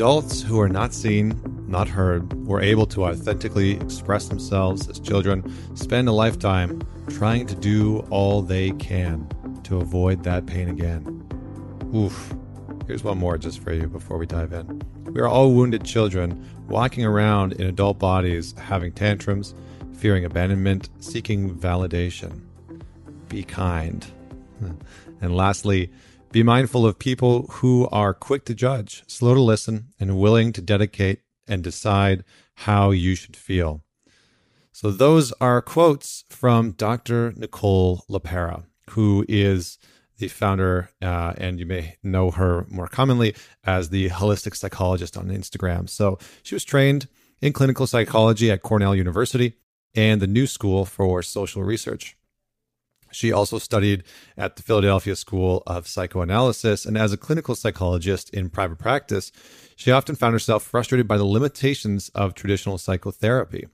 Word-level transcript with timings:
Adults 0.00 0.40
who 0.40 0.58
are 0.58 0.66
not 0.66 0.94
seen, 0.94 1.38
not 1.68 1.86
heard, 1.86 2.32
or 2.48 2.62
able 2.62 2.86
to 2.86 3.04
authentically 3.04 3.72
express 3.72 4.28
themselves 4.28 4.88
as 4.88 4.98
children 4.98 5.44
spend 5.76 6.08
a 6.08 6.12
lifetime 6.12 6.80
trying 7.10 7.46
to 7.46 7.54
do 7.54 7.98
all 8.08 8.40
they 8.40 8.70
can 8.70 9.28
to 9.62 9.76
avoid 9.76 10.24
that 10.24 10.46
pain 10.46 10.70
again. 10.70 11.04
Oof. 11.94 12.34
Here's 12.86 13.04
one 13.04 13.18
more 13.18 13.36
just 13.36 13.58
for 13.58 13.74
you 13.74 13.88
before 13.88 14.16
we 14.16 14.24
dive 14.24 14.54
in. 14.54 14.80
We 15.04 15.20
are 15.20 15.28
all 15.28 15.52
wounded 15.52 15.84
children 15.84 16.48
walking 16.66 17.04
around 17.04 17.52
in 17.52 17.66
adult 17.66 17.98
bodies, 17.98 18.54
having 18.56 18.92
tantrums, 18.92 19.54
fearing 19.98 20.24
abandonment, 20.24 20.88
seeking 21.00 21.54
validation. 21.54 22.40
Be 23.28 23.42
kind. 23.42 24.06
And 25.22 25.36
lastly, 25.36 25.90
be 26.32 26.42
mindful 26.44 26.86
of 26.86 26.98
people 26.98 27.46
who 27.50 27.88
are 27.90 28.14
quick 28.14 28.44
to 28.44 28.54
judge, 28.54 29.02
slow 29.08 29.34
to 29.34 29.40
listen, 29.40 29.88
and 29.98 30.18
willing 30.18 30.52
to 30.52 30.60
dedicate 30.60 31.22
and 31.48 31.62
decide 31.62 32.24
how 32.54 32.92
you 32.92 33.14
should 33.16 33.36
feel. 33.36 33.82
So, 34.72 34.90
those 34.90 35.32
are 35.40 35.60
quotes 35.60 36.24
from 36.30 36.72
Dr. 36.72 37.32
Nicole 37.36 38.04
LePera, 38.08 38.64
who 38.90 39.24
is 39.28 39.78
the 40.18 40.28
founder, 40.28 40.90
uh, 41.02 41.32
and 41.36 41.58
you 41.58 41.66
may 41.66 41.96
know 42.02 42.30
her 42.30 42.64
more 42.68 42.86
commonly 42.86 43.34
as 43.64 43.88
the 43.88 44.10
holistic 44.10 44.54
psychologist 44.54 45.16
on 45.16 45.28
Instagram. 45.28 45.88
So, 45.88 46.18
she 46.42 46.54
was 46.54 46.64
trained 46.64 47.08
in 47.42 47.52
clinical 47.52 47.86
psychology 47.86 48.50
at 48.50 48.62
Cornell 48.62 48.94
University 48.94 49.54
and 49.94 50.22
the 50.22 50.26
New 50.28 50.46
School 50.46 50.84
for 50.84 51.22
Social 51.22 51.64
Research. 51.64 52.16
She 53.12 53.32
also 53.32 53.58
studied 53.58 54.04
at 54.36 54.56
the 54.56 54.62
Philadelphia 54.62 55.16
School 55.16 55.62
of 55.66 55.88
Psychoanalysis, 55.88 56.84
and 56.86 56.96
as 56.96 57.12
a 57.12 57.16
clinical 57.16 57.54
psychologist 57.54 58.30
in 58.30 58.50
private 58.50 58.78
practice, 58.78 59.32
she 59.76 59.90
often 59.90 60.14
found 60.14 60.32
herself 60.32 60.62
frustrated 60.62 61.08
by 61.08 61.16
the 61.16 61.24
limitations 61.24 62.10
of 62.14 62.34
traditional 62.34 62.78
psychotherapy. 62.78 63.66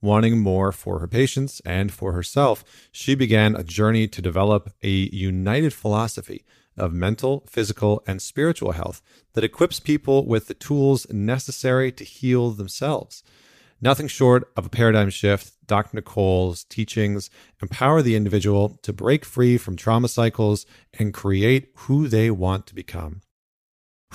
Wanting 0.00 0.40
more 0.40 0.72
for 0.72 0.98
her 0.98 1.06
patients 1.06 1.60
and 1.64 1.92
for 1.92 2.12
herself, 2.12 2.64
she 2.90 3.14
began 3.14 3.54
a 3.54 3.62
journey 3.62 4.08
to 4.08 4.20
develop 4.20 4.72
a 4.82 4.90
united 4.90 5.72
philosophy 5.72 6.44
of 6.76 6.92
mental, 6.92 7.44
physical, 7.48 8.02
and 8.06 8.20
spiritual 8.20 8.72
health 8.72 9.00
that 9.34 9.44
equips 9.44 9.78
people 9.78 10.26
with 10.26 10.48
the 10.48 10.54
tools 10.54 11.06
necessary 11.10 11.92
to 11.92 12.04
heal 12.04 12.50
themselves. 12.50 13.22
Nothing 13.82 14.06
short 14.06 14.48
of 14.56 14.66
a 14.66 14.68
paradigm 14.68 15.10
shift, 15.10 15.54
Dr. 15.66 15.96
Nicole's 15.96 16.62
teachings 16.64 17.30
empower 17.60 18.00
the 18.00 18.14
individual 18.14 18.78
to 18.82 18.92
break 18.92 19.24
free 19.24 19.58
from 19.58 19.74
trauma 19.74 20.06
cycles 20.06 20.64
and 20.98 21.12
create 21.12 21.70
who 21.74 22.06
they 22.06 22.30
want 22.30 22.68
to 22.68 22.76
become. 22.76 23.22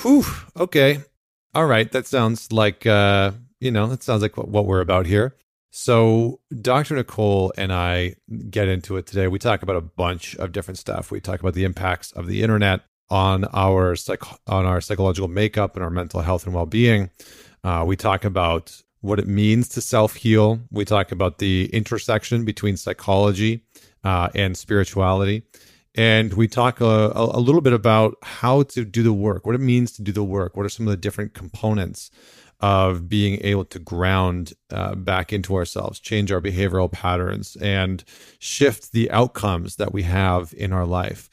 Whew, 0.02 0.24
okay. 0.56 1.02
All 1.54 1.66
right, 1.66 1.92
that 1.92 2.08
sounds 2.08 2.54
like, 2.54 2.86
uh, 2.86 3.32
you 3.60 3.72
know, 3.72 3.88
that 3.88 4.04
sounds 4.04 4.22
like 4.22 4.38
what, 4.38 4.66
we're 4.66 4.80
about 4.80 5.06
here. 5.06 5.36
So, 5.70 6.40
Dr. 6.62 6.96
Nicole 6.96 7.52
and 7.58 7.74
I 7.74 8.16
get 8.50 8.70
into 8.70 8.96
it 8.96 9.06
today. 9.06 9.28
We 9.28 9.38
talk 9.38 9.64
about 9.64 9.76
a 9.76 9.82
bunch 9.82 10.36
of 10.38 10.54
different 10.54 10.78
stuff. 10.78 11.12
We 11.12 11.20
talk 11.20 11.42
about 11.42 11.56
the 11.56 11.66
impacts 11.66 12.14
of 12.14 12.28
the 12.28 12.42
internet 12.42 12.82
on 13.10 13.46
our 13.54 13.96
psych- 13.96 14.24
on 14.48 14.66
our 14.66 14.80
psychological 14.82 15.28
makeup 15.28 15.76
and 15.76 15.84
our 15.84 15.90
mental 15.90 16.22
health 16.22 16.46
and 16.46 16.56
well-being. 16.56 17.10
Uh, 17.64 17.84
we 17.86 17.96
talk 17.96 18.24
about 18.24 18.82
what 19.02 19.20
it 19.20 19.28
means 19.28 19.68
to 19.70 19.82
self 19.82 20.16
heal. 20.16 20.60
We 20.72 20.86
talk 20.86 21.12
about 21.12 21.40
the 21.40 21.70
intersection 21.74 22.46
between 22.46 22.78
psychology 22.78 23.64
uh, 24.04 24.30
and 24.36 24.58
spirituality. 24.58 25.44
And 25.96 26.34
we 26.34 26.48
talk 26.48 26.80
a, 26.80 27.12
a, 27.16 27.40
little 27.40 27.62
bit 27.62 27.74
about 27.74 28.18
how 28.22 28.64
to 28.64 28.86
do 28.86 29.02
the 29.02 29.14
work, 29.14 29.48
what 29.48 29.56
it 29.56 29.62
means 29.62 29.92
to 29.94 30.04
do 30.04 30.12
the 30.12 30.24
work, 30.24 30.56
what 30.56 30.64
are 30.64 30.70
some 30.70 30.88
of 30.88 30.92
the 30.92 30.98
different 30.98 31.34
components 31.34 32.12
of 32.60 33.10
being 33.10 33.40
able 33.44 33.66
to 33.66 33.80
ground 33.80 34.54
uh, 34.72 34.94
back 34.94 35.34
into 35.34 35.56
ourselves, 35.56 36.00
change 36.00 36.32
our 36.32 36.42
behavioral 36.42 36.92
patterns, 36.92 37.56
and 37.58 38.04
shift 38.38 38.92
the 38.92 39.10
outcomes 39.10 39.78
that 39.78 39.92
we 39.92 40.04
have 40.04 40.54
in 40.56 40.72
our 40.72 40.86
life. 40.86 41.30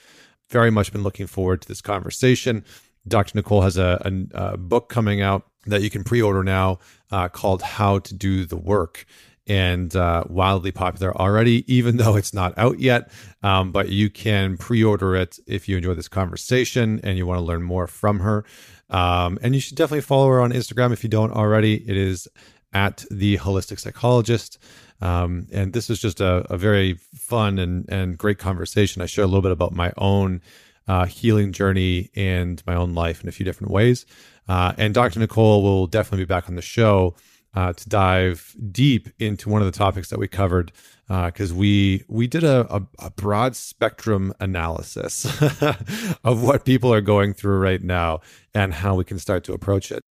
Very 0.51 0.71
much 0.71 0.93
been 0.93 1.03
looking 1.03 1.27
forward 1.27 1.61
to 1.63 1.69
this 1.69 1.83
conversation. 1.83 2.65
Dr. 3.07 3.37
Nicole 3.37 3.63
has 3.63 3.77
a, 3.77 4.01
a, 4.35 4.53
a 4.53 4.57
book 4.57 4.89
coming 4.89 5.21
out 5.21 5.47
that 5.67 5.83
you 5.83 5.91
can 5.91 6.05
pre-order 6.05 6.43
now 6.43 6.79
uh, 7.11 7.29
called 7.29 7.63
How 7.63 7.99
to 8.01 8.15
Do 8.15 8.45
the 8.45 8.57
Work 8.57 9.07
and 9.47 9.95
uh, 9.95 10.25
wildly 10.29 10.73
popular 10.73 11.17
already, 11.17 11.65
even 11.73 11.97
though 11.99 12.17
it's 12.17 12.35
not 12.35 12.57
out 12.57 12.81
yet. 12.81 13.11
Um, 13.43 13.73
but 13.73 13.89
you 13.89 14.11
can 14.11 14.57
pre 14.57 14.83
order 14.83 15.15
it 15.17 15.39
if 15.47 15.69
you 15.69 15.77
enjoy 15.77 15.95
this 15.95 16.09
conversation 16.09 17.01
and 17.03 17.19
you 17.19 17.27
want 17.27 17.39
to 17.39 17.45
learn 17.45 17.63
more 17.63 17.87
from 17.87 18.21
her. 18.21 18.45
Um, 18.91 19.39
and 19.43 19.55
you 19.55 19.61
should 19.61 19.77
definitely 19.77 20.03
follow 20.03 20.29
her 20.29 20.41
on 20.41 20.53
Instagram 20.53 20.93
if 20.93 21.03
you 21.03 21.11
don't 21.11 21.33
already. 21.33 21.75
It 21.89 21.97
is 21.97 22.29
at 22.73 23.05
the 23.11 23.39
holistic 23.39 23.81
psychologist. 23.81 24.59
Um, 25.01 25.47
and 25.53 25.73
this 25.73 25.91
is 25.91 26.01
just 26.01 26.21
a, 26.21 26.47
a, 26.51 26.57
very 26.57 26.95
fun 27.15 27.59
and, 27.59 27.85
and 27.89 28.17
great 28.17 28.39
conversation. 28.39 29.03
I 29.03 29.07
share 29.07 29.25
a 29.25 29.27
little 29.27 29.43
bit 29.43 29.53
about 29.53 29.73
my 29.73 29.93
own 29.99 30.41
uh, 30.87 31.07
healing 31.07 31.53
journey 31.53 32.11
and 32.15 32.63
my 32.67 32.75
own 32.75 32.95
life 32.95 33.23
in 33.23 33.29
a 33.29 33.33
few 33.33 33.45
different 33.45 33.73
ways. 33.73 34.07
Uh, 34.49 34.73
and 34.77 34.93
Dr. 34.93 35.21
Nicole 35.21 35.63
will 35.63 35.87
definitely 35.87 36.25
be 36.25 36.29
back 36.29 36.49
on 36.49 36.57
the 36.57 36.63
show 36.63 37.15
uh, 37.55 37.73
to 37.73 37.89
dive 37.89 38.55
deep 38.71 39.09
into 39.19 39.49
one 39.49 39.63
of 39.63 39.67
the 39.67 39.79
topics 39.79 40.11
that 40.11 40.19
we 40.19 40.29
covered 40.29 40.73
because 41.07 41.53
uh, 41.53 41.55
we 41.55 42.05
we 42.09 42.27
did 42.27 42.43
a, 42.43 42.67
a, 42.75 42.83
a 42.99 43.11
broad 43.11 43.55
spectrum 43.55 44.33
analysis 44.41 45.25
of 46.25 46.43
what 46.43 46.65
people 46.65 46.93
are 46.93 47.01
going 47.01 47.33
through 47.33 47.59
right 47.59 47.83
now 47.83 48.21
and 48.55 48.75
how 48.75 48.95
we 48.95 49.05
can 49.05 49.19
start 49.19 49.45
to 49.45 49.53
approach 49.53 49.93
it. 49.93 50.03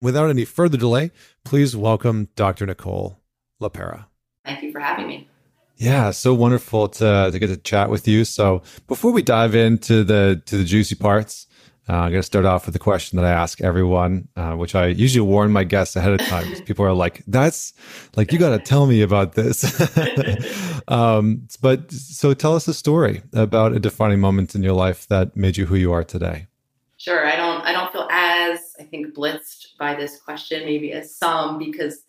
Without 0.00 0.30
any 0.30 0.44
further 0.44 0.78
delay, 0.78 1.10
please 1.44 1.76
welcome 1.76 2.28
Dr. 2.34 2.66
Nicole 2.66 3.20
LePera. 3.60 4.06
Thank 4.44 4.62
you 4.62 4.72
for 4.72 4.80
having 4.80 5.06
me. 5.06 5.28
Yeah, 5.82 6.12
so 6.12 6.32
wonderful 6.32 6.86
to 6.88 7.30
to 7.32 7.38
get 7.40 7.48
to 7.48 7.56
chat 7.56 7.90
with 7.90 8.06
you. 8.06 8.24
So 8.24 8.62
before 8.86 9.10
we 9.10 9.20
dive 9.20 9.56
into 9.56 10.04
the 10.04 10.40
to 10.46 10.58
the 10.58 10.64
juicy 10.64 10.94
parts, 10.94 11.48
uh, 11.88 11.94
I'm 11.94 12.12
going 12.12 12.20
to 12.20 12.22
start 12.22 12.44
off 12.44 12.66
with 12.66 12.74
the 12.74 12.78
question 12.78 13.16
that 13.16 13.24
I 13.24 13.32
ask 13.32 13.60
everyone, 13.60 14.28
uh, 14.36 14.52
which 14.52 14.76
I 14.76 14.86
usually 14.86 15.26
warn 15.26 15.50
my 15.50 15.64
guests 15.64 15.96
ahead 15.96 16.12
of 16.12 16.24
time 16.28 16.46
people 16.62 16.84
are 16.84 16.92
like, 16.92 17.24
that's 17.26 17.72
like, 18.14 18.32
you 18.32 18.38
got 18.38 18.50
to 18.50 18.60
tell 18.60 18.86
me 18.86 19.02
about 19.02 19.32
this. 19.32 19.64
um, 20.88 21.48
but 21.60 21.90
so 21.90 22.32
tell 22.32 22.54
us 22.54 22.68
a 22.68 22.74
story 22.74 23.22
about 23.32 23.72
a 23.72 23.80
defining 23.80 24.20
moment 24.20 24.54
in 24.54 24.62
your 24.62 24.74
life 24.74 25.08
that 25.08 25.36
made 25.36 25.56
you 25.56 25.66
who 25.66 25.74
you 25.74 25.92
are 25.92 26.04
today. 26.04 26.46
Sure. 26.98 27.26
I 27.26 27.34
don't, 27.34 27.62
I 27.62 27.72
don't 27.72 27.90
feel 27.90 28.06
as, 28.12 28.60
I 28.78 28.84
think, 28.84 29.12
blitzed 29.16 29.76
by 29.76 29.96
this 29.96 30.20
question, 30.20 30.64
maybe 30.64 30.92
as 30.92 31.16
some, 31.16 31.58
because 31.58 32.04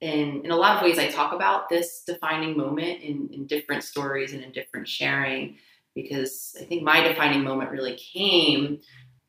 in, 0.00 0.44
in 0.44 0.50
a 0.50 0.56
lot 0.56 0.76
of 0.76 0.82
ways 0.82 0.98
I 0.98 1.08
talk 1.08 1.32
about 1.32 1.68
this 1.68 2.02
defining 2.06 2.56
moment 2.56 3.02
in, 3.02 3.28
in 3.32 3.46
different 3.46 3.82
stories 3.82 4.32
and 4.32 4.42
in 4.42 4.52
different 4.52 4.88
sharing 4.88 5.56
because 5.94 6.56
I 6.60 6.64
think 6.64 6.82
my 6.82 7.00
defining 7.00 7.42
moment 7.42 7.70
really 7.70 7.96
came 7.96 8.80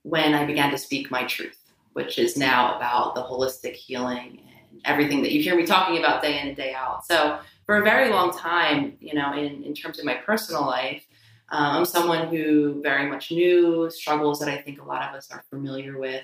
when 0.04 0.34
I 0.34 0.46
began 0.46 0.72
to 0.72 0.78
speak 0.78 1.10
my 1.10 1.24
truth, 1.24 1.58
which 1.94 2.20
is 2.20 2.38
now 2.38 2.76
about 2.76 3.16
the 3.16 3.22
holistic 3.22 3.74
healing 3.74 4.42
and 4.72 4.82
everything 4.86 5.22
that 5.24 5.32
you 5.32 5.42
hear 5.42 5.56
me 5.56 5.66
talking 5.66 5.98
about 5.98 6.22
day 6.22 6.40
in 6.40 6.48
and 6.50 6.58
day 6.58 6.74
out. 6.74 7.06
So, 7.06 7.40
for 7.66 7.78
a 7.78 7.84
very 7.84 8.10
long 8.10 8.36
time, 8.36 8.98
you 9.00 9.14
know, 9.14 9.34
in, 9.34 9.64
in 9.64 9.76
terms 9.76 10.00
of 10.00 10.06
my 10.06 10.16
personal 10.16 10.66
life, 10.66 11.06
uh, 11.52 11.78
I'm 11.78 11.86
someone 11.86 12.28
who 12.28 12.82
very 12.82 13.08
much 13.08 13.32
knew 13.32 13.90
struggles 13.92 14.40
that 14.40 14.50
I 14.50 14.58
think 14.58 14.82
a 14.82 14.86
lot 14.86 15.08
of 15.08 15.16
us 15.16 15.30
are 15.32 15.44
familiar 15.50 15.98
with. 16.00 16.24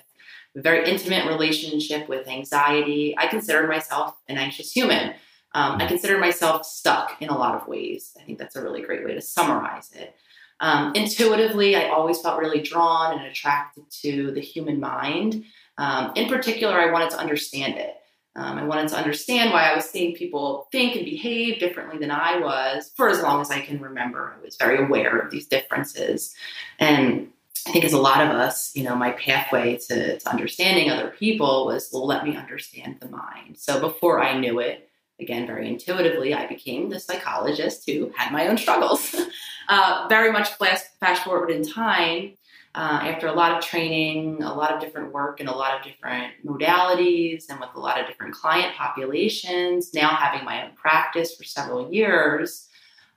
A 0.55 0.61
very 0.61 0.89
intimate 0.89 1.27
relationship 1.27 2.07
with 2.07 2.27
anxiety. 2.27 3.15
I 3.17 3.27
consider 3.27 3.67
myself 3.67 4.15
an 4.29 4.37
anxious 4.37 4.71
human. 4.71 5.13
Um, 5.53 5.81
I 5.81 5.87
consider 5.87 6.17
myself 6.17 6.65
stuck 6.65 7.21
in 7.21 7.29
a 7.29 7.37
lot 7.37 7.55
of 7.55 7.67
ways. 7.67 8.11
I 8.19 8.23
think 8.23 8.39
that's 8.39 8.55
a 8.55 8.61
really 8.61 8.81
great 8.81 9.05
way 9.05 9.13
to 9.13 9.21
summarize 9.21 9.91
it. 9.93 10.15
Um, 10.59 10.93
intuitively, 10.95 11.75
I 11.75 11.89
always 11.89 12.21
felt 12.21 12.39
really 12.39 12.61
drawn 12.61 13.17
and 13.17 13.25
attracted 13.27 13.83
to 14.03 14.31
the 14.31 14.41
human 14.41 14.79
mind. 14.79 15.43
Um, 15.77 16.13
in 16.15 16.29
particular, 16.29 16.79
I 16.79 16.91
wanted 16.91 17.09
to 17.11 17.19
understand 17.19 17.77
it. 17.77 17.95
Um, 18.37 18.57
I 18.57 18.65
wanted 18.65 18.89
to 18.89 18.97
understand 18.97 19.53
why 19.53 19.69
I 19.69 19.75
was 19.75 19.85
seeing 19.85 20.13
people 20.13 20.67
think 20.71 20.95
and 20.95 21.05
behave 21.05 21.59
differently 21.59 21.97
than 21.97 22.11
I 22.11 22.39
was 22.39 22.91
for 22.95 23.09
as 23.09 23.21
long 23.21 23.39
as 23.39 23.49
I 23.49 23.61
can 23.61 23.79
remember. 23.79 24.35
I 24.37 24.43
was 24.43 24.57
very 24.57 24.83
aware 24.83 25.17
of 25.19 25.31
these 25.31 25.47
differences. 25.47 26.35
And 26.79 27.29
I 27.67 27.71
think, 27.71 27.83
as 27.83 27.93
a 27.93 27.99
lot 27.99 28.21
of 28.21 28.29
us, 28.29 28.75
you 28.75 28.83
know, 28.83 28.95
my 28.95 29.11
pathway 29.11 29.77
to, 29.87 30.19
to 30.19 30.29
understanding 30.29 30.91
other 30.91 31.09
people 31.09 31.65
was, 31.65 31.89
well, 31.91 32.05
let 32.05 32.23
me 32.23 32.35
understand 32.35 32.97
the 32.99 33.09
mind. 33.09 33.57
So 33.57 33.79
before 33.79 34.21
I 34.21 34.37
knew 34.37 34.59
it, 34.59 34.87
again, 35.19 35.47
very 35.47 35.67
intuitively, 35.67 36.33
I 36.33 36.45
became 36.45 36.89
the 36.89 36.99
psychologist 36.99 37.89
who 37.89 38.11
had 38.15 38.31
my 38.31 38.47
own 38.47 38.57
struggles. 38.57 39.15
uh, 39.69 40.05
very 40.09 40.31
much 40.31 40.49
fast, 40.53 40.87
fast 40.99 41.23
forward 41.23 41.49
in 41.49 41.63
time, 41.67 42.33
uh, 42.75 42.99
after 43.03 43.27
a 43.27 43.33
lot 43.33 43.57
of 43.57 43.63
training, 43.63 44.43
a 44.43 44.53
lot 44.53 44.71
of 44.71 44.81
different 44.81 45.13
work, 45.13 45.39
and 45.39 45.47
a 45.47 45.55
lot 45.55 45.75
of 45.75 45.83
different 45.83 46.33
modalities, 46.45 47.45
and 47.49 47.59
with 47.59 47.69
a 47.75 47.79
lot 47.79 47.99
of 47.99 48.05
different 48.05 48.35
client 48.35 48.75
populations, 48.75 49.93
now 49.93 50.09
having 50.09 50.45
my 50.45 50.65
own 50.65 50.75
practice 50.75 51.35
for 51.35 51.45
several 51.45 51.91
years, 51.91 52.67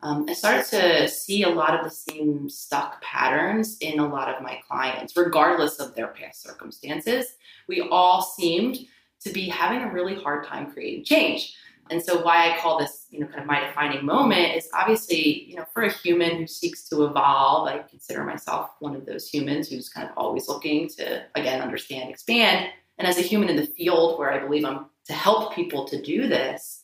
um, 0.02 0.26
I 0.28 0.32
started 0.32 0.64
to 0.66 1.08
see 1.08 1.42
a 1.42 1.48
lot 1.48 1.74
of 1.74 1.84
the 1.84 1.90
same 1.90 2.48
stuck 2.48 3.02
patterns 3.02 3.78
in 3.80 3.98
a 3.98 4.08
lot 4.08 4.32
of 4.32 4.42
my 4.42 4.60
clients, 4.68 5.16
regardless 5.16 5.80
of 5.80 5.94
their 5.94 6.08
past 6.08 6.42
circumstances. 6.42 7.26
We 7.66 7.80
all 7.80 8.22
seemed 8.22 8.78
to 9.20 9.30
be 9.30 9.48
having 9.48 9.80
a 9.80 9.92
really 9.92 10.14
hard 10.14 10.46
time 10.46 10.72
creating 10.72 11.04
change. 11.04 11.56
And 11.90 12.04
so 12.04 12.22
why 12.22 12.52
I 12.52 12.58
call 12.58 12.78
this, 12.78 13.06
you 13.10 13.18
know, 13.18 13.26
kind 13.26 13.40
of 13.40 13.46
my 13.46 13.60
defining 13.60 14.04
moment 14.04 14.56
is 14.56 14.68
obviously, 14.74 15.44
you 15.44 15.56
know, 15.56 15.64
for 15.72 15.84
a 15.84 15.92
human 15.92 16.36
who 16.36 16.46
seeks 16.46 16.88
to 16.90 17.04
evolve, 17.04 17.66
I 17.66 17.78
consider 17.78 18.24
myself 18.24 18.70
one 18.80 18.94
of 18.94 19.06
those 19.06 19.28
humans 19.28 19.68
who's 19.68 19.88
kind 19.88 20.08
of 20.08 20.16
always 20.16 20.48
looking 20.48 20.88
to 20.90 21.24
again 21.34 21.60
understand, 21.62 22.10
expand. 22.10 22.70
And 22.98 23.08
as 23.08 23.18
a 23.18 23.22
human 23.22 23.48
in 23.48 23.56
the 23.56 23.66
field 23.66 24.18
where 24.18 24.30
I 24.30 24.38
believe 24.38 24.64
I'm 24.64 24.86
to 25.06 25.12
help 25.14 25.54
people 25.54 25.86
to 25.86 26.00
do 26.00 26.28
this, 26.28 26.77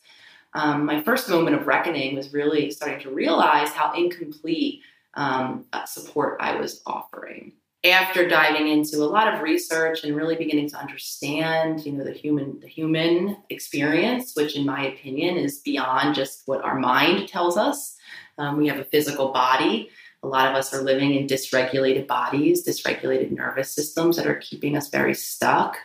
um, 0.55 0.85
my 0.85 1.01
first 1.03 1.29
moment 1.29 1.55
of 1.57 1.67
reckoning 1.67 2.15
was 2.15 2.33
really 2.33 2.71
starting 2.71 3.01
to 3.01 3.09
realize 3.13 3.69
how 3.69 3.93
incomplete 3.93 4.81
um, 5.15 5.65
support 5.85 6.37
I 6.39 6.55
was 6.55 6.81
offering. 6.85 7.51
After 7.83 8.27
diving 8.27 8.69
into 8.69 8.97
a 8.97 9.05
lot 9.05 9.31
of 9.31 9.41
research 9.41 10.03
and 10.03 10.15
really 10.15 10.35
beginning 10.35 10.69
to 10.69 10.77
understand, 10.77 11.85
you 11.85 11.91
know, 11.91 12.03
the 12.03 12.13
human 12.13 12.59
the 12.61 12.67
human 12.67 13.37
experience, 13.49 14.33
which 14.35 14.55
in 14.55 14.65
my 14.65 14.87
opinion 14.87 15.37
is 15.37 15.59
beyond 15.59 16.15
just 16.15 16.43
what 16.45 16.63
our 16.63 16.79
mind 16.79 17.27
tells 17.27 17.57
us. 17.57 17.95
Um, 18.37 18.57
we 18.57 18.67
have 18.67 18.79
a 18.79 18.85
physical 18.85 19.31
body. 19.31 19.89
A 20.23 20.27
lot 20.27 20.49
of 20.49 20.55
us 20.55 20.73
are 20.73 20.81
living 20.81 21.13
in 21.13 21.27
dysregulated 21.27 22.07
bodies, 22.07 22.65
dysregulated 22.65 23.29
nervous 23.29 23.71
systems 23.71 24.17
that 24.17 24.25
are 24.25 24.35
keeping 24.35 24.75
us 24.75 24.89
very 24.89 25.13
stuck. 25.13 25.77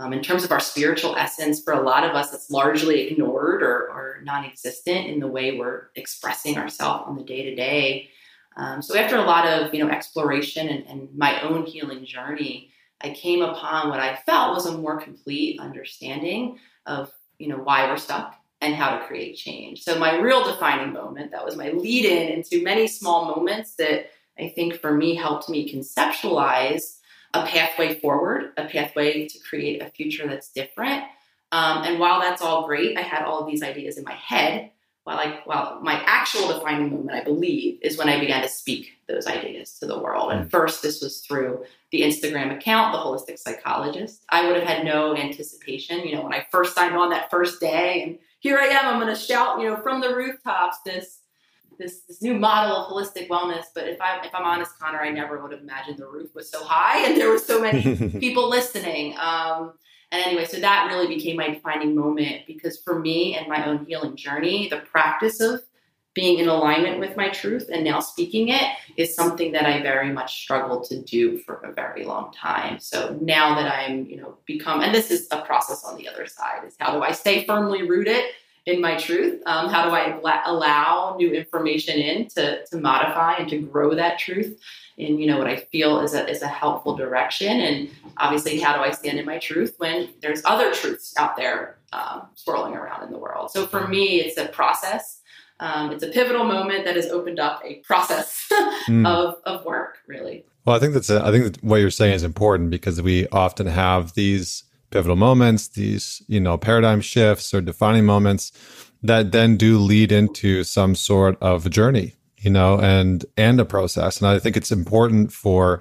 Um, 0.00 0.14
in 0.14 0.22
terms 0.22 0.44
of 0.44 0.50
our 0.50 0.60
spiritual 0.60 1.14
essence, 1.14 1.62
for 1.62 1.74
a 1.74 1.82
lot 1.82 2.04
of 2.04 2.16
us, 2.16 2.32
it's 2.32 2.50
largely 2.50 3.08
ignored 3.08 3.62
or, 3.62 3.90
or 3.90 4.20
non 4.24 4.46
existent 4.46 5.08
in 5.08 5.20
the 5.20 5.26
way 5.26 5.58
we're 5.58 5.90
expressing 5.94 6.56
ourselves 6.56 7.04
on 7.06 7.16
the 7.16 7.22
day 7.22 7.42
to 7.42 7.54
day. 7.54 8.08
So, 8.80 8.96
after 8.96 9.16
a 9.16 9.22
lot 9.22 9.46
of 9.46 9.74
you 9.74 9.84
know 9.84 9.90
exploration 9.90 10.68
and, 10.68 10.86
and 10.86 11.08
my 11.14 11.42
own 11.42 11.66
healing 11.66 12.06
journey, 12.06 12.72
I 13.02 13.10
came 13.10 13.42
upon 13.42 13.90
what 13.90 14.00
I 14.00 14.16
felt 14.16 14.54
was 14.54 14.64
a 14.64 14.78
more 14.78 14.98
complete 14.98 15.60
understanding 15.60 16.58
of 16.86 17.12
you 17.38 17.48
know 17.48 17.58
why 17.58 17.86
we're 17.86 17.98
stuck 17.98 18.36
and 18.62 18.74
how 18.74 18.96
to 18.96 19.06
create 19.06 19.36
change. 19.36 19.82
So, 19.82 19.98
my 19.98 20.18
real 20.18 20.44
defining 20.44 20.94
moment 20.94 21.30
that 21.32 21.44
was 21.44 21.56
my 21.56 21.72
lead 21.72 22.06
in 22.06 22.28
into 22.28 22.64
many 22.64 22.86
small 22.86 23.26
moments 23.26 23.74
that 23.74 24.06
I 24.38 24.48
think 24.48 24.76
for 24.76 24.94
me 24.94 25.14
helped 25.14 25.50
me 25.50 25.70
conceptualize 25.70 26.99
a 27.34 27.46
pathway 27.46 27.94
forward, 28.00 28.52
a 28.56 28.64
pathway 28.64 29.28
to 29.28 29.38
create 29.40 29.82
a 29.82 29.90
future 29.90 30.26
that's 30.26 30.50
different. 30.50 31.04
Um, 31.52 31.84
and 31.84 31.98
while 31.98 32.20
that's 32.20 32.42
all 32.42 32.66
great, 32.66 32.96
I 32.96 33.02
had 33.02 33.24
all 33.24 33.40
of 33.40 33.46
these 33.46 33.62
ideas 33.62 33.98
in 33.98 34.04
my 34.04 34.14
head. 34.14 34.70
While 35.04 35.18
I, 35.18 35.40
while 35.44 35.80
my 35.80 35.94
actual 36.06 36.48
defining 36.48 36.90
moment, 36.90 37.18
I 37.18 37.24
believe, 37.24 37.78
is 37.82 37.96
when 37.96 38.08
I 38.08 38.20
began 38.20 38.42
to 38.42 38.48
speak 38.48 38.92
those 39.08 39.26
ideas 39.26 39.78
to 39.78 39.86
the 39.86 39.98
world. 39.98 40.30
And 40.30 40.46
mm. 40.46 40.50
first, 40.50 40.82
this 40.82 41.00
was 41.00 41.20
through 41.20 41.64
the 41.90 42.02
Instagram 42.02 42.54
account, 42.54 42.92
the 42.92 42.98
Holistic 42.98 43.38
Psychologist. 43.38 44.22
I 44.28 44.46
would 44.46 44.56
have 44.56 44.68
had 44.68 44.84
no 44.84 45.16
anticipation, 45.16 46.06
you 46.06 46.14
know, 46.14 46.22
when 46.22 46.34
I 46.34 46.46
first 46.50 46.74
signed 46.74 46.96
on 46.96 47.10
that 47.10 47.30
first 47.30 47.60
day, 47.60 48.02
and 48.02 48.18
here 48.40 48.58
I 48.58 48.66
am, 48.66 48.86
I'm 48.86 49.00
going 49.00 49.12
to 49.12 49.20
shout, 49.20 49.60
you 49.60 49.68
know, 49.68 49.76
from 49.76 50.00
the 50.00 50.14
rooftops 50.14 50.78
this 50.84 51.19
this 51.80 52.02
this 52.02 52.22
new 52.22 52.34
model 52.34 52.76
of 52.76 52.92
holistic 52.92 53.28
wellness. 53.28 53.64
But 53.74 53.88
if 53.88 54.00
I'm 54.00 54.24
if 54.24 54.34
I'm 54.34 54.44
honest, 54.44 54.78
Connor, 54.78 55.00
I 55.00 55.10
never 55.10 55.42
would 55.42 55.52
have 55.52 55.62
imagined 55.62 55.98
the 55.98 56.06
roof 56.06 56.34
was 56.34 56.50
so 56.50 56.62
high 56.62 57.06
and 57.06 57.16
there 57.16 57.30
were 57.30 57.38
so 57.38 57.60
many 57.60 58.08
people 58.20 58.48
listening. 58.48 59.16
Um, 59.18 59.72
and 60.12 60.24
anyway, 60.24 60.44
so 60.44 60.58
that 60.58 60.88
really 60.88 61.06
became 61.06 61.36
my 61.36 61.50
defining 61.50 61.94
moment 61.94 62.42
because 62.46 62.78
for 62.78 62.98
me 62.98 63.36
and 63.36 63.48
my 63.48 63.64
own 63.66 63.84
healing 63.86 64.16
journey, 64.16 64.68
the 64.68 64.78
practice 64.78 65.40
of 65.40 65.62
being 66.12 66.40
in 66.40 66.48
alignment 66.48 66.98
with 66.98 67.16
my 67.16 67.28
truth 67.28 67.68
and 67.72 67.84
now 67.84 68.00
speaking 68.00 68.48
it 68.48 68.64
is 68.96 69.14
something 69.14 69.52
that 69.52 69.64
I 69.64 69.80
very 69.80 70.10
much 70.10 70.42
struggled 70.42 70.84
to 70.86 71.00
do 71.02 71.38
for 71.38 71.60
a 71.60 71.72
very 71.72 72.04
long 72.04 72.32
time. 72.32 72.80
So 72.80 73.16
now 73.20 73.54
that 73.54 73.72
I'm, 73.72 74.06
you 74.06 74.16
know, 74.16 74.36
become, 74.44 74.80
and 74.80 74.92
this 74.92 75.12
is 75.12 75.28
a 75.30 75.42
process 75.42 75.84
on 75.84 75.96
the 75.96 76.08
other 76.08 76.26
side 76.26 76.64
is 76.66 76.74
how 76.80 76.92
do 76.92 77.02
I 77.02 77.12
stay 77.12 77.44
firmly 77.46 77.88
rooted 77.88 78.24
in 78.70 78.80
my 78.80 78.96
truth? 78.96 79.42
Um, 79.46 79.68
how 79.68 79.88
do 79.88 79.94
I 79.94 80.42
allow 80.46 81.16
new 81.18 81.32
information 81.32 81.98
in 81.98 82.28
to, 82.28 82.64
to 82.66 82.76
modify 82.78 83.34
and 83.34 83.48
to 83.50 83.58
grow 83.58 83.94
that 83.94 84.18
truth 84.18 84.58
in 84.96 85.18
you 85.18 85.26
know 85.26 85.38
what 85.38 85.46
I 85.46 85.56
feel 85.56 86.00
is 86.00 86.14
a 86.14 86.28
is 86.28 86.42
a 86.42 86.48
helpful 86.48 86.96
direction? 86.96 87.60
And 87.60 87.90
obviously, 88.16 88.60
how 88.60 88.74
do 88.74 88.80
I 88.80 88.90
stand 88.92 89.18
in 89.18 89.26
my 89.26 89.38
truth 89.38 89.74
when 89.78 90.10
there's 90.22 90.42
other 90.44 90.72
truths 90.72 91.14
out 91.16 91.36
there 91.36 91.78
um, 91.92 92.28
swirling 92.34 92.74
around 92.74 93.04
in 93.04 93.12
the 93.12 93.18
world? 93.18 93.50
So 93.50 93.66
for 93.66 93.86
me, 93.88 94.20
it's 94.20 94.38
a 94.38 94.46
process. 94.46 95.20
Um, 95.58 95.92
it's 95.92 96.02
a 96.02 96.08
pivotal 96.08 96.44
moment 96.44 96.86
that 96.86 96.96
has 96.96 97.06
opened 97.06 97.38
up 97.38 97.60
a 97.64 97.76
process 97.80 98.46
mm. 98.88 99.06
of, 99.06 99.36
of 99.44 99.62
work, 99.66 99.98
really. 100.06 100.46
Well, 100.64 100.74
I 100.74 100.78
think 100.78 100.94
that's 100.94 101.10
a, 101.10 101.22
I 101.22 101.30
think 101.30 101.44
that 101.44 101.62
what 101.62 101.76
you're 101.76 101.90
saying 101.90 102.14
is 102.14 102.22
important 102.22 102.70
because 102.70 103.00
we 103.02 103.26
often 103.28 103.66
have 103.66 104.14
these 104.14 104.64
pivotal 104.90 105.16
moments, 105.16 105.68
these, 105.68 106.22
you 106.26 106.40
know, 106.40 106.58
paradigm 106.58 107.00
shifts 107.00 107.54
or 107.54 107.60
defining 107.60 108.04
moments 108.04 108.52
that 109.02 109.32
then 109.32 109.56
do 109.56 109.78
lead 109.78 110.12
into 110.12 110.64
some 110.64 110.94
sort 110.94 111.38
of 111.40 111.70
journey, 111.70 112.14
you 112.38 112.50
know, 112.50 112.78
and 112.78 113.24
and 113.36 113.60
a 113.60 113.64
process. 113.64 114.20
And 114.20 114.28
I 114.28 114.38
think 114.38 114.56
it's 114.56 114.72
important 114.72 115.32
for, 115.32 115.80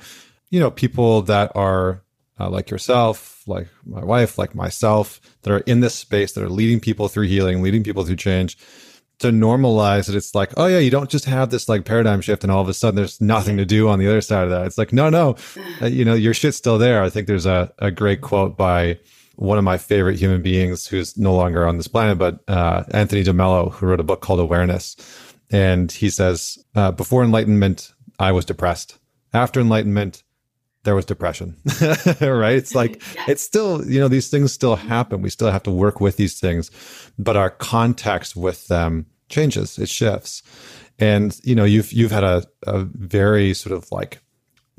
you 0.49 0.59
know, 0.59 0.71
people 0.71 1.21
that 1.23 1.51
are 1.55 2.03
uh, 2.39 2.49
like 2.49 2.69
yourself, 2.69 3.43
like 3.47 3.67
my 3.85 4.03
wife, 4.03 4.37
like 4.37 4.55
myself, 4.55 5.19
that 5.41 5.51
are 5.51 5.59
in 5.59 5.81
this 5.81 5.95
space, 5.95 6.31
that 6.33 6.43
are 6.43 6.49
leading 6.49 6.79
people 6.79 7.09
through 7.09 7.27
healing, 7.27 7.61
leading 7.61 7.83
people 7.83 8.05
through 8.05 8.15
change, 8.15 8.57
to 9.19 9.27
normalize 9.31 10.09
it. 10.09 10.15
It's 10.15 10.33
like, 10.33 10.53
oh 10.57 10.67
yeah, 10.67 10.79
you 10.79 10.89
don't 10.89 11.09
just 11.09 11.25
have 11.25 11.49
this 11.49 11.69
like 11.69 11.85
paradigm 11.85 12.21
shift 12.21 12.43
and 12.43 12.51
all 12.51 12.61
of 12.61 12.69
a 12.69 12.73
sudden 12.73 12.95
there's 12.95 13.21
nothing 13.21 13.57
to 13.57 13.65
do 13.65 13.89
on 13.89 13.99
the 13.99 14.07
other 14.07 14.21
side 14.21 14.45
of 14.45 14.49
that. 14.49 14.65
It's 14.65 14.77
like, 14.77 14.93
no, 14.93 15.09
no, 15.09 15.35
uh, 15.81 15.87
you 15.87 16.05
know, 16.05 16.13
your 16.13 16.33
shit's 16.33 16.57
still 16.57 16.77
there. 16.77 17.03
I 17.03 17.09
think 17.09 17.27
there's 17.27 17.45
a, 17.45 17.71
a 17.79 17.91
great 17.91 18.21
quote 18.21 18.57
by 18.57 18.99
one 19.35 19.57
of 19.57 19.63
my 19.63 19.77
favorite 19.77 20.19
human 20.19 20.41
beings 20.41 20.87
who's 20.87 21.17
no 21.17 21.33
longer 21.33 21.65
on 21.67 21.77
this 21.77 21.87
planet, 21.87 22.17
but 22.17 22.39
uh, 22.47 22.83
Anthony 22.91 23.23
DeMello, 23.23 23.71
who 23.71 23.85
wrote 23.85 23.99
a 23.99 24.03
book 24.03 24.21
called 24.21 24.39
Awareness. 24.39 24.97
And 25.51 25.91
he 25.91 26.09
says, 26.09 26.63
uh, 26.75 26.91
before 26.91 27.23
enlightenment, 27.23 27.93
I 28.19 28.31
was 28.31 28.45
depressed. 28.45 28.99
After 29.33 29.59
enlightenment, 29.59 30.23
there 30.89 30.95
was 30.95 31.05
depression, 31.05 31.55
right? 32.19 32.55
It's 32.55 32.73
like, 32.73 33.03
it's 33.27 33.43
still, 33.43 33.87
you 33.87 33.99
know, 33.99 34.07
these 34.07 34.27
things 34.27 34.51
still 34.51 34.75
happen. 34.75 35.21
We 35.21 35.29
still 35.29 35.51
have 35.51 35.61
to 35.63 35.71
work 35.71 36.01
with 36.01 36.17
these 36.17 36.39
things, 36.39 36.71
but 37.19 37.37
our 37.37 37.51
context 37.51 38.35
with 38.35 38.67
them 38.69 39.05
changes, 39.29 39.77
it 39.77 39.87
shifts. 39.87 40.41
And, 40.97 41.39
you 41.43 41.53
know, 41.53 41.63
you've, 41.63 41.93
you've 41.93 42.09
had 42.09 42.23
a, 42.23 42.43
a 42.65 42.85
very 42.85 43.53
sort 43.53 43.77
of 43.77 43.91
like 43.91 44.19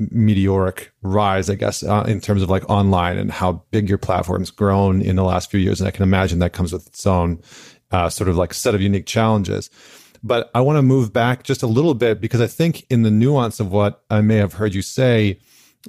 meteoric 0.00 0.92
rise, 1.00 1.48
I 1.48 1.54
guess, 1.54 1.84
uh, 1.84 2.04
in 2.08 2.20
terms 2.20 2.42
of 2.42 2.50
like 2.50 2.68
online 2.68 3.16
and 3.16 3.30
how 3.30 3.62
big 3.70 3.88
your 3.88 3.98
platform's 3.98 4.50
grown 4.50 5.00
in 5.00 5.14
the 5.14 5.22
last 5.22 5.48
few 5.48 5.60
years. 5.60 5.80
And 5.80 5.86
I 5.86 5.92
can 5.92 6.02
imagine 6.02 6.40
that 6.40 6.52
comes 6.52 6.72
with 6.72 6.88
its 6.88 7.06
own 7.06 7.40
uh, 7.92 8.08
sort 8.08 8.28
of 8.28 8.36
like 8.36 8.52
set 8.52 8.74
of 8.74 8.82
unique 8.82 9.06
challenges. 9.06 9.70
But 10.24 10.50
I 10.56 10.60
want 10.60 10.76
to 10.76 10.82
move 10.82 11.12
back 11.12 11.44
just 11.44 11.62
a 11.62 11.68
little 11.68 11.94
bit 11.94 12.20
because 12.20 12.40
I 12.40 12.48
think 12.48 12.84
in 12.90 13.02
the 13.02 13.12
nuance 13.12 13.60
of 13.60 13.70
what 13.70 14.02
I 14.10 14.22
may 14.22 14.38
have 14.38 14.54
heard 14.54 14.74
you 14.74 14.82
say, 14.82 15.38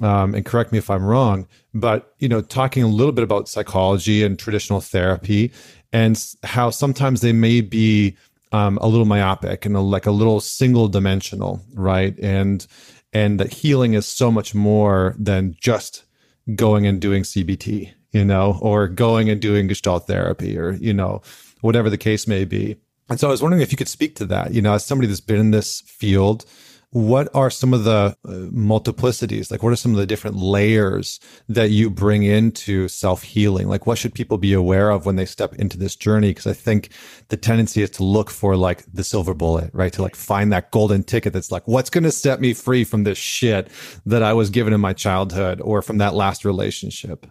um, 0.00 0.34
and 0.34 0.44
correct 0.44 0.72
me 0.72 0.78
if 0.78 0.88
I'm 0.88 1.04
wrong, 1.04 1.46
but 1.74 2.14
you 2.18 2.28
know, 2.28 2.40
talking 2.40 2.82
a 2.82 2.88
little 2.88 3.12
bit 3.12 3.24
about 3.24 3.48
psychology 3.48 4.22
and 4.22 4.38
traditional 4.38 4.80
therapy, 4.80 5.52
and 5.92 6.18
how 6.44 6.70
sometimes 6.70 7.20
they 7.20 7.32
may 7.32 7.60
be 7.60 8.16
um, 8.52 8.78
a 8.80 8.88
little 8.88 9.04
myopic 9.04 9.66
and 9.66 9.76
a, 9.76 9.80
like 9.80 10.06
a 10.06 10.10
little 10.10 10.40
single 10.40 10.88
dimensional, 10.88 11.60
right? 11.74 12.18
And 12.18 12.66
and 13.12 13.38
that 13.40 13.52
healing 13.52 13.94
is 13.94 14.06
so 14.06 14.30
much 14.30 14.54
more 14.54 15.14
than 15.18 15.54
just 15.60 16.04
going 16.54 16.86
and 16.86 17.00
doing 17.00 17.22
CBT, 17.22 17.92
you 18.12 18.24
know, 18.24 18.58
or 18.62 18.88
going 18.88 19.28
and 19.28 19.40
doing 19.40 19.66
Gestalt 19.66 20.06
therapy, 20.06 20.58
or 20.58 20.72
you 20.72 20.94
know, 20.94 21.22
whatever 21.60 21.90
the 21.90 21.98
case 21.98 22.26
may 22.26 22.44
be. 22.44 22.76
And 23.10 23.20
so 23.20 23.28
I 23.28 23.30
was 23.30 23.42
wondering 23.42 23.62
if 23.62 23.72
you 23.72 23.76
could 23.76 23.88
speak 23.88 24.16
to 24.16 24.26
that, 24.26 24.54
you 24.54 24.62
know, 24.62 24.74
as 24.74 24.86
somebody 24.86 25.08
that's 25.08 25.20
been 25.20 25.40
in 25.40 25.50
this 25.50 25.82
field 25.82 26.46
what 26.92 27.28
are 27.34 27.50
some 27.50 27.72
of 27.72 27.84
the 27.84 28.16
uh, 28.24 28.30
multiplicities? 28.30 29.50
Like 29.50 29.62
what 29.62 29.72
are 29.72 29.76
some 29.76 29.92
of 29.92 29.98
the 29.98 30.06
different 30.06 30.36
layers 30.36 31.20
that 31.48 31.70
you 31.70 31.88
bring 31.90 32.22
into 32.22 32.86
self-healing? 32.86 33.66
Like 33.66 33.86
what 33.86 33.98
should 33.98 34.14
people 34.14 34.38
be 34.38 34.52
aware 34.52 34.90
of 34.90 35.06
when 35.06 35.16
they 35.16 35.24
step 35.24 35.54
into 35.54 35.78
this 35.78 35.96
journey? 35.96 36.30
Because 36.30 36.46
i 36.46 36.52
think 36.52 36.90
the 37.28 37.36
tendency 37.36 37.82
is 37.82 37.90
to 37.90 38.04
look 38.04 38.30
for 38.30 38.56
like 38.56 38.84
the 38.92 39.04
silver 39.04 39.34
bullet 39.34 39.70
right? 39.72 39.92
To 39.94 40.02
like 40.02 40.16
find 40.16 40.52
that 40.52 40.70
golden 40.70 41.02
ticket 41.02 41.32
that's 41.32 41.50
like 41.50 41.66
what's 41.66 41.90
going 41.90 42.04
to 42.04 42.12
set 42.12 42.40
me 42.40 42.54
free 42.54 42.84
from 42.84 43.04
this 43.04 43.18
shit 43.18 43.68
that 44.06 44.22
i 44.22 44.32
was 44.32 44.50
given 44.50 44.72
in 44.72 44.80
my 44.80 44.92
childhood 44.92 45.60
or 45.60 45.82
from 45.82 45.98
that 45.98 46.14
last 46.14 46.44
relationship 46.44 47.26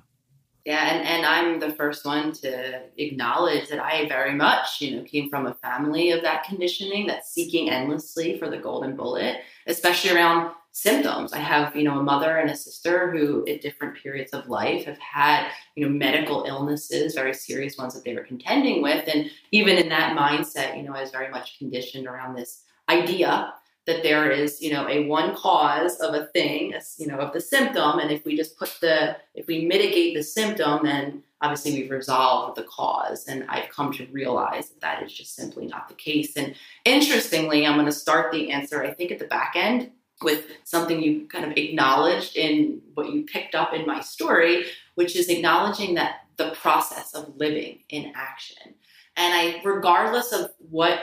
yeah, 0.66 0.94
and, 0.94 1.08
and 1.08 1.26
I'm 1.26 1.60
the 1.60 1.76
first 1.76 2.06
one 2.06 2.34
to 2.34 2.84
acknowledge 2.98 3.68
that 3.70 3.80
I 3.80 4.08
very 4.08 4.36
much, 4.36 4.80
you 4.80 4.96
know, 4.96 5.04
came 5.04 5.30
from 5.30 5.48
a 5.48 5.56
family 5.56 6.12
of 6.12 6.22
that 6.22 6.44
conditioning 6.44 7.08
that's 7.08 7.32
seeking 7.32 7.70
endlessly 7.72 8.38
for 8.38 8.50
the 8.50 8.58
golden 8.58 8.96
bullet, 8.96 9.38
especially 9.66 10.12
around 10.12 10.54
symptoms. 10.72 11.34
I 11.34 11.40
have, 11.40 11.76
you 11.76 11.84
know, 11.84 12.00
a 12.00 12.04
mother 12.04 12.38
and 12.38 12.50
a 12.50 12.56
sister 12.56 13.12
who 13.12 13.46
at 13.48 13.62
different 13.62 13.98
periods 13.98 14.34
of 14.34 14.48
life 14.48 14.86
have 14.86 15.00
had, 15.00 15.50
you 15.76 15.84
know, 15.84 15.92
medical 15.92 16.44
illnesses, 16.44 17.16
very 17.16 17.34
serious 17.34 17.78
ones 17.78 17.96
that 17.96 18.04
they 18.04 18.16
were 18.16 18.24
contending 18.24 18.84
with. 18.84 19.08
And 19.08 19.32
even 19.52 19.78
in 19.78 19.90
that 19.90 20.16
mindset, 20.16 20.78
you 20.78 20.84
know, 20.84 20.94
I 20.94 21.02
was 21.02 21.12
very 21.12 21.30
much 21.30 21.58
conditioned 21.58 22.06
around 22.06 22.36
this 22.36 22.64
idea 22.88 23.54
that 23.88 24.04
there 24.04 24.30
is, 24.30 24.62
you 24.62 24.72
know, 24.72 24.88
a 24.88 25.08
one 25.08 25.36
cause 25.36 26.00
of 26.00 26.14
a 26.14 26.28
thing, 26.28 26.74
you 26.98 27.08
know, 27.08 27.18
of 27.18 27.34
the 27.34 27.42
symptom. 27.42 28.00
And 28.00 28.12
if 28.12 28.26
we 28.26 28.38
just 28.38 28.58
put 28.58 28.78
the, 28.80 29.18
if 29.34 29.48
we 29.48 29.66
mitigate 29.66 30.16
the 30.16 30.24
symptom, 30.24 30.86
then 30.86 31.24
obviously 31.42 31.74
we've 31.74 31.90
resolved 31.90 32.58
the 32.58 32.64
cause. 32.64 33.28
And 33.28 33.46
I've 33.50 33.70
come 33.70 33.92
to 33.94 34.06
realize 34.12 34.70
that 34.70 34.82
that 34.82 35.04
is 35.04 35.12
just 35.12 35.36
simply 35.36 35.66
not 35.66 35.88
the 35.88 35.96
case. 35.96 36.38
And 36.38 36.54
interestingly, 36.86 37.66
I'm 37.66 37.76
going 37.76 37.88
to 37.88 37.92
start 37.92 38.32
the 38.32 38.52
answer, 38.52 38.84
I 38.84 38.94
think, 38.94 39.12
at 39.12 39.20
the 39.20 39.26
back 39.26 39.54
end 39.56 39.92
with 40.22 40.46
something 40.64 41.02
you 41.02 41.28
kind 41.28 41.46
of 41.46 41.58
acknowledged 41.58 42.38
in 42.38 42.82
what 42.94 43.12
you 43.12 43.24
picked 43.24 43.56
up 43.56 43.74
in 43.74 43.88
my 43.88 44.02
story, 44.02 44.66
which 44.94 45.16
is 45.16 45.30
acknowledging 45.30 45.96
that 45.96 46.28
the 46.38 46.52
process 46.52 47.14
of 47.16 47.36
living 47.38 47.80
in 47.90 48.12
action. 48.16 48.76
And 49.18 49.34
I, 49.34 49.62
regardless 49.64 50.32
of 50.32 50.52
what 50.58 51.00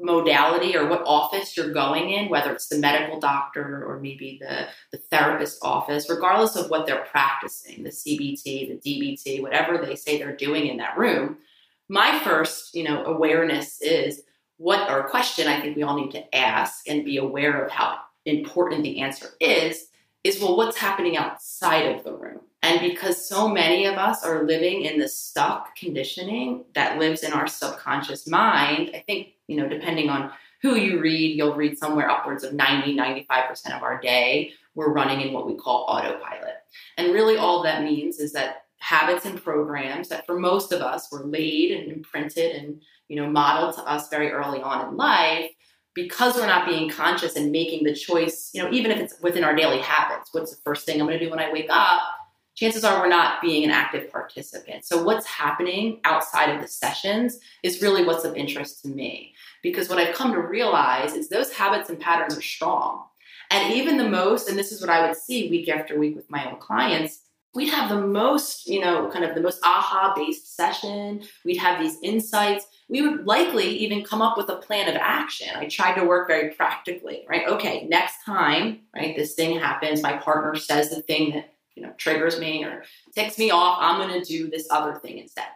modality 0.00 0.76
or 0.76 0.88
what 0.88 1.02
office 1.06 1.56
you're 1.56 1.72
going 1.72 2.10
in, 2.10 2.28
whether 2.28 2.52
it's 2.52 2.68
the 2.68 2.78
medical 2.78 3.20
doctor 3.20 3.84
or 3.86 4.00
maybe 4.00 4.38
the, 4.40 4.66
the 4.92 4.98
therapist 5.10 5.58
office, 5.62 6.10
regardless 6.10 6.56
of 6.56 6.68
what 6.70 6.86
they're 6.86 7.04
practicing, 7.04 7.82
the 7.84 7.90
CBT, 7.90 8.42
the 8.42 8.80
DBT, 8.84 9.40
whatever 9.40 9.78
they 9.78 9.94
say 9.94 10.18
they're 10.18 10.36
doing 10.36 10.66
in 10.66 10.78
that 10.78 10.98
room, 10.98 11.38
my 11.88 12.18
first, 12.20 12.74
you 12.74 12.84
know, 12.84 13.04
awareness 13.04 13.80
is 13.80 14.22
what 14.56 14.90
or 14.90 15.08
question 15.08 15.46
I 15.46 15.60
think 15.60 15.76
we 15.76 15.82
all 15.82 15.96
need 15.96 16.12
to 16.12 16.34
ask 16.34 16.88
and 16.88 17.04
be 17.04 17.18
aware 17.18 17.64
of 17.64 17.70
how 17.70 17.98
important 18.24 18.82
the 18.82 19.00
answer 19.00 19.28
is, 19.40 19.88
is 20.22 20.40
well, 20.40 20.56
what's 20.56 20.76
happening 20.76 21.16
outside 21.16 21.94
of 21.94 22.04
the 22.04 22.14
room? 22.14 22.40
And 22.64 22.80
because 22.80 23.28
so 23.28 23.46
many 23.46 23.84
of 23.84 23.96
us 23.96 24.24
are 24.24 24.44
living 24.44 24.84
in 24.86 24.98
the 24.98 25.06
stuck 25.06 25.76
conditioning 25.76 26.64
that 26.74 26.98
lives 26.98 27.22
in 27.22 27.34
our 27.34 27.46
subconscious 27.46 28.26
mind, 28.26 28.90
I 28.94 29.04
think, 29.06 29.34
you 29.48 29.58
know, 29.58 29.68
depending 29.68 30.08
on 30.08 30.30
who 30.62 30.76
you 30.76 30.98
read, 30.98 31.36
you'll 31.36 31.56
read 31.56 31.76
somewhere 31.76 32.10
upwards 32.10 32.42
of 32.42 32.54
90, 32.54 32.96
95% 32.96 33.76
of 33.76 33.82
our 33.82 34.00
day, 34.00 34.52
we're 34.74 34.94
running 34.94 35.20
in 35.20 35.34
what 35.34 35.46
we 35.46 35.56
call 35.56 35.84
autopilot. 35.90 36.54
And 36.96 37.12
really, 37.12 37.36
all 37.36 37.62
that 37.64 37.82
means 37.82 38.18
is 38.18 38.32
that 38.32 38.62
habits 38.78 39.26
and 39.26 39.42
programs 39.44 40.08
that 40.08 40.24
for 40.24 40.38
most 40.38 40.72
of 40.72 40.80
us 40.80 41.12
were 41.12 41.24
laid 41.26 41.70
and 41.70 41.92
imprinted 41.92 42.56
and 42.56 42.80
you 43.08 43.16
know 43.16 43.28
modeled 43.28 43.74
to 43.74 43.82
us 43.82 44.08
very 44.08 44.30
early 44.30 44.60
on 44.60 44.88
in 44.88 44.96
life 44.96 45.50
because 45.94 46.34
we're 46.34 46.46
not 46.46 46.66
being 46.66 46.90
conscious 46.90 47.34
and 47.34 47.50
making 47.50 47.82
the 47.82 47.94
choice 47.94 48.50
you 48.52 48.62
know 48.62 48.70
even 48.70 48.90
if 48.90 48.98
it's 48.98 49.14
within 49.22 49.42
our 49.42 49.56
daily 49.56 49.78
habits 49.78 50.28
what's 50.32 50.54
the 50.54 50.60
first 50.64 50.84
thing 50.84 51.00
i'm 51.00 51.06
going 51.06 51.18
to 51.18 51.24
do 51.24 51.30
when 51.30 51.38
i 51.38 51.50
wake 51.50 51.68
up 51.70 52.02
chances 52.54 52.84
are 52.84 53.00
we're 53.00 53.08
not 53.08 53.42
being 53.42 53.64
an 53.64 53.70
active 53.70 54.10
participant. 54.10 54.84
So, 54.84 55.02
what's 55.02 55.26
happening 55.26 56.00
outside 56.04 56.50
of 56.50 56.60
the 56.60 56.68
sessions 56.68 57.38
is 57.62 57.82
really 57.82 58.04
what's 58.04 58.24
of 58.24 58.36
interest 58.36 58.82
to 58.82 58.88
me. 58.88 59.34
Because 59.62 59.88
what 59.88 59.98
I've 59.98 60.14
come 60.14 60.32
to 60.32 60.40
realize 60.40 61.14
is 61.14 61.28
those 61.28 61.52
habits 61.52 61.88
and 61.88 62.00
patterns 62.00 62.36
are 62.36 62.42
strong. 62.42 63.04
And 63.50 63.74
even 63.74 63.98
the 63.98 64.08
most, 64.08 64.48
and 64.48 64.58
this 64.58 64.72
is 64.72 64.80
what 64.80 64.90
I 64.90 65.06
would 65.06 65.16
see 65.16 65.50
week 65.50 65.68
after 65.68 65.98
week 65.98 66.16
with 66.16 66.30
my 66.30 66.50
own 66.50 66.58
clients, 66.58 67.20
we'd 67.54 67.70
have 67.70 67.88
the 67.88 68.00
most, 68.00 68.66
you 68.66 68.80
know, 68.80 69.08
kind 69.10 69.24
of 69.24 69.34
the 69.34 69.40
most 69.40 69.60
aha 69.64 70.12
based 70.16 70.56
session. 70.56 71.22
We'd 71.44 71.58
have 71.58 71.80
these 71.80 71.98
insights. 72.02 72.66
We 72.88 73.02
would 73.02 73.26
likely 73.26 73.68
even 73.78 74.04
come 74.04 74.20
up 74.20 74.36
with 74.36 74.48
a 74.48 74.56
plan 74.56 74.88
of 74.88 74.96
action. 74.96 75.48
I 75.54 75.66
tried 75.66 75.94
to 75.94 76.04
work 76.04 76.28
very 76.28 76.50
practically, 76.50 77.24
right? 77.28 77.46
Okay, 77.46 77.86
next 77.88 78.24
time, 78.24 78.80
right, 78.94 79.16
this 79.16 79.34
thing 79.34 79.58
happens, 79.58 80.02
my 80.02 80.14
partner 80.14 80.54
says 80.56 80.90
the 80.90 81.02
thing 81.02 81.32
that 81.32 81.53
you 81.74 81.82
know 81.82 81.92
triggers 81.96 82.38
me 82.38 82.64
or 82.64 82.84
ticks 83.14 83.38
me 83.38 83.50
off 83.50 83.78
i'm 83.80 84.00
going 84.00 84.20
to 84.20 84.26
do 84.26 84.48
this 84.48 84.66
other 84.70 84.94
thing 84.96 85.18
instead 85.18 85.46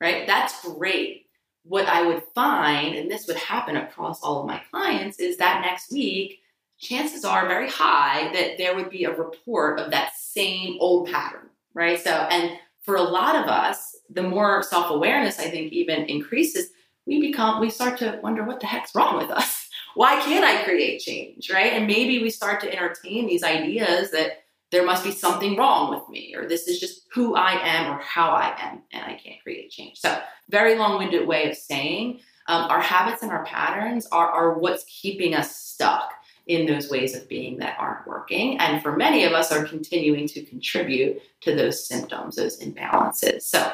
right? 0.00 0.26
That's 0.26 0.64
great. 0.64 1.26
What 1.64 1.86
i 1.86 2.06
would 2.06 2.22
find 2.34 2.96
and 2.96 3.10
this 3.10 3.26
would 3.26 3.36
happen 3.36 3.76
across 3.76 4.22
all 4.22 4.40
of 4.40 4.46
my 4.46 4.62
clients 4.70 5.20
is 5.20 5.36
that 5.36 5.60
next 5.60 5.92
week 5.92 6.40
chances 6.78 7.22
are 7.22 7.46
very 7.46 7.68
high 7.68 8.32
that 8.32 8.56
there 8.56 8.74
would 8.74 8.88
be 8.88 9.04
a 9.04 9.14
report 9.14 9.78
of 9.78 9.90
that 9.90 10.12
same 10.16 10.78
old 10.80 11.10
pattern 11.10 11.50
right? 11.74 12.00
So 12.00 12.10
and 12.10 12.56
for 12.82 12.96
a 12.96 13.02
lot 13.02 13.36
of 13.36 13.46
us 13.46 13.94
the 14.08 14.22
more 14.22 14.62
self-awareness 14.62 15.38
i 15.38 15.50
think 15.50 15.70
even 15.70 16.06
increases 16.06 16.70
we 17.06 17.20
become 17.20 17.60
we 17.60 17.68
start 17.68 17.98
to 17.98 18.18
wonder 18.22 18.42
what 18.42 18.60
the 18.60 18.66
heck's 18.66 18.94
wrong 18.94 19.18
with 19.18 19.30
us. 19.30 19.68
Why 19.94 20.18
can't 20.20 20.44
i 20.44 20.64
create 20.64 21.00
change 21.00 21.50
right? 21.50 21.74
And 21.74 21.86
maybe 21.86 22.22
we 22.22 22.30
start 22.30 22.62
to 22.62 22.72
entertain 22.72 23.26
these 23.26 23.42
ideas 23.42 24.12
that 24.12 24.44
there 24.70 24.86
must 24.86 25.04
be 25.04 25.10
something 25.10 25.56
wrong 25.56 25.90
with 25.90 26.08
me, 26.08 26.34
or 26.36 26.48
this 26.48 26.68
is 26.68 26.78
just 26.78 27.06
who 27.12 27.34
I 27.34 27.52
am 27.52 27.92
or 27.92 27.98
how 28.00 28.30
I 28.30 28.54
am, 28.58 28.82
and 28.92 29.04
I 29.04 29.14
can't 29.14 29.42
create 29.42 29.70
change. 29.70 29.98
So, 29.98 30.20
very 30.48 30.76
long 30.76 30.98
winded 30.98 31.26
way 31.26 31.50
of 31.50 31.56
saying 31.56 32.20
um, 32.46 32.70
our 32.70 32.80
habits 32.80 33.22
and 33.22 33.32
our 33.32 33.44
patterns 33.44 34.06
are, 34.12 34.30
are 34.30 34.58
what's 34.58 34.84
keeping 34.84 35.34
us 35.34 35.56
stuck 35.56 36.12
in 36.46 36.66
those 36.66 36.90
ways 36.90 37.14
of 37.14 37.28
being 37.28 37.58
that 37.58 37.76
aren't 37.78 38.06
working. 38.06 38.58
And 38.58 38.82
for 38.82 38.96
many 38.96 39.24
of 39.24 39.32
us, 39.32 39.52
are 39.52 39.64
continuing 39.64 40.26
to 40.28 40.42
contribute 40.42 41.20
to 41.42 41.54
those 41.54 41.86
symptoms, 41.86 42.36
those 42.36 42.60
imbalances. 42.60 43.42
So, 43.42 43.72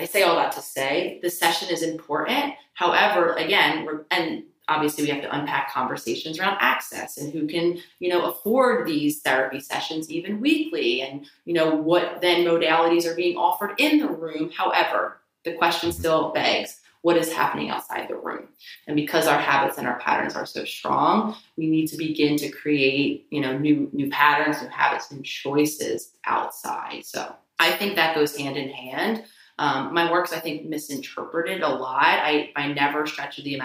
I 0.00 0.04
say 0.04 0.22
all 0.22 0.36
that 0.36 0.52
to 0.52 0.62
say 0.62 1.18
the 1.22 1.30
session 1.30 1.70
is 1.70 1.82
important. 1.82 2.54
However, 2.74 3.34
again, 3.34 3.84
we're 3.84 4.04
and 4.10 4.44
obviously 4.68 5.04
we 5.04 5.10
have 5.10 5.22
to 5.22 5.36
unpack 5.36 5.72
conversations 5.72 6.38
around 6.38 6.56
access 6.60 7.16
and 7.16 7.32
who 7.32 7.46
can 7.46 7.78
you 7.98 8.08
know 8.08 8.26
afford 8.26 8.86
these 8.86 9.20
therapy 9.20 9.60
sessions 9.60 10.10
even 10.10 10.40
weekly 10.40 11.02
and 11.02 11.26
you 11.44 11.54
know 11.54 11.74
what 11.74 12.20
then 12.20 12.44
modalities 12.44 13.06
are 13.06 13.16
being 13.16 13.36
offered 13.36 13.74
in 13.78 13.98
the 13.98 14.08
room. 14.08 14.50
However 14.50 15.20
the 15.44 15.54
question 15.54 15.92
still 15.92 16.30
begs 16.32 16.80
what 17.02 17.16
is 17.16 17.32
happening 17.32 17.70
outside 17.70 18.08
the 18.08 18.16
room? 18.16 18.48
And 18.88 18.96
because 18.96 19.28
our 19.28 19.38
habits 19.38 19.78
and 19.78 19.86
our 19.86 20.00
patterns 20.00 20.34
are 20.34 20.46
so 20.46 20.64
strong 20.64 21.36
we 21.56 21.68
need 21.68 21.86
to 21.88 21.96
begin 21.96 22.36
to 22.36 22.50
create 22.50 23.26
you 23.30 23.40
know 23.40 23.56
new 23.56 23.88
new 23.92 24.10
patterns 24.10 24.62
new 24.62 24.68
habits 24.68 25.10
and 25.10 25.24
choices 25.24 26.12
outside. 26.26 27.04
So 27.04 27.34
i 27.58 27.72
think 27.72 27.96
that 27.96 28.14
goes 28.14 28.36
hand 28.36 28.56
in 28.56 28.68
hand. 28.68 29.24
Um, 29.58 29.92
my 29.92 30.10
work's, 30.10 30.32
I 30.32 30.38
think, 30.38 30.66
misinterpreted 30.66 31.62
a 31.62 31.68
lot. 31.68 32.04
I, 32.04 32.52
I 32.54 32.72
never 32.72 33.06
stretch 33.06 33.38
the 33.38 33.58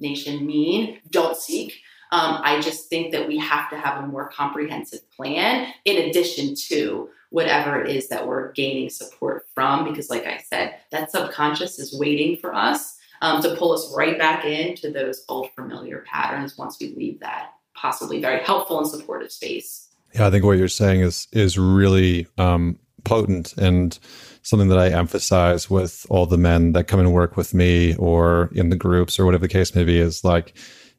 imagination 0.00 0.46
mean 0.46 0.98
don't 1.10 1.36
seek. 1.36 1.80
Um, 2.12 2.40
I 2.42 2.60
just 2.60 2.88
think 2.88 3.12
that 3.12 3.28
we 3.28 3.38
have 3.38 3.70
to 3.70 3.76
have 3.76 4.02
a 4.02 4.06
more 4.06 4.28
comprehensive 4.30 5.08
plan 5.12 5.72
in 5.84 6.08
addition 6.08 6.54
to 6.68 7.08
whatever 7.30 7.80
it 7.80 7.94
is 7.94 8.08
that 8.08 8.26
we're 8.26 8.50
gaining 8.52 8.90
support 8.90 9.46
from. 9.54 9.84
Because, 9.84 10.10
like 10.10 10.26
I 10.26 10.38
said, 10.38 10.74
that 10.90 11.12
subconscious 11.12 11.78
is 11.78 11.96
waiting 11.96 12.36
for 12.36 12.52
us 12.52 12.96
um, 13.22 13.40
to 13.42 13.54
pull 13.54 13.72
us 13.72 13.94
right 13.96 14.18
back 14.18 14.44
into 14.44 14.90
those 14.90 15.24
old 15.28 15.50
familiar 15.54 16.04
patterns 16.06 16.58
once 16.58 16.78
we 16.80 16.94
leave 16.96 17.20
that 17.20 17.52
possibly 17.76 18.20
very 18.20 18.42
helpful 18.44 18.78
and 18.78 18.88
supportive 18.88 19.32
space. 19.32 19.88
Yeah, 20.14 20.26
I 20.26 20.30
think 20.30 20.44
what 20.44 20.58
you're 20.58 20.68
saying 20.68 21.00
is 21.02 21.28
is 21.32 21.56
really 21.56 22.26
um, 22.36 22.78
potent 23.04 23.56
and 23.56 23.98
something 24.42 24.68
that 24.68 24.78
I 24.78 24.88
emphasize 24.88 25.68
with 25.68 26.06
all 26.08 26.26
the 26.26 26.38
men 26.38 26.72
that 26.72 26.84
come 26.84 27.00
and 27.00 27.12
work 27.12 27.36
with 27.36 27.52
me 27.54 27.94
or 27.96 28.50
in 28.54 28.70
the 28.70 28.76
groups 28.76 29.18
or 29.18 29.26
whatever 29.26 29.42
the 29.42 29.52
case 29.52 29.74
may 29.74 29.84
be 29.84 29.98
is 29.98 30.24
like, 30.24 30.54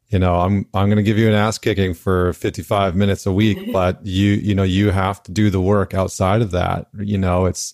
you 0.08 0.18
know, 0.18 0.36
I'm 0.36 0.66
I'm 0.74 0.88
going 0.88 0.96
to 0.96 1.02
give 1.02 1.18
you 1.18 1.28
an 1.28 1.34
ass 1.34 1.58
kicking 1.58 1.94
for 1.94 2.34
55 2.34 2.94
minutes 2.94 3.24
a 3.26 3.32
week, 3.32 3.72
but 3.72 4.04
you 4.04 4.32
you 4.32 4.54
know 4.54 4.62
you 4.62 4.90
have 4.90 5.22
to 5.24 5.32
do 5.32 5.48
the 5.48 5.60
work 5.60 5.94
outside 5.94 6.42
of 6.42 6.50
that. 6.50 6.86
You 6.98 7.16
know, 7.16 7.46
it's 7.46 7.72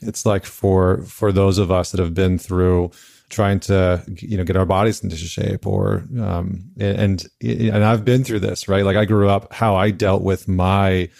it's 0.00 0.24
like 0.24 0.46
for 0.46 1.02
for 1.02 1.30
those 1.30 1.58
of 1.58 1.70
us 1.70 1.90
that 1.90 2.00
have 2.00 2.14
been 2.14 2.38
through 2.38 2.90
trying 3.28 3.60
to 3.60 4.02
you 4.16 4.38
know 4.38 4.44
get 4.44 4.56
our 4.56 4.64
bodies 4.64 5.04
into 5.04 5.16
shape 5.16 5.66
or 5.66 6.04
um 6.18 6.70
and 6.80 7.26
and 7.42 7.84
I've 7.84 8.04
been 8.04 8.24
through 8.24 8.40
this, 8.40 8.68
right? 8.68 8.84
Like 8.84 8.96
I 8.96 9.04
grew 9.04 9.28
up 9.28 9.52
how 9.52 9.76
I 9.76 9.90
dealt 9.90 10.22
with 10.22 10.48
my 10.48 11.10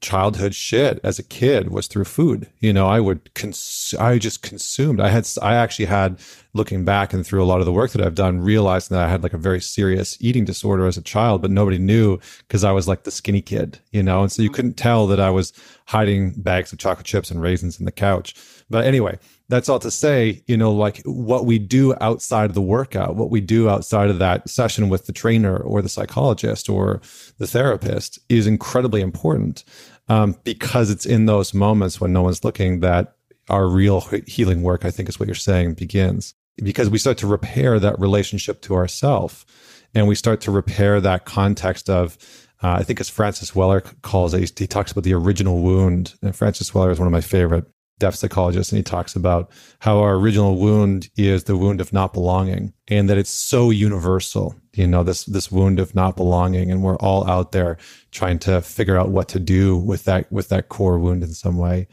childhood 0.00 0.54
shit 0.54 1.00
as 1.02 1.18
a 1.18 1.22
kid 1.22 1.70
was 1.70 1.86
through 1.86 2.04
food. 2.04 2.48
You 2.60 2.72
know, 2.72 2.86
I 2.86 3.00
would 3.00 3.32
cons- 3.34 3.94
I 3.98 4.18
just 4.18 4.42
consumed. 4.42 5.00
I 5.00 5.08
had 5.08 5.28
I 5.42 5.54
actually 5.54 5.86
had 5.86 6.20
looking 6.52 6.84
back 6.84 7.12
and 7.12 7.26
through 7.26 7.42
a 7.42 7.46
lot 7.46 7.60
of 7.60 7.66
the 7.66 7.72
work 7.72 7.90
that 7.92 8.04
I've 8.04 8.14
done 8.14 8.40
realizing 8.40 8.94
that 8.94 9.06
I 9.06 9.10
had 9.10 9.22
like 9.22 9.32
a 9.32 9.38
very 9.38 9.60
serious 9.60 10.16
eating 10.20 10.44
disorder 10.44 10.86
as 10.86 10.96
a 10.96 11.02
child, 11.02 11.42
but 11.42 11.50
nobody 11.50 11.78
knew 11.78 12.18
because 12.46 12.64
I 12.64 12.72
was 12.72 12.88
like 12.88 13.04
the 13.04 13.10
skinny 13.10 13.42
kid, 13.42 13.78
you 13.90 14.02
know. 14.02 14.22
And 14.22 14.32
so 14.32 14.42
you 14.42 14.48
mm-hmm. 14.48 14.54
couldn't 14.54 14.76
tell 14.76 15.06
that 15.06 15.20
I 15.20 15.30
was 15.30 15.52
hiding 15.86 16.32
bags 16.32 16.72
of 16.72 16.78
chocolate 16.78 17.06
chips 17.06 17.30
and 17.30 17.40
raisins 17.40 17.78
in 17.78 17.84
the 17.84 17.92
couch. 17.92 18.34
But 18.68 18.84
anyway, 18.84 19.18
that's 19.48 19.68
all 19.68 19.78
to 19.78 19.90
say, 19.90 20.42
you 20.46 20.56
know, 20.56 20.72
like 20.72 21.02
what 21.04 21.46
we 21.46 21.58
do 21.58 21.94
outside 22.00 22.50
of 22.50 22.54
the 22.54 22.62
workout, 22.62 23.14
what 23.14 23.30
we 23.30 23.40
do 23.40 23.68
outside 23.68 24.10
of 24.10 24.18
that 24.18 24.48
session 24.48 24.88
with 24.88 25.06
the 25.06 25.12
trainer 25.12 25.56
or 25.56 25.82
the 25.82 25.88
psychologist 25.88 26.68
or 26.68 27.00
the 27.38 27.46
therapist 27.46 28.18
is 28.28 28.46
incredibly 28.46 29.00
important 29.00 29.62
um, 30.08 30.36
because 30.44 30.90
it's 30.90 31.06
in 31.06 31.26
those 31.26 31.54
moments 31.54 32.00
when 32.00 32.12
no 32.12 32.22
one's 32.22 32.44
looking 32.44 32.80
that 32.80 33.14
our 33.48 33.68
real 33.68 34.00
healing 34.26 34.62
work, 34.62 34.84
I 34.84 34.90
think 34.90 35.08
is 35.08 35.20
what 35.20 35.28
you're 35.28 35.34
saying, 35.34 35.74
begins. 35.74 36.34
Because 36.56 36.90
we 36.90 36.98
start 36.98 37.18
to 37.18 37.26
repair 37.26 37.78
that 37.78 37.98
relationship 38.00 38.62
to 38.62 38.74
ourself 38.74 39.44
and 39.94 40.08
we 40.08 40.14
start 40.14 40.40
to 40.42 40.50
repair 40.50 41.00
that 41.00 41.24
context 41.24 41.88
of, 41.88 42.18
uh, 42.62 42.76
I 42.78 42.82
think 42.82 42.98
as 43.00 43.08
Francis 43.08 43.54
Weller 43.54 43.82
calls 44.02 44.34
it, 44.34 44.58
he 44.58 44.66
talks 44.66 44.90
about 44.90 45.04
the 45.04 45.14
original 45.14 45.60
wound. 45.60 46.14
And 46.22 46.34
Francis 46.34 46.74
Weller 46.74 46.90
is 46.90 46.98
one 46.98 47.06
of 47.06 47.12
my 47.12 47.20
favorite 47.20 47.66
depth 47.98 48.16
psychologist 48.16 48.72
and 48.72 48.76
he 48.76 48.82
talks 48.82 49.16
about 49.16 49.50
how 49.80 49.98
our 49.98 50.14
original 50.16 50.56
wound 50.56 51.08
is 51.16 51.44
the 51.44 51.56
wound 51.56 51.80
of 51.80 51.92
not 51.92 52.12
belonging 52.12 52.72
and 52.88 53.08
that 53.08 53.16
it's 53.16 53.30
so 53.30 53.70
universal 53.70 54.54
you 54.76 54.86
know 54.86 55.02
this 55.02 55.24
this 55.24 55.50
wound 55.50 55.80
of 55.80 55.94
not 55.94 56.16
belonging 56.16 56.70
and 56.70 56.82
we're 56.82 56.96
all 56.98 57.28
out 57.28 57.52
there 57.52 57.78
trying 58.10 58.38
to 58.38 58.60
figure 58.60 58.98
out 58.98 59.10
what 59.10 59.28
to 59.28 59.40
do 59.40 59.76
with 59.76 60.04
that 60.04 60.30
with 60.30 60.48
that 60.50 60.68
core 60.68 60.98
wound 60.98 61.22
in 61.22 61.32
some 61.32 61.56
way. 61.56 61.88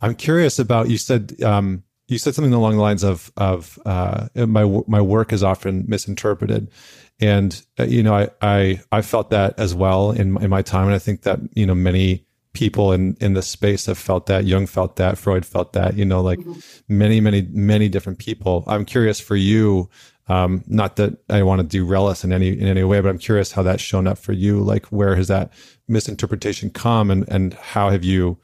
I'm 0.00 0.14
curious 0.14 0.58
about 0.58 0.90
you 0.90 0.98
said 0.98 1.40
um, 1.42 1.82
you 2.08 2.18
said 2.18 2.34
something 2.34 2.52
along 2.52 2.76
the 2.76 2.82
lines 2.82 3.04
of 3.04 3.32
of 3.36 3.78
uh, 3.86 4.28
my 4.34 4.82
my 4.86 5.00
work 5.00 5.32
is 5.32 5.42
often 5.42 5.84
misinterpreted. 5.86 6.70
And 7.18 7.60
uh, 7.78 7.84
you 7.84 8.02
know 8.02 8.14
I, 8.14 8.28
I 8.42 8.80
i 8.92 9.00
felt 9.00 9.30
that 9.30 9.58
as 9.58 9.74
well 9.74 10.10
in 10.10 10.36
in 10.42 10.50
my 10.50 10.60
time 10.60 10.84
and 10.84 10.94
i 10.94 10.98
think 10.98 11.22
that 11.22 11.40
you 11.54 11.64
know 11.64 11.74
many 11.74 12.26
people 12.56 12.92
in 12.92 13.16
in 13.20 13.34
the 13.34 13.42
space 13.42 13.84
have 13.86 13.98
felt 13.98 14.26
that 14.26 14.44
jung 14.44 14.66
felt 14.66 14.96
that 14.96 15.18
freud 15.18 15.44
felt 15.44 15.74
that 15.74 15.96
you 15.96 16.04
know 16.04 16.22
like 16.22 16.38
mm-hmm. 16.38 16.58
many 16.88 17.20
many 17.20 17.42
many 17.52 17.88
different 17.88 18.18
people 18.18 18.64
i'm 18.66 18.84
curious 18.84 19.20
for 19.20 19.36
you 19.36 19.88
um, 20.28 20.64
not 20.66 20.96
that 20.96 21.18
I 21.30 21.42
want 21.44 21.60
to 21.60 21.66
derail 21.66 22.06
us 22.06 22.24
in 22.24 22.32
any 22.32 22.48
in 22.48 22.66
any 22.66 22.82
way, 22.82 23.00
but 23.00 23.08
I'm 23.08 23.18
curious 23.18 23.52
how 23.52 23.62
that's 23.62 23.82
shown 23.82 24.08
up 24.08 24.18
for 24.18 24.32
you. 24.32 24.60
Like, 24.60 24.86
where 24.86 25.14
has 25.14 25.28
that 25.28 25.52
misinterpretation 25.86 26.70
come, 26.70 27.12
and 27.12 27.24
and 27.28 27.54
how 27.54 27.90
have 27.90 28.02
you 28.02 28.36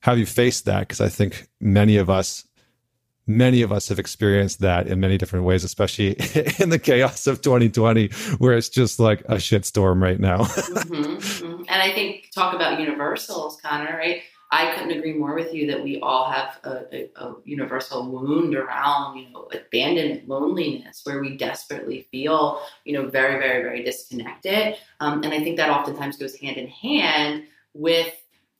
how 0.00 0.12
have 0.12 0.18
you 0.18 0.26
faced 0.26 0.66
that? 0.66 0.80
Because 0.80 1.00
I 1.00 1.08
think 1.08 1.48
many 1.58 1.96
of 1.96 2.10
us 2.10 2.44
many 3.26 3.62
of 3.62 3.72
us 3.72 3.88
have 3.88 3.98
experienced 3.98 4.60
that 4.60 4.86
in 4.86 5.00
many 5.00 5.16
different 5.16 5.44
ways, 5.44 5.64
especially 5.64 6.08
in 6.58 6.68
the 6.68 6.80
chaos 6.82 7.26
of 7.26 7.40
2020, 7.40 8.08
where 8.38 8.54
it's 8.54 8.68
just 8.68 8.98
like 8.98 9.20
a 9.22 9.36
shitstorm 9.36 10.02
right 10.02 10.20
now. 10.20 10.38
mm-hmm, 10.38 11.04
mm-hmm. 11.04 11.49
And 11.70 11.80
I 11.80 11.92
think 11.92 12.30
talk 12.34 12.54
about 12.54 12.80
universals, 12.80 13.58
Connor, 13.62 13.96
right? 13.96 14.22
I 14.52 14.74
couldn't 14.74 14.98
agree 14.98 15.12
more 15.12 15.34
with 15.36 15.54
you 15.54 15.68
that 15.68 15.82
we 15.82 16.00
all 16.00 16.28
have 16.28 16.58
a, 16.64 16.84
a, 16.92 17.10
a, 17.24 17.36
universal 17.44 18.10
wound 18.10 18.56
around, 18.56 19.16
you 19.16 19.30
know, 19.30 19.48
abandonment, 19.52 20.28
loneliness, 20.28 21.02
where 21.04 21.20
we 21.20 21.36
desperately 21.36 22.08
feel, 22.10 22.60
you 22.84 22.92
know, 22.94 23.08
very, 23.08 23.38
very, 23.38 23.62
very 23.62 23.84
disconnected. 23.84 24.76
Um, 24.98 25.22
and 25.22 25.32
I 25.32 25.38
think 25.38 25.56
that 25.58 25.70
oftentimes 25.70 26.16
goes 26.16 26.34
hand 26.34 26.56
in 26.56 26.66
hand 26.66 27.44
with 27.74 28.12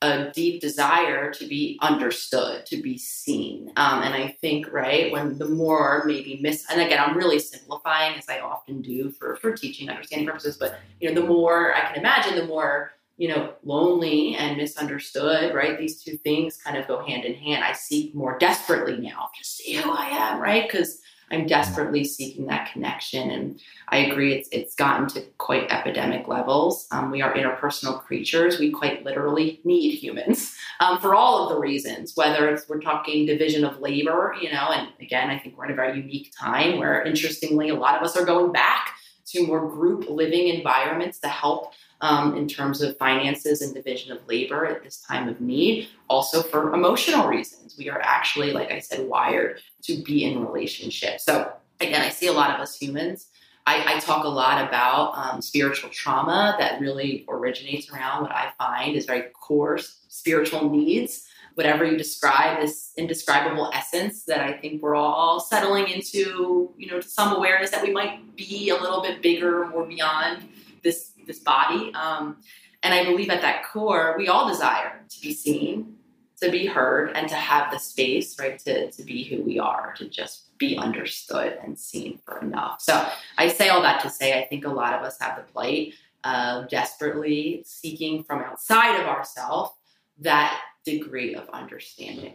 a 0.03 0.31
deep 0.31 0.61
desire 0.61 1.33
to 1.33 1.47
be 1.47 1.77
understood, 1.83 2.65
to 2.67 2.81
be 2.81 2.97
seen. 2.97 3.73
Um, 3.77 4.03
and 4.03 4.15
I 4.15 4.37
think, 4.41 4.73
right, 4.73 5.11
when 5.13 5.39
the 5.39 5.49
more 5.49 6.05
maybe 6.07 6.39
miss, 6.41 6.65
and 6.71 6.81
again, 6.81 7.03
I'm 7.05 7.17
really 7.17 7.41
simplifying 7.41 8.17
as 8.17 8.29
I 8.29 8.39
often 8.39 8.81
do 8.81 9.11
for, 9.11 9.37
for 9.37 9.55
teaching 9.57 9.91
understanding 9.91 10.27
purposes, 10.27 10.57
but, 10.57 10.79
you 11.01 11.13
know, 11.13 11.21
the 11.21 11.27
more 11.27 11.75
I 11.75 11.81
can 11.81 11.99
imagine, 11.99 12.37
the 12.37 12.47
more 12.47 12.93
you 13.21 13.29
know, 13.29 13.53
lonely 13.65 14.35
and 14.35 14.57
misunderstood, 14.57 15.55
right? 15.55 15.79
These 15.79 16.03
two 16.03 16.17
things 16.17 16.57
kind 16.57 16.79
of 16.79 16.89
go 16.89 17.05
hand 17.05 17.27
in 17.27 17.35
hand. 17.35 17.63
I 17.63 17.75
seek 17.75 18.15
more 18.15 18.39
desperately 18.39 18.97
now 18.97 19.29
to 19.39 19.45
see 19.45 19.75
who 19.75 19.91
I 19.93 20.07
am, 20.07 20.41
right? 20.41 20.67
Because 20.67 21.03
I'm 21.31 21.47
desperately 21.47 22.03
seeking 22.03 22.47
that 22.47 22.73
connection. 22.73 23.31
And 23.31 23.61
I 23.91 23.99
agree, 23.99 24.33
it's 24.33 24.49
it's 24.53 24.75
gotten 24.75 25.07
to 25.09 25.21
quite 25.37 25.71
epidemic 25.71 26.29
levels. 26.29 26.87
Um, 26.93 27.11
we 27.11 27.21
are 27.21 27.35
interpersonal 27.35 28.01
creatures. 28.01 28.59
We 28.59 28.71
quite 28.71 29.05
literally 29.05 29.61
need 29.65 29.97
humans 29.97 30.57
um, 30.81 30.99
for 30.99 31.15
all 31.15 31.43
of 31.43 31.51
the 31.51 31.61
reasons, 31.61 32.13
whether 32.15 32.49
it's 32.49 32.71
we're 32.71 32.81
talking 32.81 33.27
division 33.27 33.67
of 33.67 33.81
labor, 33.81 34.35
you 34.41 34.51
know, 34.51 34.71
and 34.73 34.89
again, 34.99 35.29
I 35.29 35.39
think 35.39 35.59
we're 35.59 35.67
in 35.67 35.73
a 35.73 35.77
very 35.77 35.99
unique 35.99 36.33
time 36.41 36.79
where 36.79 37.03
interestingly, 37.03 37.69
a 37.69 37.75
lot 37.75 37.97
of 37.97 38.03
us 38.03 38.17
are 38.17 38.25
going 38.25 38.51
back 38.51 38.95
to 39.27 39.47
more 39.47 39.69
group 39.69 40.09
living 40.09 40.49
environments 40.49 41.21
to 41.21 41.29
help 41.29 41.75
um, 42.01 42.37
in 42.37 42.49
terms 42.49 42.81
of 42.83 42.97
finances 42.97 43.63
and 43.63 43.75
division 43.75 44.13
of 44.13 44.27
labor 44.27 44.67
at 44.67 44.83
this 44.83 44.99
time 45.03 45.29
of 45.29 45.41
need. 45.41 45.89
Also, 46.09 46.43
for 46.43 46.73
emotional 46.75 47.29
reasons, 47.29 47.77
we 47.79 47.89
are 47.89 48.01
actually, 48.01 48.53
like 48.53 48.71
I 48.71 48.79
said, 48.79 49.07
wired 49.07 49.61
to 49.83 50.03
be 50.03 50.25
in 50.25 50.45
relationships. 50.45 51.25
So, 51.25 51.53
again, 51.81 52.03
I 52.03 52.09
see 52.09 52.27
a 52.27 52.33
lot 52.33 52.55
of 52.55 52.61
us 52.61 52.77
humans. 52.77 53.27
I, 53.67 53.97
I 53.97 54.01
talk 54.01 54.25
a 54.25 54.29
lot 54.29 54.67
about 54.67 55.17
um, 55.17 55.43
spiritual 55.43 55.91
trauma 55.91 56.57
that 56.59 56.81
really 56.81 57.27
originates 57.29 57.91
around 57.91 58.23
what 58.23 58.33
I 58.33 58.53
find 58.59 58.97
is 58.97 59.05
very 59.07 59.25
core 59.33 59.79
spiritual 60.09 60.71
needs 60.71 61.27
whatever 61.55 61.85
you 61.85 61.97
describe 61.97 62.59
this 62.61 62.93
indescribable 62.97 63.71
essence 63.75 64.25
that 64.25 64.41
I 64.41 64.53
think 64.53 64.83
we're 64.83 64.95
all 64.95 65.41
settling 65.41 65.89
into, 65.89 66.73
you 66.77 66.87
know, 66.87 67.01
to 67.01 67.09
some 67.09 67.37
awareness 67.37 67.71
that 67.71 67.83
we 67.83 67.93
might 67.93 68.37
be 68.37 68.71
a 68.71 68.77
little 68.77 69.03
bit 69.03 69.21
bigger, 69.21 69.67
more 69.67 69.85
beyond 69.85 70.49
this 70.83 71.13
this 71.27 71.39
body. 71.39 71.93
Um, 71.95 72.39
and 72.83 72.95
I 72.95 73.05
believe 73.05 73.31
at 73.31 73.43
that 73.43 73.65
core, 73.65 74.15
we 74.17 74.29
all 74.29 74.49
desire 74.49 75.03
to 75.09 75.21
be 75.21 75.35
seen, 75.35 75.97
to 76.41 76.51
be 76.51 76.67
heard, 76.67 77.13
and 77.15 77.29
to 77.29 77.35
have 77.35 77.71
the 77.71 77.79
space, 77.79 78.39
right, 78.39 78.59
to, 78.61 78.91
to 78.91 79.03
be 79.03 79.25
who 79.25 79.43
we 79.43 79.59
are, 79.59 79.95
to 79.99 80.09
just 80.09 80.57
be 80.57 80.77
understood 80.77 81.59
and 81.63 81.79
seen 81.79 82.19
for 82.25 82.41
enough. 82.41 82.81
So 82.81 83.07
I 83.37 83.49
say 83.49 83.69
all 83.69 83.83
that 83.83 84.01
to 84.03 84.11
say 84.11 84.39
I 84.39 84.47
think 84.47 84.65
a 84.65 84.71
lot 84.71 84.95
of 84.95 85.03
us 85.03 85.19
have 85.21 85.37
the 85.37 85.43
plight 85.53 85.95
of 86.25 86.69
desperately 86.69 87.63
seeking 87.67 88.25
from 88.25 88.41
outside 88.41 89.01
of 89.01 89.07
ourselves 89.07 89.73
that 90.19 90.61
degree 90.85 91.35
of 91.35 91.49
understanding 91.51 92.35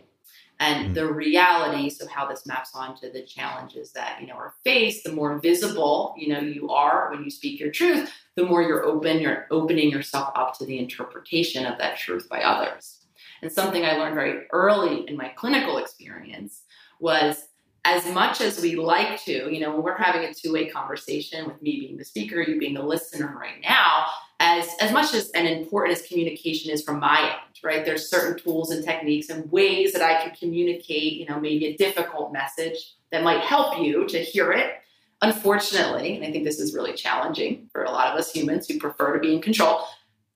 and 0.60 0.86
mm-hmm. 0.86 0.94
the 0.94 1.12
reality 1.12 1.90
so 1.90 2.08
how 2.08 2.28
this 2.28 2.46
maps 2.46 2.72
onto 2.74 3.12
the 3.12 3.24
challenges 3.24 3.92
that 3.92 4.20
you 4.22 4.28
know 4.28 4.36
are 4.36 4.54
faced 4.64 5.04
the 5.04 5.12
more 5.12 5.40
visible 5.40 6.14
you 6.18 6.28
know 6.28 6.40
you 6.40 6.70
are 6.70 7.12
when 7.12 7.24
you 7.24 7.30
speak 7.30 7.60
your 7.60 7.72
truth 7.72 8.12
the 8.36 8.46
more 8.46 8.62
you're 8.62 8.86
open 8.86 9.20
you're 9.20 9.48
opening 9.52 9.90
yourself 9.90 10.32
up 10.36 10.58
to 10.58 10.66
the 10.66 10.80
interpretation 10.80 11.66
of 11.66 11.78
that 11.78 11.98
truth 11.98 12.28
by 12.30 12.42
others 12.42 13.02
and 13.42 13.52
something 13.52 13.86
i 13.86 13.98
learned 13.98 14.16
very 14.16 14.46
early 14.52 15.08
in 15.08 15.18
my 15.18 15.30
clinical 15.30 15.78
experience 15.78 16.62
was 17.00 17.48
as 17.86 18.12
much 18.14 18.42
as 18.42 18.60
we 18.62 18.76
like 18.76 19.24
to, 19.24 19.54
you 19.54 19.60
know, 19.60 19.72
when 19.72 19.84
we're 19.84 19.96
having 19.96 20.24
a 20.24 20.34
two-way 20.34 20.68
conversation 20.68 21.46
with 21.46 21.62
me 21.62 21.80
being 21.80 21.98
the 21.98 22.04
speaker, 22.04 22.42
you 22.42 22.60
being 22.60 22.74
the 22.74 22.82
listener 22.82 23.38
right 23.40 23.62
now, 23.62 24.08
as 24.46 24.70
as 24.80 24.92
much 24.92 25.14
as 25.16 25.32
and 25.32 25.48
important 25.48 25.98
as 25.98 26.08
communication 26.08 26.72
is 26.72 26.84
from 26.84 27.00
my 27.00 27.20
end, 27.20 27.60
right? 27.64 27.84
There's 27.84 28.08
certain 28.08 28.38
tools 28.38 28.70
and 28.70 28.84
techniques 28.84 29.30
and 29.30 29.52
ways 29.52 29.92
that 29.94 30.04
I 30.04 30.22
can 30.22 30.36
communicate, 30.36 31.14
you 31.14 31.26
know, 31.26 31.40
maybe 31.40 31.66
a 31.66 31.76
difficult 31.76 32.32
message 32.32 32.94
that 33.12 33.24
might 33.24 33.42
help 33.42 33.80
you 33.80 34.08
to 34.08 34.20
hear 34.20 34.52
it. 34.52 34.76
Unfortunately, 35.24 36.16
and 36.16 36.24
I 36.24 36.32
think 36.32 36.44
this 36.44 36.60
is 36.60 36.76
really 36.76 36.94
challenging 36.94 37.70
for 37.72 37.86
a 37.86 37.92
lot 37.92 38.10
of 38.10 38.20
us 38.20 38.32
humans 38.32 38.68
who 38.68 38.78
prefer 38.78 39.14
to 39.14 39.20
be 39.20 39.34
in 39.34 39.42
control. 39.42 39.80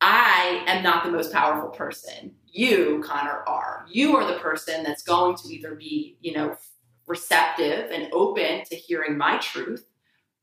I 0.02 0.64
am 0.66 0.82
not 0.82 1.04
the 1.04 1.12
most 1.12 1.32
powerful 1.32 1.70
person. 1.70 2.32
You, 2.48 3.04
Connor, 3.06 3.44
are. 3.46 3.86
You 3.92 4.16
are 4.16 4.26
the 4.26 4.40
person 4.40 4.84
that's 4.84 5.04
going 5.04 5.36
to 5.36 5.50
either 5.50 5.76
be, 5.76 6.18
you 6.22 6.34
know, 6.34 6.56
receptive 7.06 7.92
and 7.92 8.12
open 8.12 8.64
to 8.66 8.76
hearing 8.76 9.18
my 9.18 9.38
truth, 9.38 9.86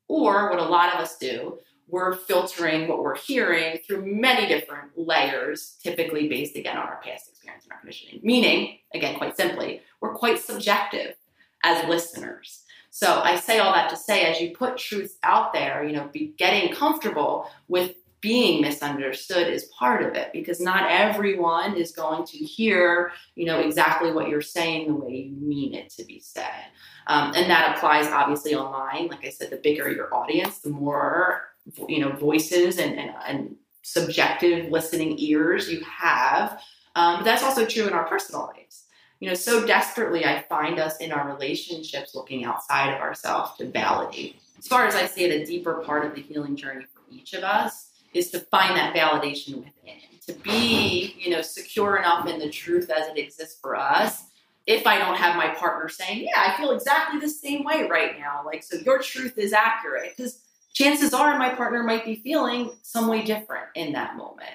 or 0.07 0.51
what 0.51 0.61
a 0.61 0.65
lot 0.65 0.95
of 0.95 1.01
us 1.01 1.17
do, 1.19 1.59
we're 1.89 2.15
filtering 2.15 2.89
what 2.89 3.03
we're 3.03 3.17
hearing 3.17 3.79
through 3.79 4.05
many 4.05 4.47
different 4.47 4.91
layers, 4.97 5.77
typically 5.83 6.29
based 6.29 6.57
again 6.57 6.77
on 6.77 6.87
our 6.87 7.01
past 7.03 7.29
experience 7.29 7.65
and 7.65 7.73
our 7.73 7.79
conditioning. 7.79 8.21
Meaning, 8.23 8.79
again, 8.93 9.17
quite 9.17 9.37
simply, 9.37 9.83
we're 10.01 10.15
quite 10.15 10.39
subjective 10.39 11.15
as 11.63 11.89
listeners. 11.89 12.63
So 12.91 13.21
I 13.21 13.37
say 13.37 13.59
all 13.59 13.75
that 13.75 13.91
to 13.91 13.97
say, 13.97 14.25
as 14.25 14.41
you 14.41 14.57
put 14.57 14.79
truth 14.79 15.19
out 15.23 15.53
there, 15.53 15.85
you 15.85 15.93
know, 15.93 16.09
be 16.13 16.35
getting 16.39 16.73
comfortable 16.75 17.49
with 17.69 17.95
being 18.21 18.63
misunderstood 18.63 19.47
is 19.47 19.67
part 19.79 20.03
of 20.03 20.15
it 20.15 20.33
because 20.33 20.61
not 20.61 20.91
everyone 20.91 21.77
is 21.77 21.93
going 21.93 22.25
to 22.27 22.39
hear 22.39 23.13
you 23.35 23.45
know 23.45 23.61
exactly 23.61 24.11
what 24.11 24.29
you're 24.29 24.41
saying 24.41 24.89
the 24.89 24.95
way 24.95 25.15
you 25.15 25.37
mean 25.37 25.75
it 25.75 25.91
to 25.91 26.05
be 26.05 26.19
said 26.19 26.65
um, 27.07 27.33
and 27.37 27.51
that 27.51 27.77
applies 27.77 28.07
obviously 28.09 28.55
online 28.55 29.07
like 29.09 29.25
i 29.25 29.29
said 29.29 29.51
the 29.51 29.57
bigger 29.57 29.91
your 29.93 30.13
audience 30.15 30.59
the 30.59 30.71
more 30.71 31.51
you 31.89 32.01
know 32.01 32.13
voices 32.13 32.79
and, 32.79 32.99
and, 32.99 33.11
and 33.27 33.57
subjective 33.83 34.71
listening 34.71 35.19
ears 35.19 35.71
you 35.71 35.81
have. 35.83 36.61
Um, 36.95 37.19
but 37.19 37.25
that's 37.25 37.43
also 37.43 37.67
true 37.67 37.87
in 37.87 37.93
our 37.93 38.05
personal 38.05 38.51
lives. 38.55 38.85
You 39.21 39.29
know 39.29 39.35
so 39.35 39.67
desperately 39.67 40.27
i 40.27 40.43
find 40.43 40.79
us 40.79 40.99
in 40.99 41.11
our 41.11 41.27
relationships 41.33 42.15
looking 42.15 42.45
outside 42.45 42.93
of 42.93 43.01
ourselves 43.01 43.57
to 43.59 43.67
validate. 43.67 44.37
As 44.59 44.67
far 44.67 44.87
as 44.87 44.95
i 44.95 45.07
see 45.07 45.25
it 45.25 45.43
a 45.43 45.47
deeper 45.47 45.83
part 45.87 46.05
of 46.05 46.15
the 46.15 46.21
healing 46.21 46.55
journey 46.55 46.85
for 46.85 47.01
each 47.11 47.33
of 47.33 47.43
us 47.43 47.91
is 48.13 48.31
to 48.31 48.41
find 48.41 48.77
that 48.77 48.95
validation 48.95 49.57
within, 49.57 50.01
to 50.27 50.33
be, 50.35 51.15
you 51.19 51.31
know, 51.31 51.43
secure 51.43 51.97
enough 51.97 52.27
in 52.27 52.39
the 52.39 52.51
truth 52.51 52.91
as 52.91 53.09
it 53.09 53.19
exists 53.19 53.59
for 53.61 53.77
us. 53.77 54.25
If 54.67 54.87
I 54.87 54.99
don't 54.99 55.17
have 55.17 55.37
my 55.37 55.49
partner 55.49 55.89
saying, 55.89 56.25
"Yeah, 56.25 56.53
I 56.53 56.57
feel 56.57 56.73
exactly 56.73 57.21
the 57.21 57.29
same 57.29 57.63
way 57.63 57.87
right 57.89 58.19
now," 58.19 58.43
like, 58.45 58.65
so 58.65 58.79
your 58.79 58.99
truth 58.99 59.39
is 59.39 59.53
accurate, 59.53 60.15
because 60.17 60.41
chances 60.77 61.15
are 61.15 61.39
my 61.39 61.49
partner 61.55 61.83
might 61.83 62.05
be 62.05 62.17
feeling 62.17 62.71
some 62.83 63.09
way 63.09 63.23
different 63.23 63.65
in 63.75 63.95
that 63.95 64.15
moment. 64.15 64.51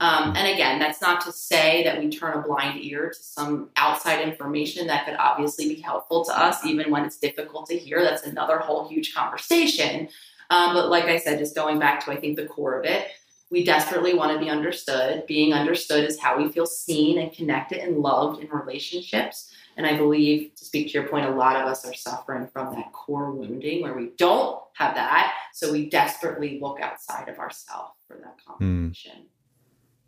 Um, 0.00 0.34
and 0.34 0.48
again, 0.48 0.80
that's 0.80 1.00
not 1.00 1.20
to 1.26 1.32
say 1.32 1.84
that 1.84 2.00
we 2.00 2.08
turn 2.08 2.36
a 2.36 2.42
blind 2.42 2.82
ear 2.82 3.10
to 3.10 3.22
some 3.22 3.70
outside 3.76 4.20
information 4.20 4.88
that 4.88 5.04
could 5.04 5.14
obviously 5.14 5.72
be 5.72 5.80
helpful 5.80 6.24
to 6.24 6.36
us, 6.36 6.64
even 6.64 6.90
when 6.90 7.04
it's 7.04 7.18
difficult 7.18 7.66
to 7.66 7.78
hear. 7.78 8.02
That's 8.02 8.26
another 8.26 8.58
whole 8.58 8.88
huge 8.88 9.14
conversation. 9.14 10.08
Um, 10.48 10.74
but 10.74 10.88
like 10.88 11.04
I 11.04 11.18
said, 11.18 11.38
just 11.38 11.54
going 11.54 11.78
back 11.78 12.04
to 12.04 12.10
I 12.10 12.16
think 12.16 12.36
the 12.36 12.46
core 12.46 12.80
of 12.80 12.84
it, 12.84 13.06
we 13.50 13.62
desperately 13.62 14.14
want 14.14 14.32
to 14.32 14.44
be 14.44 14.50
understood. 14.50 15.24
Being 15.28 15.52
understood 15.52 16.04
is 16.04 16.18
how 16.18 16.36
we 16.36 16.50
feel 16.50 16.66
seen 16.66 17.18
and 17.18 17.32
connected 17.32 17.78
and 17.78 17.98
loved 17.98 18.42
in 18.42 18.48
relationships. 18.48 19.52
And 19.76 19.86
I 19.86 19.96
believe, 19.96 20.54
to 20.56 20.64
speak 20.64 20.88
to 20.88 20.92
your 20.92 21.08
point, 21.08 21.26
a 21.26 21.30
lot 21.30 21.56
of 21.56 21.66
us 21.66 21.86
are 21.86 21.94
suffering 21.94 22.48
from 22.52 22.74
that 22.74 22.92
core 22.92 23.30
wounding 23.30 23.82
where 23.82 23.94
we 23.94 24.10
don't 24.18 24.60
have 24.74 24.94
that. 24.94 25.34
So 25.54 25.72
we 25.72 25.88
desperately 25.88 26.58
look 26.60 26.80
outside 26.80 27.28
of 27.28 27.38
ourselves 27.38 27.94
for 28.06 28.16
that 28.16 28.36
confirmation. 28.44 29.12
Mm. 29.12 29.26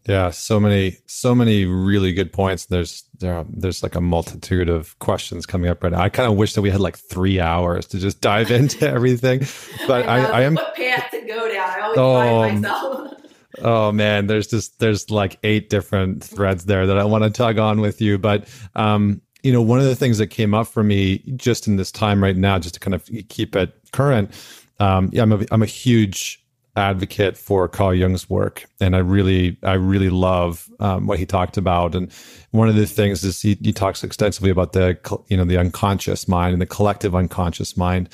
Yeah, 0.09 0.31
so 0.31 0.59
many, 0.59 0.97
so 1.07 1.33
many 1.33 1.65
really 1.65 2.13
good 2.13 2.33
points. 2.33 2.67
There's 2.67 3.05
there, 3.21 3.45
there's 3.49 3.85
like 3.85 3.95
a 3.95 4.01
multitude 4.01 4.69
of 4.69 4.99
questions 4.99 5.47
coming 5.47 5.71
up 5.71 5.83
right 5.85 5.93
now. 5.93 6.01
I 6.01 6.09
kind 6.09 6.31
of 6.31 6.37
wish 6.37 6.55
that 6.55 6.63
we 6.63 6.71
had 6.71 6.81
like 6.81 6.97
three 6.97 7.39
hours 7.39 7.87
to 7.89 7.99
just 7.99 8.21
dive 8.21 8.51
into 8.51 8.89
everything, 8.89 9.47
but 9.87 10.09
I, 10.09 10.19
I, 10.19 10.25
I, 10.25 10.41
am 10.43 10.55
what 10.57 10.75
path 10.75 11.13
to 11.13 11.21
go 11.21 11.49
down. 11.53 11.71
I 11.71 11.81
always 11.81 11.99
oh, 11.99 12.43
find 12.43 12.61
myself. 12.63 13.15
oh 13.59 13.93
man, 13.93 14.27
there's 14.27 14.49
just 14.49 14.81
there's 14.81 15.09
like 15.09 15.39
eight 15.45 15.71
different 15.71 16.25
threads 16.25 16.65
there 16.65 16.89
that 16.89 16.99
I 16.99 17.05
want 17.05 17.23
to 17.23 17.31
tug 17.31 17.59
on 17.59 17.81
with 17.81 18.01
you. 18.01 18.19
But 18.19 18.49
um, 18.75 19.21
you 19.43 19.53
know, 19.53 19.63
one 19.63 19.79
of 19.79 19.85
the 19.85 19.97
things 19.97 20.19
that 20.19 20.29
came 20.29 20.55
up 20.55 20.67
for 20.67 20.83
me 20.83 21.19
just 21.37 21.67
in 21.67 21.77
this 21.77 21.91
time 21.91 22.23
right 22.23 22.37
now, 22.37 22.59
just 22.59 22.75
to 22.75 22.81
kind 22.81 22.95
of 22.95 23.09
keep 23.29 23.57
it 23.57 23.75
current. 23.93 24.31
Um, 24.79 25.11
yeah, 25.13 25.23
I'm 25.23 25.33
a, 25.33 25.45
I'm 25.51 25.63
a 25.63 25.67
huge 25.67 26.43
advocate 26.75 27.37
for 27.37 27.69
Carl 27.69 27.95
Jung's 27.95 28.31
work, 28.31 28.65
and 28.81 28.97
I 28.97 29.01
really, 29.01 29.59
I 29.63 29.75
really 29.75 30.11
love 30.11 30.71
um, 30.81 31.07
what 31.07 31.19
he 31.19 31.27
talked 31.27 31.57
about. 31.57 31.95
And 31.95 32.11
one 32.53 32.69
of 32.69 32.77
the 32.77 32.87
things 32.87 33.25
is 33.25 33.43
he, 33.43 33.59
he 33.63 33.73
talks 33.73 34.03
extensively 34.03 34.51
about 34.51 34.73
the, 34.73 34.99
you 35.29 35.37
know, 35.37 35.45
the 35.45 35.59
unconscious 35.59 36.29
mind 36.29 36.53
and 36.53 36.63
the 36.63 36.67
collective 36.67 37.15
unconscious 37.15 37.77
mind. 37.77 38.09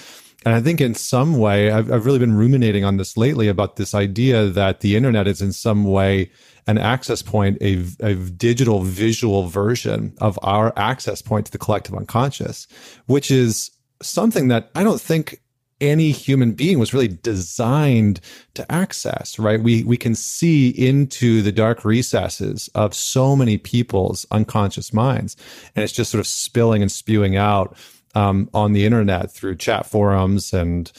And 0.44 0.54
I 0.54 0.60
think 0.60 0.80
in 0.80 0.94
some 0.94 1.38
way, 1.38 1.70
I've, 1.70 1.90
I've 1.90 2.06
really 2.06 2.20
been 2.20 2.36
ruminating 2.36 2.84
on 2.84 2.96
this 2.96 3.16
lately 3.16 3.48
about 3.48 3.76
this 3.76 3.94
idea 3.94 4.46
that 4.46 4.80
the 4.80 4.94
internet 4.94 5.26
is 5.26 5.42
in 5.42 5.52
some 5.52 5.84
way 5.84 6.30
an 6.68 6.78
access 6.78 7.22
point, 7.22 7.58
a, 7.60 7.84
a 8.00 8.14
digital 8.14 8.82
visual 8.82 9.44
version 9.44 10.14
of 10.20 10.38
our 10.42 10.72
access 10.76 11.22
point 11.22 11.46
to 11.46 11.52
the 11.52 11.58
collective 11.58 11.94
unconscious, 11.94 12.68
which 13.06 13.30
is 13.30 13.70
something 14.00 14.48
that 14.48 14.70
I 14.74 14.84
don't 14.84 15.00
think 15.00 15.40
any 15.80 16.10
human 16.10 16.52
being 16.52 16.78
was 16.78 16.92
really 16.92 17.08
designed 17.08 18.20
to 18.54 18.70
access, 18.70 19.38
right? 19.38 19.62
We, 19.62 19.84
we 19.84 19.96
can 19.96 20.14
see 20.14 20.70
into 20.70 21.40
the 21.42 21.52
dark 21.52 21.84
recesses 21.84 22.68
of 22.74 22.94
so 22.94 23.36
many 23.36 23.58
people's 23.58 24.26
unconscious 24.30 24.92
minds. 24.92 25.36
And 25.74 25.84
it's 25.84 25.92
just 25.92 26.10
sort 26.10 26.20
of 26.20 26.26
spilling 26.26 26.82
and 26.82 26.90
spewing 26.90 27.36
out 27.36 27.76
um, 28.18 28.50
on 28.52 28.72
the 28.72 28.84
internet 28.84 29.30
through 29.30 29.54
chat 29.56 29.86
forums 29.86 30.52
and, 30.52 30.90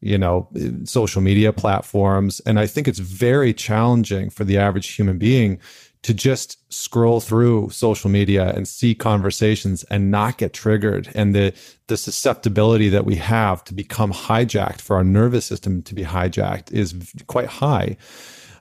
you 0.00 0.18
know, 0.18 0.48
social 0.84 1.22
media 1.22 1.52
platforms. 1.52 2.40
And 2.40 2.60
I 2.60 2.66
think 2.66 2.86
it's 2.86 2.98
very 2.98 3.54
challenging 3.54 4.28
for 4.30 4.44
the 4.44 4.58
average 4.58 4.94
human 4.94 5.16
being 5.18 5.58
to 6.02 6.12
just 6.14 6.58
scroll 6.72 7.20
through 7.20 7.70
social 7.70 8.10
media 8.10 8.52
and 8.54 8.68
see 8.68 8.94
conversations 8.94 9.82
and 9.84 10.10
not 10.10 10.38
get 10.38 10.52
triggered 10.52 11.10
and 11.16 11.34
the 11.34 11.52
the 11.88 11.96
susceptibility 11.96 12.88
that 12.88 13.04
we 13.04 13.16
have 13.16 13.64
to 13.64 13.74
become 13.74 14.12
hijacked 14.12 14.80
for 14.80 14.94
our 14.94 15.02
nervous 15.02 15.44
system 15.44 15.82
to 15.82 15.96
be 15.96 16.04
hijacked 16.04 16.70
is 16.70 16.94
quite 17.26 17.48
high 17.48 17.96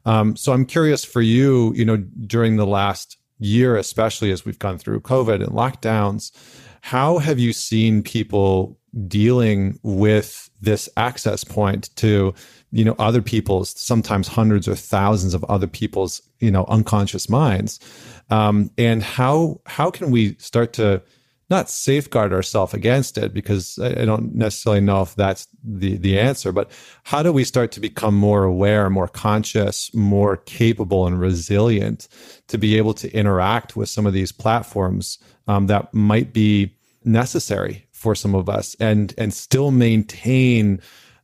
um, 0.06 0.36
so 0.36 0.54
i'm 0.54 0.66
curious 0.66 1.06
for 1.06 1.22
you 1.22 1.72
you 1.76 1.86
know 1.86 1.98
during 2.26 2.56
the 2.56 2.66
last 2.66 3.18
year 3.38 3.76
especially 3.78 4.32
as 4.32 4.44
we've 4.44 4.58
gone 4.58 4.80
through 4.80 5.00
covid 5.00 5.44
and 5.44 5.52
lockdowns 5.52 6.32
how 6.86 7.18
have 7.18 7.40
you 7.40 7.52
seen 7.52 8.04
people 8.04 8.78
dealing 9.08 9.80
with 9.82 10.52
this 10.62 10.88
access 10.98 11.44
point 11.44 11.90
to 11.96 12.32
you 12.72 12.86
know 12.86 12.96
other 13.00 13.24
people's 13.24 13.72
sometimes 13.72 14.28
hundreds 14.28 14.68
or 14.68 14.76
thousands 14.76 15.34
of 15.34 15.44
other 15.46 15.66
people's 15.66 16.22
you 16.42 16.52
know 16.52 16.64
unconscious 16.66 17.28
minds? 17.28 17.80
Um, 18.30 18.70
and 18.78 19.02
how 19.02 19.62
how 19.66 19.90
can 19.90 20.12
we 20.12 20.36
start 20.36 20.74
to 20.74 21.02
not 21.50 21.72
safeguard 21.72 22.32
ourselves 22.32 22.76
against 22.76 23.18
it? 23.18 23.34
Because 23.34 23.80
I, 23.80 24.02
I 24.02 24.06
don't 24.06 24.36
necessarily 24.36 24.82
know 24.82 25.02
if 25.02 25.16
that's 25.16 25.48
the 25.64 25.98
the 25.98 26.20
answer 26.20 26.52
but 26.52 26.70
how 27.04 27.24
do 27.24 27.34
we 27.34 27.44
start 27.44 27.72
to 27.72 27.80
become 27.80 28.14
more 28.14 28.44
aware 28.44 28.92
more 28.92 29.08
conscious 29.08 29.92
more 29.96 30.38
capable 30.38 31.08
and 31.08 31.20
resilient 31.20 32.08
to 32.48 32.60
be 32.60 32.78
able 32.78 32.94
to 32.94 33.12
interact 33.12 33.76
with 33.76 33.90
some 33.90 34.06
of 34.06 34.14
these 34.14 34.32
platforms 34.32 35.18
um, 35.48 35.68
that 35.68 35.94
might 35.94 36.34
be 36.34 36.75
necessary 37.06 37.88
for 37.92 38.16
some 38.16 38.36
of 38.36 38.50
us 38.50 38.76
and 38.80 39.14
and 39.18 39.34
still 39.34 39.72
maintain 39.72 40.82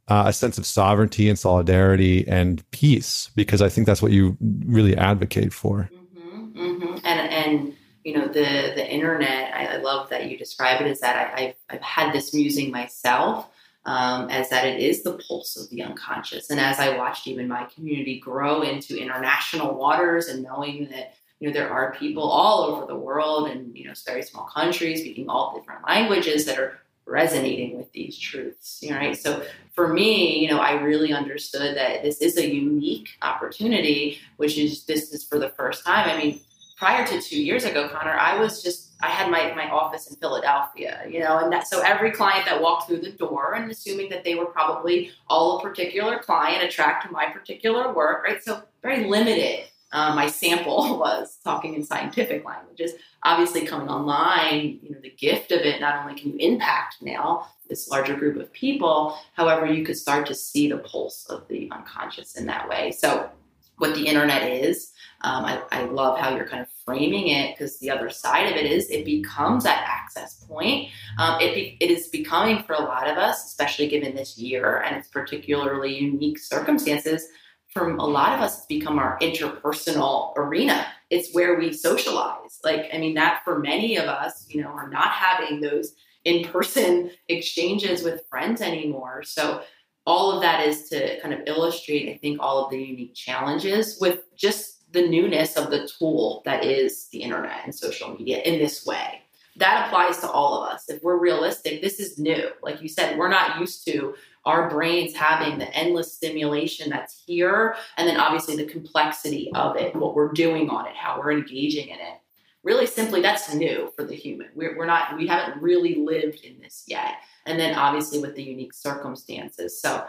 uh, 0.08 0.24
a 0.28 0.34
sense 0.34 0.58
of 0.58 0.65
sovereignty 0.65 1.30
and 1.30 1.39
solidarity 1.39 2.28
and 2.28 2.70
peace 2.72 3.30
because 3.36 3.62
I 3.62 3.70
think 3.70 3.88
that's 3.88 4.02
what 4.02 4.12
you 4.12 4.38
really 4.41 4.98
advocate 4.98 5.54
for. 5.54 5.89
Mm-hmm, 5.94 6.60
mm-hmm. 6.60 6.98
And 7.06 7.20
and 7.32 7.74
you 8.04 8.17
know 8.17 8.28
the 8.28 8.74
the 8.76 8.86
internet. 8.88 9.54
I, 9.54 9.76
I, 9.76 9.78
love 9.78 10.10
that 10.10 10.30
you 10.30 10.38
describe 10.38 10.82
it 10.82 10.88
as 10.88 11.00
that. 11.02 11.34
I, 11.36 11.41
have 11.41 11.56
I've 11.70 11.82
had 11.82 12.13
this 12.13 12.34
musing 12.34 12.72
myself. 12.72 13.48
Um, 13.84 14.30
as 14.30 14.50
that 14.50 14.67
it 14.67 14.80
is 14.80 15.02
the 15.02 15.17
pulse 15.28 15.58
of 15.58 15.67
the 15.72 15.82
unconscious. 15.82 16.52
And 16.52 16.60
as 16.60 16.78
I 16.78 16.96
watched 16.98 17.28
even 17.28 17.48
my 17.48 17.63
community 17.74 18.20
grow 18.20 18.62
into 18.62 18.96
international 18.96 19.74
waters 19.74 20.28
and 20.28 20.44
knowing 20.44 20.89
that 20.91 21.15
you 21.41 21.47
know 21.47 21.54
there 21.54 21.69
are 21.69 21.93
people 21.95 22.23
all 22.23 22.63
over 22.63 22.86
the 22.86 22.95
world 22.95 23.49
and 23.49 23.75
you 23.75 23.86
know 23.86 23.93
very 24.06 24.21
small 24.21 24.45
countries 24.45 25.01
speaking 25.01 25.27
all 25.27 25.58
different 25.58 25.86
languages 25.86 26.45
that 26.45 26.58
are 26.58 26.80
resonating 27.06 27.75
with 27.75 27.91
these 27.91 28.17
truths 28.17 28.80
you 28.82 28.91
know, 28.91 28.95
right? 28.95 29.17
So 29.17 29.43
for 29.73 29.91
me 29.91 30.39
you 30.39 30.49
know 30.49 30.60
i 30.60 30.73
really 30.73 31.12
understood 31.12 31.75
that 31.75 32.04
this 32.04 32.21
is 32.21 32.38
a 32.38 32.47
unique 32.47 33.10
opportunity 33.21 34.19
which 34.38 34.58
is 34.58 34.86
this 34.86 35.12
is 35.12 35.25
for 35.25 35.39
the 35.39 35.49
first 35.49 35.84
time. 35.84 36.08
I 36.08 36.17
mean 36.17 36.39
prior 36.77 37.06
to 37.06 37.21
two 37.21 37.39
years 37.39 37.63
ago 37.63 37.88
connor 37.89 38.17
i 38.17 38.39
was 38.39 38.63
just 38.63 38.93
i 39.04 39.08
had 39.08 39.30
my, 39.30 39.54
my 39.54 39.69
office 39.69 40.08
in 40.08 40.15
philadelphia 40.15 41.04
you 41.08 41.19
know 41.19 41.38
and 41.38 41.54
that 41.54 41.67
so 41.67 41.80
every 41.82 42.10
client 42.10 42.43
that 42.43 42.60
walked 42.60 42.88
through 42.88 42.99
the 42.99 43.12
door 43.12 43.54
and 43.54 43.69
assuming 43.69 44.10
that 44.10 44.23
they 44.23 44.34
were 44.34 44.47
probably 44.47 45.12
all 45.27 45.60
a 45.60 45.62
particular 45.62 46.17
client 46.17 46.63
attracted 46.63 47.08
to 47.08 47.13
my 47.13 47.27
particular 47.27 47.93
work 47.93 48.23
right? 48.23 48.43
So 48.43 48.63
very 48.82 49.08
limited 49.08 49.65
uh, 49.91 50.15
my 50.15 50.27
sample 50.27 50.97
was 50.99 51.38
talking 51.43 51.73
in 51.73 51.84
scientific 51.84 52.45
languages. 52.45 52.93
Obviously, 53.23 53.65
coming 53.65 53.89
online, 53.89 54.80
you 54.82 54.91
know, 54.91 54.99
the 55.01 55.12
gift 55.12 55.51
of 55.51 55.62
it, 55.62 55.82
not 55.82 56.01
only 56.01 56.19
can 56.19 56.32
you 56.32 56.38
impact 56.39 56.97
now 57.01 57.47
this 57.69 57.88
larger 57.88 58.15
group 58.15 58.38
of 58.38 58.51
people, 58.51 59.17
however, 59.34 59.65
you 59.65 59.86
could 59.86 59.97
start 59.97 60.25
to 60.27 60.36
see 60.36 60.69
the 60.69 60.77
pulse 60.80 61.25
of 61.30 61.47
the 61.47 61.69
unconscious 61.71 62.36
in 62.36 62.45
that 62.47 62.67
way. 62.67 62.91
So, 62.91 63.30
what 63.77 63.95
the 63.95 64.06
internet 64.06 64.43
is, 64.43 64.91
um, 65.21 65.43
I, 65.43 65.62
I, 65.71 65.86
love 65.86 66.19
how 66.19 66.36
you're 66.36 66.47
kind 66.47 66.62
of 66.62 66.67
framing 66.86 67.30
it 67.30 67.56
because 67.56 67.80
the 67.80 67.89
other 67.89 68.12
side 68.12 68.45
of 68.45 68.56
it 68.56 68.71
is 68.71 68.89
it 68.91 69.06
becomes 69.06 69.63
that 69.63 69.84
access 69.88 70.45
point. 70.45 70.89
Um, 71.17 71.41
it, 71.41 71.56
be, 71.56 71.77
it 71.80 71.89
is 71.89 72.08
becoming 72.08 72.62
for 72.62 72.73
a 72.73 72.82
lot 72.82 73.08
of 73.08 73.17
us, 73.17 73.45
especially 73.45 73.88
given 73.88 74.15
this 74.15 74.38
year 74.38 74.84
and 74.86 74.95
its 74.95 75.08
particularly 75.08 75.97
unique 75.97 76.38
circumstances, 76.38 77.27
from 77.71 77.99
a 77.99 78.05
lot 78.05 78.34
of 78.34 78.41
us, 78.41 78.57
it's 78.57 78.65
become 78.65 78.99
our 78.99 79.17
interpersonal 79.19 80.34
arena. 80.36 80.88
It's 81.10 81.34
where 81.34 81.57
we 81.57 81.71
socialize. 81.71 82.60
Like, 82.63 82.89
I 82.93 82.97
mean, 82.97 83.15
that 83.15 83.41
for 83.45 83.60
many 83.60 83.95
of 83.97 84.05
us, 84.05 84.45
you 84.49 84.62
know, 84.62 84.69
are 84.69 84.89
not 84.89 85.10
having 85.12 85.62
those 85.62 85.95
in 86.25 86.43
person 86.45 87.12
exchanges 87.29 88.03
with 88.03 88.25
friends 88.29 88.62
anymore. 88.62 89.23
So, 89.23 89.63
all 90.07 90.31
of 90.31 90.41
that 90.41 90.67
is 90.67 90.89
to 90.89 91.19
kind 91.21 91.31
of 91.31 91.41
illustrate, 91.45 92.12
I 92.12 92.17
think, 92.17 92.39
all 92.41 92.65
of 92.65 92.71
the 92.71 92.81
unique 92.81 93.13
challenges 93.13 93.99
with 94.01 94.36
just 94.36 94.91
the 94.91 95.07
newness 95.07 95.55
of 95.55 95.69
the 95.69 95.88
tool 95.88 96.41
that 96.43 96.65
is 96.65 97.07
the 97.10 97.21
internet 97.21 97.62
and 97.63 97.73
social 97.73 98.15
media 98.15 98.41
in 98.41 98.57
this 98.57 98.84
way. 98.84 99.21
That 99.57 99.86
applies 99.86 100.17
to 100.19 100.29
all 100.29 100.63
of 100.63 100.73
us. 100.73 100.89
If 100.89 101.03
we're 101.03 101.19
realistic, 101.19 101.81
this 101.81 101.99
is 101.99 102.17
new. 102.17 102.49
Like 102.63 102.81
you 102.81 102.89
said, 102.89 103.17
we're 103.17 103.29
not 103.29 103.60
used 103.60 103.86
to 103.86 104.15
our 104.45 104.69
brains 104.69 105.15
having 105.15 105.60
the 105.60 105.69
endless 105.75 106.13
stimulation 106.13 106.89
that's 106.89 107.23
here, 107.25 107.75
and 107.97 108.08
then 108.08 108.17
obviously 108.17 108.56
the 108.56 108.65
complexity 108.65 109.51
of 109.54 109.75
it, 109.75 109.95
what 109.95 110.15
we're 110.15 110.32
doing 110.32 110.69
on 110.69 110.88
it, 110.88 110.95
how 110.95 111.19
we're 111.19 111.32
engaging 111.32 111.89
in 111.89 111.99
it. 111.99 112.19
Really 112.63 112.86
simply, 112.86 113.21
that's 113.21 113.54
new 113.54 113.91
for 113.95 114.04
the 114.04 114.15
human. 114.15 114.49
We're, 114.56 114.77
we're 114.77 114.86
not, 114.86 115.17
we 115.17 115.27
haven't 115.27 115.62
really 115.62 115.95
lived 115.95 116.43
in 116.43 116.60
this 116.60 116.84
yet. 116.88 117.15
And 117.45 117.60
then 117.60 117.75
obviously 117.75 118.19
with 118.19 118.36
the 118.36 118.43
unique 118.43 118.73
circumstances. 118.73 119.82
So 119.82 120.06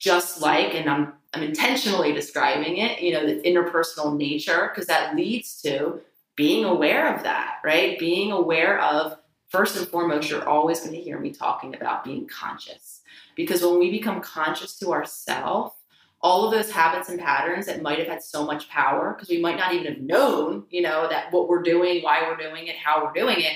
just 0.00 0.42
like, 0.42 0.74
and 0.74 0.90
I'm, 0.90 1.12
I'm 1.32 1.42
intentionally 1.42 2.12
describing 2.12 2.78
it, 2.78 3.00
you 3.00 3.12
know, 3.12 3.26
the 3.26 3.40
interpersonal 3.42 4.16
nature, 4.16 4.70
because 4.72 4.88
that 4.88 5.14
leads 5.14 5.62
to 5.62 6.00
being 6.36 6.64
aware 6.64 7.14
of 7.14 7.22
that, 7.22 7.58
right? 7.64 7.98
Being 7.98 8.32
aware 8.32 8.80
of, 8.80 9.16
first 9.54 9.76
and 9.76 9.86
foremost, 9.86 10.28
you're 10.28 10.48
always 10.48 10.80
going 10.80 10.92
to 10.92 11.00
hear 11.00 11.16
me 11.20 11.30
talking 11.30 11.76
about 11.76 12.02
being 12.02 12.26
conscious 12.26 13.02
because 13.36 13.62
when 13.62 13.78
we 13.78 13.88
become 13.88 14.20
conscious 14.20 14.76
to 14.80 14.92
ourselves, 14.92 15.72
all 16.20 16.44
of 16.44 16.50
those 16.50 16.72
habits 16.72 17.08
and 17.08 17.20
patterns 17.20 17.66
that 17.66 17.80
might 17.80 18.00
have 18.00 18.08
had 18.08 18.20
so 18.20 18.44
much 18.44 18.68
power, 18.68 19.14
because 19.14 19.28
we 19.28 19.40
might 19.40 19.56
not 19.56 19.72
even 19.72 19.86
have 19.86 20.02
known, 20.02 20.64
you 20.70 20.82
know, 20.82 21.06
that 21.08 21.32
what 21.32 21.48
we're 21.48 21.62
doing, 21.62 22.02
why 22.02 22.22
we're 22.22 22.36
doing 22.36 22.66
it, 22.66 22.74
how 22.74 23.04
we're 23.04 23.12
doing 23.12 23.38
it. 23.38 23.52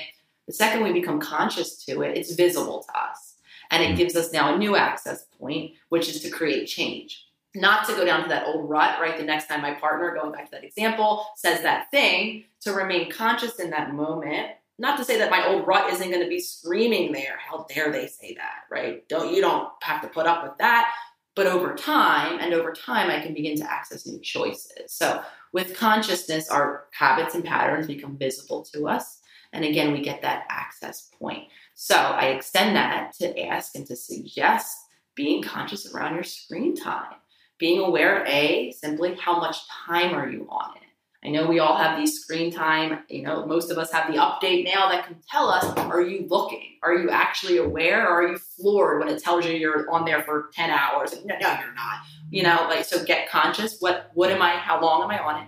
The 0.47 0.53
second 0.53 0.83
we 0.83 0.93
become 0.93 1.19
conscious 1.19 1.83
to 1.85 2.01
it, 2.03 2.17
it's 2.17 2.33
visible 2.33 2.81
to 2.81 2.97
us. 2.97 3.35
And 3.69 3.83
it 3.83 3.95
mm. 3.95 3.97
gives 3.97 4.15
us 4.15 4.31
now 4.31 4.55
a 4.55 4.57
new 4.57 4.77
access 4.77 5.25
point, 5.37 5.73
which 5.89 6.07
is 6.07 6.21
to 6.21 6.29
create 6.29 6.67
change. 6.67 7.25
Not 7.55 7.85
to 7.87 7.93
go 7.93 8.05
down 8.05 8.23
to 8.23 8.29
that 8.29 8.47
old 8.47 8.69
rut, 8.69 9.01
right? 9.01 9.17
The 9.17 9.23
next 9.25 9.47
time 9.47 9.63
my 9.63 9.73
partner, 9.73 10.15
going 10.15 10.31
back 10.31 10.45
to 10.45 10.51
that 10.51 10.63
example, 10.63 11.25
says 11.35 11.61
that 11.63 11.91
thing, 11.91 12.45
to 12.61 12.71
remain 12.71 13.11
conscious 13.11 13.59
in 13.59 13.71
that 13.71 13.93
moment 13.93 14.51
not 14.79 14.97
to 14.97 15.05
say 15.05 15.17
that 15.17 15.29
my 15.29 15.45
old 15.45 15.67
rut 15.67 15.91
isn't 15.93 16.09
going 16.09 16.23
to 16.23 16.29
be 16.29 16.39
screaming 16.39 17.11
there. 17.11 17.37
How 17.37 17.65
dare 17.69 17.91
they 17.91 18.07
say 18.07 18.33
that, 18.35 18.63
right? 18.71 19.07
Don't 19.09 19.33
you 19.33 19.41
don't 19.41 19.69
have 19.83 20.01
to 20.01 20.07
put 20.07 20.25
up 20.25 20.43
with 20.43 20.57
that. 20.59 20.91
But 21.35 21.47
over 21.47 21.75
time, 21.75 22.39
and 22.39 22.53
over 22.53 22.73
time, 22.73 23.09
I 23.09 23.21
can 23.21 23.33
begin 23.33 23.55
to 23.57 23.71
access 23.71 24.05
new 24.05 24.19
choices. 24.19 24.91
So 24.91 25.21
with 25.53 25.77
consciousness, 25.77 26.49
our 26.49 26.85
habits 26.91 27.35
and 27.35 27.45
patterns 27.45 27.87
become 27.87 28.17
visible 28.17 28.65
to 28.73 28.87
us. 28.87 29.19
And 29.53 29.63
again, 29.63 29.91
we 29.91 30.01
get 30.01 30.21
that 30.21 30.45
access 30.49 31.09
point. 31.17 31.47
So 31.75 31.95
I 31.95 32.27
extend 32.27 32.75
that 32.75 33.13
to 33.19 33.39
ask 33.47 33.75
and 33.75 33.85
to 33.87 33.95
suggest 33.95 34.77
being 35.15 35.41
conscious 35.41 35.93
around 35.93 36.15
your 36.15 36.23
screen 36.23 36.75
time, 36.75 37.15
being 37.57 37.79
aware, 37.79 38.25
A, 38.27 38.71
simply 38.71 39.15
how 39.15 39.39
much 39.39 39.57
time 39.85 40.13
are 40.13 40.29
you 40.29 40.47
on 40.49 40.75
it? 40.77 40.88
I 41.23 41.29
know 41.29 41.47
we 41.47 41.59
all 41.59 41.75
have 41.75 41.97
these 41.97 42.21
screen 42.21 42.49
time, 42.49 42.99
you 43.09 43.23
know, 43.23 43.45
most 43.45 43.71
of 43.71 43.77
us 43.77 43.91
have 43.91 44.09
the 44.09 44.17
update 44.17 44.63
now 44.63 44.87
that 44.89 45.05
can 45.05 45.17
tell 45.29 45.49
us 45.49 45.65
are 45.77 46.01
you 46.01 46.25
looking? 46.29 46.77
Are 46.81 46.93
you 46.93 47.09
actually 47.09 47.57
aware 47.57 48.07
or 48.07 48.21
are 48.21 48.31
you 48.31 48.37
floored 48.37 48.99
when 48.99 49.09
it 49.09 49.21
tells 49.21 49.45
you 49.45 49.51
you're 49.51 49.89
on 49.91 50.05
there 50.05 50.23
for 50.23 50.49
10 50.53 50.69
hours? 50.69 51.13
no, 51.25 51.35
no, 51.37 51.59
you're 51.59 51.73
not. 51.73 51.97
You 52.31 52.43
know, 52.43 52.67
like 52.69 52.85
so 52.85 53.03
get 53.03 53.29
conscious. 53.29 53.77
What 53.79 54.11
what 54.13 54.31
am 54.31 54.41
I 54.41 54.51
how 54.51 54.81
long 54.81 55.03
am 55.03 55.09
I 55.09 55.19
on 55.19 55.43
it? 55.43 55.47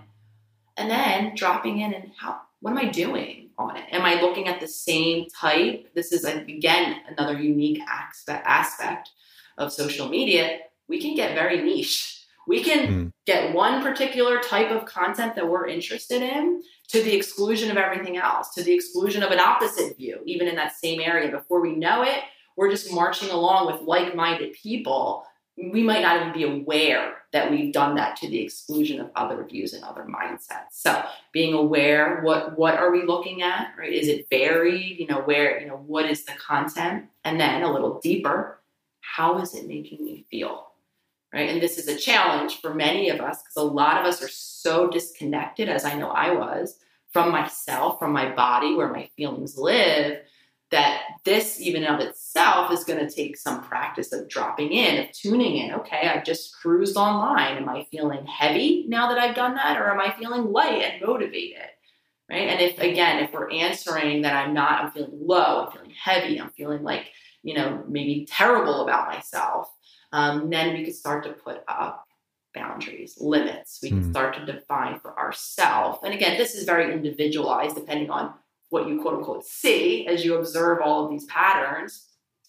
And 0.76 0.90
then 0.90 1.34
dropping 1.34 1.80
in 1.80 1.94
and 1.94 2.12
how 2.18 2.42
what 2.60 2.72
am 2.72 2.78
I 2.78 2.90
doing 2.90 3.50
on 3.56 3.76
it? 3.76 3.84
Am 3.92 4.02
I 4.02 4.20
looking 4.20 4.48
at 4.48 4.60
the 4.60 4.68
same 4.68 5.26
type? 5.40 5.94
This 5.94 6.12
is 6.12 6.24
again 6.24 7.00
another 7.08 7.40
unique 7.40 7.80
aspect 7.88 8.46
aspect 8.46 9.10
of 9.56 9.72
social 9.72 10.08
media. 10.08 10.58
We 10.86 11.00
can 11.00 11.14
get 11.14 11.34
very 11.34 11.62
niche 11.62 12.21
we 12.46 12.62
can 12.62 12.88
mm. 12.88 13.12
get 13.26 13.54
one 13.54 13.82
particular 13.82 14.40
type 14.40 14.70
of 14.70 14.84
content 14.84 15.34
that 15.36 15.48
we're 15.48 15.66
interested 15.66 16.22
in 16.22 16.62
to 16.88 17.02
the 17.02 17.14
exclusion 17.14 17.70
of 17.70 17.76
everything 17.76 18.16
else, 18.16 18.50
to 18.54 18.62
the 18.62 18.72
exclusion 18.72 19.22
of 19.22 19.30
an 19.30 19.40
opposite 19.40 19.96
view, 19.96 20.20
even 20.26 20.48
in 20.48 20.56
that 20.56 20.72
same 20.72 21.00
area. 21.00 21.30
Before 21.30 21.60
we 21.60 21.74
know 21.74 22.02
it, 22.02 22.22
we're 22.56 22.70
just 22.70 22.92
marching 22.92 23.30
along 23.30 23.66
with 23.66 23.80
like 23.82 24.14
minded 24.14 24.52
people. 24.54 25.24
We 25.56 25.82
might 25.82 26.02
not 26.02 26.20
even 26.20 26.32
be 26.32 26.62
aware 26.62 27.14
that 27.32 27.50
we've 27.50 27.72
done 27.72 27.94
that 27.96 28.16
to 28.16 28.28
the 28.28 28.40
exclusion 28.42 29.00
of 29.00 29.10
other 29.16 29.44
views 29.44 29.72
and 29.72 29.84
other 29.84 30.04
mindsets. 30.04 30.72
So 30.72 31.02
being 31.32 31.54
aware, 31.54 32.20
what 32.22 32.58
what 32.58 32.74
are 32.74 32.90
we 32.90 33.04
looking 33.04 33.42
at? 33.42 33.68
Right? 33.78 33.92
Is 33.92 34.08
it 34.08 34.26
varied? 34.30 34.98
You 34.98 35.06
know, 35.06 35.20
where, 35.20 35.60
you 35.60 35.66
know, 35.66 35.76
what 35.76 36.06
is 36.06 36.24
the 36.24 36.32
content? 36.32 37.06
And 37.24 37.40
then 37.40 37.62
a 37.62 37.72
little 37.72 38.00
deeper, 38.00 38.60
how 39.00 39.40
is 39.40 39.54
it 39.54 39.66
making 39.66 40.04
me 40.04 40.26
feel? 40.30 40.71
Right? 41.32 41.50
And 41.50 41.62
this 41.62 41.78
is 41.78 41.88
a 41.88 41.96
challenge 41.96 42.60
for 42.60 42.74
many 42.74 43.08
of 43.08 43.20
us 43.20 43.42
because 43.42 43.56
a 43.56 43.62
lot 43.62 43.98
of 43.98 44.06
us 44.06 44.22
are 44.22 44.28
so 44.28 44.88
disconnected, 44.88 45.68
as 45.68 45.84
I 45.84 45.94
know 45.94 46.10
I 46.10 46.32
was, 46.32 46.78
from 47.12 47.30
myself, 47.30 47.98
from 47.98 48.12
my 48.12 48.34
body, 48.34 48.74
where 48.74 48.92
my 48.92 49.08
feelings 49.16 49.56
live, 49.56 50.18
that 50.70 51.02
this, 51.24 51.60
even 51.60 51.84
of 51.84 52.00
itself, 52.00 52.72
is 52.72 52.84
going 52.84 53.06
to 53.06 53.14
take 53.14 53.36
some 53.36 53.62
practice 53.62 54.12
of 54.12 54.28
dropping 54.28 54.72
in, 54.72 55.04
of 55.04 55.12
tuning 55.12 55.58
in. 55.58 55.74
Okay, 55.74 56.08
I've 56.08 56.24
just 56.24 56.56
cruised 56.56 56.96
online. 56.96 57.58
Am 57.58 57.68
I 57.68 57.86
feeling 57.90 58.26
heavy 58.26 58.86
now 58.88 59.08
that 59.08 59.18
I've 59.18 59.36
done 59.36 59.54
that? 59.56 59.78
Or 59.78 59.90
am 59.90 60.00
I 60.00 60.14
feeling 60.18 60.50
light 60.50 60.82
and 60.82 61.02
motivated? 61.06 61.68
Right. 62.30 62.48
And 62.48 62.62
if, 62.62 62.78
again, 62.78 63.22
if 63.22 63.32
we're 63.32 63.50
answering 63.50 64.22
that 64.22 64.34
I'm 64.34 64.54
not, 64.54 64.82
I'm 64.82 64.90
feeling 64.92 65.10
low, 65.12 65.66
I'm 65.66 65.72
feeling 65.72 65.90
heavy, 65.90 66.40
I'm 66.40 66.48
feeling 66.50 66.82
like, 66.82 67.10
you 67.42 67.52
know, 67.52 67.84
maybe 67.86 68.26
terrible 68.26 68.84
about 68.84 69.08
myself, 69.08 69.68
um, 70.12 70.50
then 70.50 70.74
we 70.74 70.84
could 70.84 70.94
start 70.94 71.24
to 71.24 71.32
put 71.32 71.62
up 71.68 72.06
boundaries, 72.54 73.16
limits. 73.18 73.80
We 73.82 73.88
can 73.88 74.04
mm. 74.04 74.10
start 74.10 74.36
to 74.36 74.44
define 74.44 75.00
for 75.00 75.18
ourselves. 75.18 75.98
And 76.04 76.12
again, 76.12 76.36
this 76.36 76.54
is 76.54 76.64
very 76.64 76.92
individualized 76.92 77.76
depending 77.76 78.10
on 78.10 78.34
what 78.68 78.88
you 78.88 79.00
quote 79.00 79.14
unquote 79.14 79.44
see 79.44 80.06
as 80.06 80.24
you 80.24 80.36
observe 80.36 80.80
all 80.82 81.04
of 81.04 81.10
these 81.10 81.24
patterns. 81.26 82.08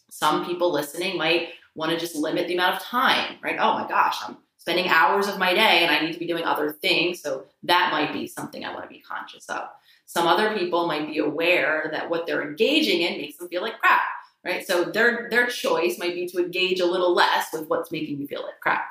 Some 0.10 0.46
people 0.46 0.72
listening 0.72 1.18
might 1.18 1.50
want 1.76 1.92
to 1.92 1.98
just 1.98 2.16
limit 2.16 2.48
the 2.48 2.54
amount 2.54 2.76
of 2.76 2.84
time, 2.84 3.38
right? 3.42 3.58
Oh 3.60 3.74
my 3.74 3.88
gosh, 3.88 4.18
I'm 4.26 4.38
spending 4.58 4.88
hours 4.88 5.28
of 5.28 5.40
my 5.40 5.54
day 5.54 5.84
and 5.84 5.92
I 5.92 6.00
need 6.00 6.14
to 6.14 6.20
be 6.20 6.28
doing 6.28 6.44
other 6.44 6.72
things. 6.72 7.22
So 7.22 7.46
that 7.64 7.92
might 7.92 8.14
be 8.14 8.28
something 8.28 8.64
I 8.64 8.74
want 8.74 8.84
to 8.84 8.90
be 8.90 9.02
conscious 9.02 9.50
of. 9.50 9.64
Some 10.06 10.28
other 10.28 10.56
people 10.58 10.86
might 10.86 11.08
be 11.08 11.20
aware 11.20 11.90
that 11.92 12.10
what 12.10 12.28
they're 12.28 12.48
engaging 12.48 13.02
in 13.02 13.18
makes 13.18 13.38
them 13.38 13.48
feel 13.48 13.62
like 13.62 13.80
crap 13.80 14.02
right? 14.44 14.66
So 14.66 14.86
their 14.86 15.28
their 15.30 15.48
choice 15.48 15.98
might 15.98 16.16
be 16.16 16.28
to 16.28 16.40
engage 16.40 16.80
a 16.80 16.86
little 16.86 17.14
less 17.14 17.48
with 17.54 17.68
what's 17.68 17.92
making 17.92 18.20
you 18.20 18.28
feel 18.28 18.44
like 18.44 18.60
crap. 18.60 18.86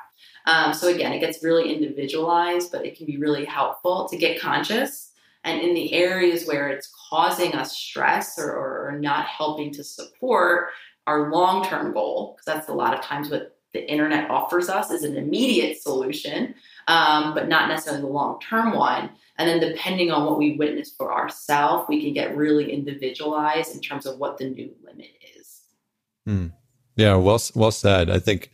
Um, 0.45 0.73
so 0.73 0.87
again, 0.87 1.13
it 1.13 1.19
gets 1.19 1.43
really 1.43 1.73
individualized, 1.73 2.71
but 2.71 2.85
it 2.85 2.97
can 2.97 3.05
be 3.05 3.17
really 3.17 3.45
helpful 3.45 4.07
to 4.09 4.17
get 4.17 4.39
conscious. 4.39 5.11
And 5.43 5.61
in 5.61 5.73
the 5.73 5.93
areas 5.93 6.45
where 6.45 6.69
it's 6.69 6.91
causing 7.09 7.53
us 7.53 7.75
stress 7.75 8.39
or, 8.39 8.49
or 8.49 8.97
not 8.99 9.25
helping 9.25 9.71
to 9.73 9.83
support 9.83 10.69
our 11.05 11.31
long 11.31 11.65
term 11.65 11.93
goal, 11.93 12.35
because 12.35 12.45
that's 12.45 12.69
a 12.69 12.73
lot 12.73 12.93
of 12.93 13.01
times 13.01 13.29
what 13.29 13.57
the 13.73 13.89
internet 13.89 14.29
offers 14.29 14.69
us 14.69 14.91
is 14.91 15.03
an 15.03 15.17
immediate 15.17 15.81
solution, 15.81 16.53
um, 16.87 17.33
but 17.33 17.47
not 17.47 17.67
necessarily 17.67 18.01
the 18.01 18.07
long 18.07 18.39
term 18.39 18.75
one. 18.75 19.09
And 19.37 19.49
then 19.49 19.59
depending 19.59 20.11
on 20.11 20.25
what 20.25 20.37
we 20.37 20.57
witness 20.57 20.91
for 20.91 21.11
ourselves, 21.11 21.89
we 21.89 22.01
can 22.01 22.13
get 22.13 22.37
really 22.37 22.71
individualized 22.71 23.73
in 23.73 23.81
terms 23.81 24.05
of 24.05 24.19
what 24.19 24.37
the 24.37 24.49
new 24.49 24.71
limit 24.83 25.09
Mm. 26.27 26.53
Yeah, 26.95 27.15
well, 27.15 27.41
well 27.55 27.71
said. 27.71 28.09
I 28.09 28.19
think 28.19 28.51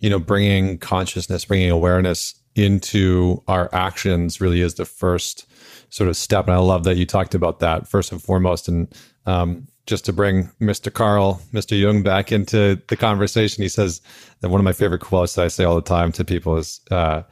you 0.00 0.08
know, 0.08 0.18
bringing 0.18 0.78
consciousness, 0.78 1.44
bringing 1.44 1.70
awareness 1.70 2.34
into 2.56 3.42
our 3.46 3.72
actions 3.72 4.40
really 4.40 4.60
is 4.60 4.74
the 4.74 4.84
first 4.84 5.46
sort 5.90 6.08
of 6.08 6.16
step. 6.16 6.46
And 6.46 6.54
I 6.54 6.58
love 6.58 6.84
that 6.84 6.96
you 6.96 7.06
talked 7.06 7.34
about 7.34 7.60
that 7.60 7.86
first 7.86 8.10
and 8.10 8.20
foremost. 8.20 8.66
And 8.66 8.92
um, 9.26 9.68
just 9.86 10.04
to 10.06 10.12
bring 10.12 10.50
Mr. 10.60 10.92
Carl, 10.92 11.40
Mr. 11.52 11.78
Jung 11.78 12.02
back 12.02 12.32
into 12.32 12.80
the 12.88 12.96
conversation, 12.96 13.62
he 13.62 13.68
says 13.68 14.00
that 14.40 14.48
one 14.48 14.60
of 14.60 14.64
my 14.64 14.72
favorite 14.72 15.00
quotes 15.02 15.34
that 15.34 15.44
I 15.44 15.48
say 15.48 15.64
all 15.64 15.76
the 15.76 15.82
time 15.82 16.12
to 16.12 16.24
people 16.24 16.56
is 16.56 16.80
uh, 16.90 17.22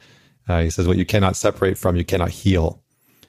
uh, 0.47 0.61
he 0.61 0.69
says, 0.69 0.87
What 0.87 0.97
you 0.97 1.05
cannot 1.05 1.35
separate 1.35 1.77
from, 1.77 1.95
you 1.95 2.05
cannot 2.05 2.29
heal. 2.29 2.83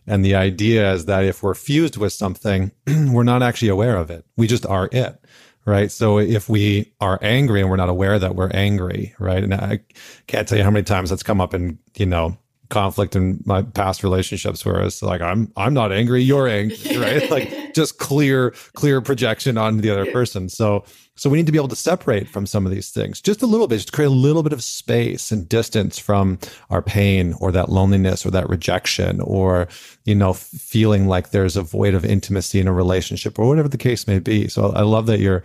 And 0.06 0.24
the 0.24 0.34
idea 0.34 0.92
is 0.92 1.06
that 1.06 1.24
if 1.24 1.42
we're 1.42 1.54
fused 1.54 1.96
with 1.96 2.12
something, 2.12 2.72
we're 2.86 3.22
not 3.22 3.42
actually 3.42 3.68
aware 3.68 3.96
of 3.96 4.10
it. 4.10 4.24
We 4.36 4.46
just 4.46 4.66
are 4.66 4.88
it 4.92 5.22
right? 5.64 5.90
So 5.90 6.18
if 6.18 6.48
we 6.48 6.92
are 7.00 7.18
angry 7.22 7.60
and 7.60 7.70
we're 7.70 7.76
not 7.76 7.88
aware 7.88 8.18
that 8.18 8.34
we're 8.34 8.50
angry, 8.50 9.14
right? 9.18 9.42
And 9.42 9.54
I 9.54 9.80
can't 10.26 10.48
tell 10.48 10.58
you 10.58 10.64
how 10.64 10.70
many 10.70 10.84
times 10.84 11.10
that's 11.10 11.22
come 11.22 11.40
up 11.40 11.54
in, 11.54 11.78
you 11.96 12.06
know, 12.06 12.36
conflict 12.70 13.16
in 13.16 13.42
my 13.44 13.62
past 13.62 14.02
relationships 14.02 14.64
where 14.64 14.80
it's 14.80 15.02
like 15.02 15.20
I'm 15.20 15.52
I'm 15.56 15.74
not 15.74 15.92
angry, 15.92 16.22
you're 16.22 16.48
angry, 16.48 16.96
right? 16.96 17.30
like 17.30 17.74
just 17.74 17.98
clear 17.98 18.52
clear 18.74 19.00
projection 19.00 19.58
on 19.58 19.78
the 19.78 19.90
other 19.90 20.10
person. 20.10 20.48
So 20.48 20.84
so 21.20 21.28
we 21.28 21.36
need 21.36 21.44
to 21.44 21.52
be 21.52 21.58
able 21.58 21.68
to 21.68 21.76
separate 21.76 22.30
from 22.30 22.46
some 22.46 22.64
of 22.64 22.72
these 22.72 22.88
things 22.88 23.20
just 23.20 23.42
a 23.42 23.46
little 23.46 23.68
bit, 23.68 23.76
just 23.76 23.92
create 23.92 24.06
a 24.06 24.10
little 24.10 24.42
bit 24.42 24.54
of 24.54 24.64
space 24.64 25.30
and 25.30 25.46
distance 25.46 25.98
from 25.98 26.38
our 26.70 26.80
pain 26.80 27.34
or 27.40 27.52
that 27.52 27.68
loneliness 27.68 28.24
or 28.24 28.30
that 28.30 28.48
rejection 28.48 29.20
or, 29.20 29.68
you 30.06 30.14
know, 30.14 30.32
feeling 30.32 31.08
like 31.08 31.28
there's 31.28 31.58
a 31.58 31.62
void 31.62 31.92
of 31.92 32.06
intimacy 32.06 32.58
in 32.58 32.66
a 32.66 32.72
relationship 32.72 33.38
or 33.38 33.46
whatever 33.46 33.68
the 33.68 33.76
case 33.76 34.06
may 34.06 34.18
be. 34.18 34.48
So 34.48 34.72
I 34.72 34.80
love 34.80 35.04
that 35.08 35.20
you're, 35.20 35.42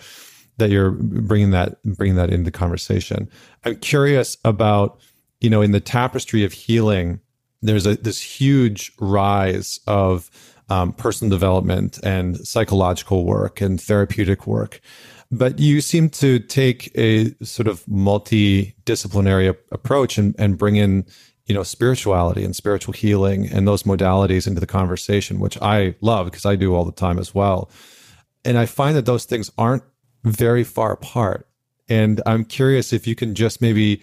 that 0.60 0.70
you're 0.70 0.92
bringing 0.92 1.52
that, 1.52 1.84
bringing 1.84 2.16
that 2.16 2.30
into 2.30 2.52
conversation. 2.52 3.28
I'm 3.66 3.76
curious 3.76 4.38
about, 4.46 4.98
you 5.42 5.50
know, 5.50 5.62
in 5.62 5.72
the 5.72 5.82
tapestry 5.82 6.46
of 6.46 6.54
healing, 6.54 7.20
there's 7.62 7.86
a, 7.86 7.96
this 7.96 8.22
huge 8.22 8.94
rise 8.98 9.82
of, 9.88 10.32
um, 10.70 10.94
personal 10.94 11.30
development 11.30 12.00
and 12.02 12.38
psychological 12.48 13.26
work 13.26 13.60
and 13.60 13.80
therapeutic 13.80 14.48
work. 14.48 14.80
But 15.32 15.60
you 15.60 15.82
seem 15.82 16.10
to 16.12 16.40
take 16.40 16.92
a 16.96 17.34
sort 17.44 17.68
of 17.68 17.84
multidisciplinary 17.86 19.56
approach 19.72 20.18
and, 20.18 20.36
and 20.38 20.58
bring 20.58 20.76
in, 20.76 21.06
you 21.46 21.56
know, 21.56 21.64
spirituality 21.64 22.44
and 22.44 22.56
spiritual 22.56 22.94
healing 22.94 23.50
and 23.52 23.68
those 23.68 23.84
modalities 23.84 24.48
into 24.48 24.60
the 24.60 24.68
conversation, 24.68 25.40
which 25.40 25.58
I 25.62 25.96
love 26.02 26.26
because 26.28 26.46
I 26.46 26.56
do 26.56 26.76
all 26.76 26.86
the 26.86 26.92
time 26.92 27.18
as 27.20 27.34
well. 27.34 27.70
And 28.44 28.58
I 28.58 28.66
find 28.66 28.96
that 28.96 29.06
those 29.06 29.26
things 29.26 29.52
aren't 29.58 29.84
very 30.24 30.64
far 30.64 30.92
apart. 30.92 31.48
And 31.90 32.22
I'm 32.26 32.46
curious 32.46 32.94
if 32.94 33.08
you 33.08 33.16
can 33.16 33.36
just 33.36 33.62
maybe 33.62 34.02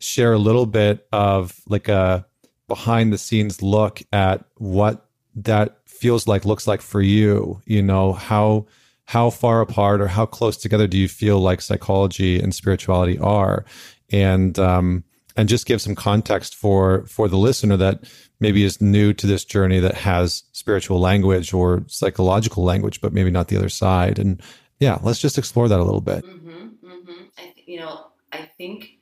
share 0.00 0.32
a 0.32 0.38
little 0.38 0.66
bit 0.66 1.06
of 1.12 1.60
like 1.66 1.88
a 1.88 2.26
behind 2.66 3.12
the 3.12 3.18
scenes 3.18 3.62
look 3.62 4.02
at 4.12 4.44
what 4.56 5.06
that 5.34 5.78
feels 5.86 6.26
like, 6.26 6.44
looks 6.44 6.66
like 6.66 6.80
for 6.80 7.00
you, 7.00 7.60
you 7.64 7.82
know, 7.82 8.12
how 8.12 8.66
how 9.12 9.28
far 9.28 9.60
apart 9.60 10.00
or 10.00 10.08
how 10.08 10.24
close 10.24 10.56
together 10.56 10.86
do 10.86 10.96
you 10.96 11.06
feel 11.06 11.38
like 11.38 11.60
psychology 11.60 12.40
and 12.40 12.54
spirituality 12.54 13.18
are? 13.18 13.62
And 14.10 14.58
um, 14.58 15.04
and 15.36 15.50
just 15.50 15.66
give 15.66 15.82
some 15.82 15.94
context 15.94 16.54
for 16.54 17.04
for 17.06 17.28
the 17.28 17.36
listener 17.36 17.76
that 17.76 18.04
maybe 18.40 18.64
is 18.64 18.80
new 18.80 19.12
to 19.12 19.26
this 19.26 19.44
journey 19.44 19.80
that 19.80 19.96
has 19.96 20.44
spiritual 20.52 20.98
language 20.98 21.52
or 21.52 21.84
psychological 21.88 22.64
language 22.64 23.02
but 23.02 23.12
maybe 23.12 23.30
not 23.30 23.48
the 23.48 23.56
other 23.58 23.68
side. 23.68 24.18
And 24.18 24.40
yeah 24.80 24.98
let's 25.02 25.20
just 25.20 25.36
explore 25.36 25.68
that 25.68 25.78
a 25.78 25.84
little 25.84 26.00
bit. 26.00 26.24
Mm-hmm, 26.24 26.86
mm-hmm. 26.90 27.22
I 27.36 27.42
th- 27.54 27.68
you 27.68 27.80
know 27.80 28.06
i 28.32 28.48
think 28.56 28.98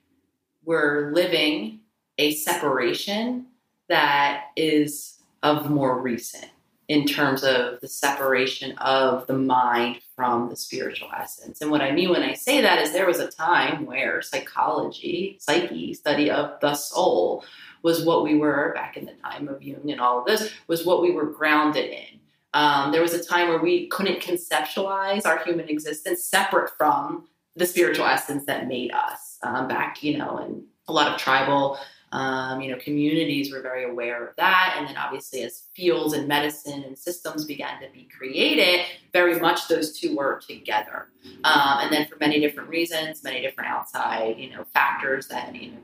we're 0.65 1.13
living 1.15 1.83
a 2.19 2.35
separation 2.35 3.47
that 3.89 4.47
is 4.57 5.21
of 5.45 5.71
more 5.71 6.03
recent 6.03 6.51
in 6.91 7.07
terms 7.07 7.45
of 7.45 7.81
the 7.81 7.87
separation 7.87 8.77
of 8.79 9.25
the 9.29 9.33
mind 9.33 10.01
from 10.17 10.49
the 10.49 10.57
spiritual 10.57 11.09
essence. 11.17 11.61
And 11.61 11.71
what 11.71 11.83
I 11.83 11.93
mean 11.93 12.11
when 12.11 12.25
I 12.25 12.35
say 12.35 12.61
that 12.63 12.81
is 12.81 12.93
there 12.93 13.07
was 13.07 13.21
a 13.21 13.31
time 13.31 13.87
where 13.87 14.21
psychology, 14.23 15.39
psyche, 15.41 15.95
study 15.95 16.33
of 16.33 16.59
the 16.61 16.75
soul 16.75 17.45
was 17.85 18.05
what 18.05 18.25
we 18.25 18.35
were 18.35 18.73
back 18.75 18.97
in 18.97 19.05
the 19.05 19.13
time 19.13 19.47
of 19.47 19.63
Jung 19.63 19.89
and 19.89 20.01
all 20.01 20.19
of 20.19 20.27
this 20.27 20.51
was 20.67 20.85
what 20.85 21.01
we 21.01 21.13
were 21.13 21.27
grounded 21.27 21.91
in. 21.91 22.19
Um, 22.55 22.91
there 22.91 23.03
was 23.03 23.15
a 23.15 23.23
time 23.23 23.47
where 23.47 23.63
we 23.63 23.87
couldn't 23.87 24.21
conceptualize 24.21 25.27
our 25.27 25.39
human 25.45 25.69
existence 25.69 26.25
separate 26.25 26.73
from 26.77 27.29
the 27.55 27.67
spiritual 27.67 28.07
essence 28.07 28.47
that 28.47 28.67
made 28.67 28.91
us. 28.91 29.39
Um, 29.45 29.69
back, 29.69 30.03
you 30.03 30.19
know, 30.19 30.39
in 30.39 30.65
a 30.89 30.93
lot 30.93 31.07
of 31.07 31.21
tribal 31.21 31.79
um, 32.13 32.61
you 32.61 32.71
know, 32.71 32.79
communities 32.79 33.53
were 33.53 33.63
very 33.63 33.85
aware 33.85 34.27
of 34.27 34.37
that. 34.37 34.75
And 34.77 34.87
then 34.87 34.97
obviously 34.97 35.43
as 35.43 35.65
fields 35.75 36.13
and 36.13 36.27
medicine 36.27 36.83
and 36.85 36.99
systems 36.99 37.45
began 37.45 37.81
to 37.81 37.89
be 37.93 38.09
created, 38.17 38.85
very 39.13 39.39
much 39.39 39.69
those 39.69 39.99
two 39.99 40.17
were 40.17 40.41
together. 40.47 41.09
Um, 41.45 41.79
and 41.81 41.93
then 41.93 42.07
for 42.07 42.17
many 42.17 42.41
different 42.41 42.69
reasons, 42.69 43.23
many 43.23 43.41
different 43.41 43.71
outside, 43.71 44.39
you 44.39 44.51
know, 44.51 44.65
factors 44.75 45.29
that, 45.29 45.55
you 45.55 45.73
know, 45.73 45.79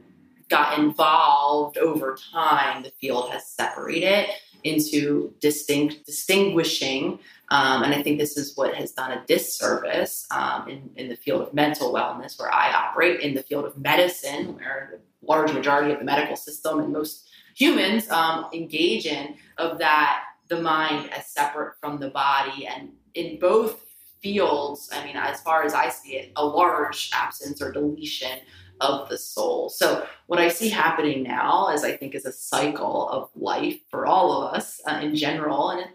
got 0.48 0.78
involved 0.78 1.78
over 1.78 2.16
time, 2.32 2.82
the 2.82 2.92
field 3.00 3.30
has 3.30 3.46
separated 3.46 4.26
into 4.64 5.32
distinct 5.40 6.04
distinguishing 6.06 7.18
um, 7.48 7.84
and 7.84 7.94
I 7.94 8.02
think 8.02 8.18
this 8.18 8.36
is 8.36 8.56
what 8.56 8.74
has 8.74 8.92
done 8.92 9.12
a 9.12 9.24
disservice 9.26 10.26
um, 10.30 10.68
in, 10.68 10.90
in 10.96 11.08
the 11.08 11.16
field 11.16 11.42
of 11.42 11.54
mental 11.54 11.92
wellness, 11.92 12.38
where 12.38 12.52
I 12.52 12.72
operate, 12.72 13.20
in 13.20 13.34
the 13.34 13.42
field 13.42 13.64
of 13.64 13.78
medicine, 13.78 14.56
where 14.56 15.00
large 15.22 15.52
majority 15.52 15.92
of 15.92 15.98
the 15.98 16.04
medical 16.04 16.36
system 16.36 16.80
and 16.80 16.92
most 16.92 17.28
humans 17.54 18.08
um, 18.10 18.46
engage 18.52 19.06
in, 19.06 19.36
of 19.58 19.78
that 19.78 20.24
the 20.48 20.60
mind 20.60 21.10
as 21.12 21.26
separate 21.26 21.74
from 21.80 21.98
the 21.98 22.10
body. 22.10 22.66
And 22.66 22.90
in 23.14 23.38
both 23.38 23.84
fields, 24.22 24.90
I 24.92 25.04
mean, 25.04 25.16
as 25.16 25.40
far 25.40 25.64
as 25.64 25.74
I 25.74 25.88
see 25.88 26.16
it, 26.16 26.32
a 26.36 26.44
large 26.44 27.10
absence 27.12 27.60
or 27.60 27.72
deletion 27.72 28.40
of 28.80 29.08
the 29.08 29.16
soul. 29.16 29.70
So, 29.70 30.06
what 30.26 30.38
I 30.38 30.48
see 30.48 30.68
happening 30.68 31.22
now 31.22 31.70
is 31.72 31.82
I 31.82 31.96
think 31.96 32.14
is 32.14 32.26
a 32.26 32.32
cycle 32.32 33.08
of 33.08 33.30
life 33.34 33.80
for 33.90 34.06
all 34.06 34.42
of 34.42 34.54
us 34.54 34.80
uh, 34.86 35.00
in 35.02 35.16
general. 35.16 35.70
And 35.70 35.86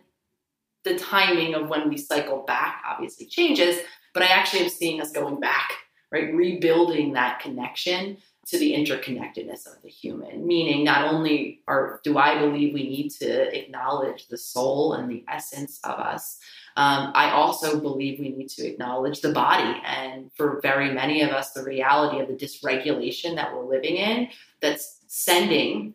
the 0.83 0.97
timing 0.97 1.53
of 1.53 1.69
when 1.69 1.89
we 1.89 1.97
cycle 1.97 2.43
back 2.47 2.81
obviously 2.87 3.27
changes, 3.27 3.77
but 4.13 4.23
I 4.23 4.27
actually 4.27 4.63
am 4.63 4.69
seeing 4.69 4.99
us 4.99 5.11
going 5.11 5.39
back, 5.39 5.71
right? 6.11 6.33
Rebuilding 6.33 7.13
that 7.13 7.39
connection 7.39 8.17
to 8.47 8.57
the 8.57 8.73
interconnectedness 8.73 9.67
of 9.67 9.81
the 9.83 9.89
human 9.89 10.45
meaning 10.45 10.83
not 10.83 11.13
only 11.13 11.61
are 11.67 11.99
do 12.03 12.17
i 12.17 12.37
believe 12.39 12.73
we 12.73 12.89
need 12.89 13.09
to 13.09 13.57
acknowledge 13.57 14.27
the 14.27 14.37
soul 14.37 14.93
and 14.93 15.09
the 15.09 15.23
essence 15.27 15.79
of 15.83 15.99
us 15.99 16.39
um, 16.77 17.11
I 17.13 17.31
also 17.31 17.81
believe 17.81 18.19
we 18.19 18.29
need 18.29 18.47
to 18.51 18.65
acknowledge 18.65 19.19
the 19.19 19.33
body. 19.33 19.81
And 19.85 20.31
for 20.35 20.61
very 20.61 20.93
many 20.93 21.21
of 21.21 21.31
us, 21.31 21.51
the 21.51 21.63
reality 21.63 22.21
of 22.21 22.29
the 22.29 22.33
dysregulation 22.33 23.35
that 23.35 23.53
we're 23.53 23.65
living 23.65 23.97
in 23.97 24.29
that's 24.61 24.99
sending 25.07 25.93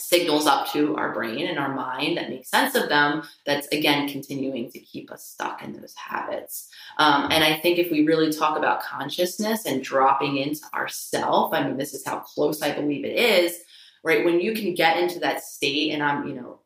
signals 0.00 0.46
up 0.46 0.70
to 0.72 0.96
our 0.96 1.12
brain 1.12 1.46
and 1.46 1.58
our 1.58 1.74
mind 1.74 2.16
that 2.16 2.30
make 2.30 2.46
sense 2.46 2.74
of 2.74 2.88
them 2.88 3.22
that's 3.46 3.66
again 3.68 4.08
continuing 4.08 4.70
to 4.70 4.78
keep 4.78 5.10
us 5.10 5.24
stuck 5.24 5.62
in 5.62 5.72
those 5.72 5.94
habits. 5.94 6.68
Um, 6.98 7.28
and 7.30 7.44
i 7.44 7.58
think 7.58 7.78
if 7.78 7.90
we 7.90 8.06
really 8.06 8.32
talk 8.32 8.56
about 8.56 8.82
consciousness 8.82 9.66
and 9.66 9.82
dropping 9.82 10.38
into 10.38 10.62
ourself 10.74 11.52
i 11.54 11.62
mean 11.62 11.76
this 11.76 11.94
is 11.94 12.04
how 12.04 12.20
close 12.20 12.62
i 12.62 12.72
believe 12.72 13.04
it 13.04 13.16
is 13.16 13.58
right? 14.04 14.24
When 14.24 14.40
you 14.40 14.54
can 14.54 14.74
get 14.74 14.96
into 14.96 15.18
that 15.20 15.42
state 15.42 15.92
and 15.92 16.02
i'm 16.02 16.26
you 16.26 16.34
know 16.34 16.60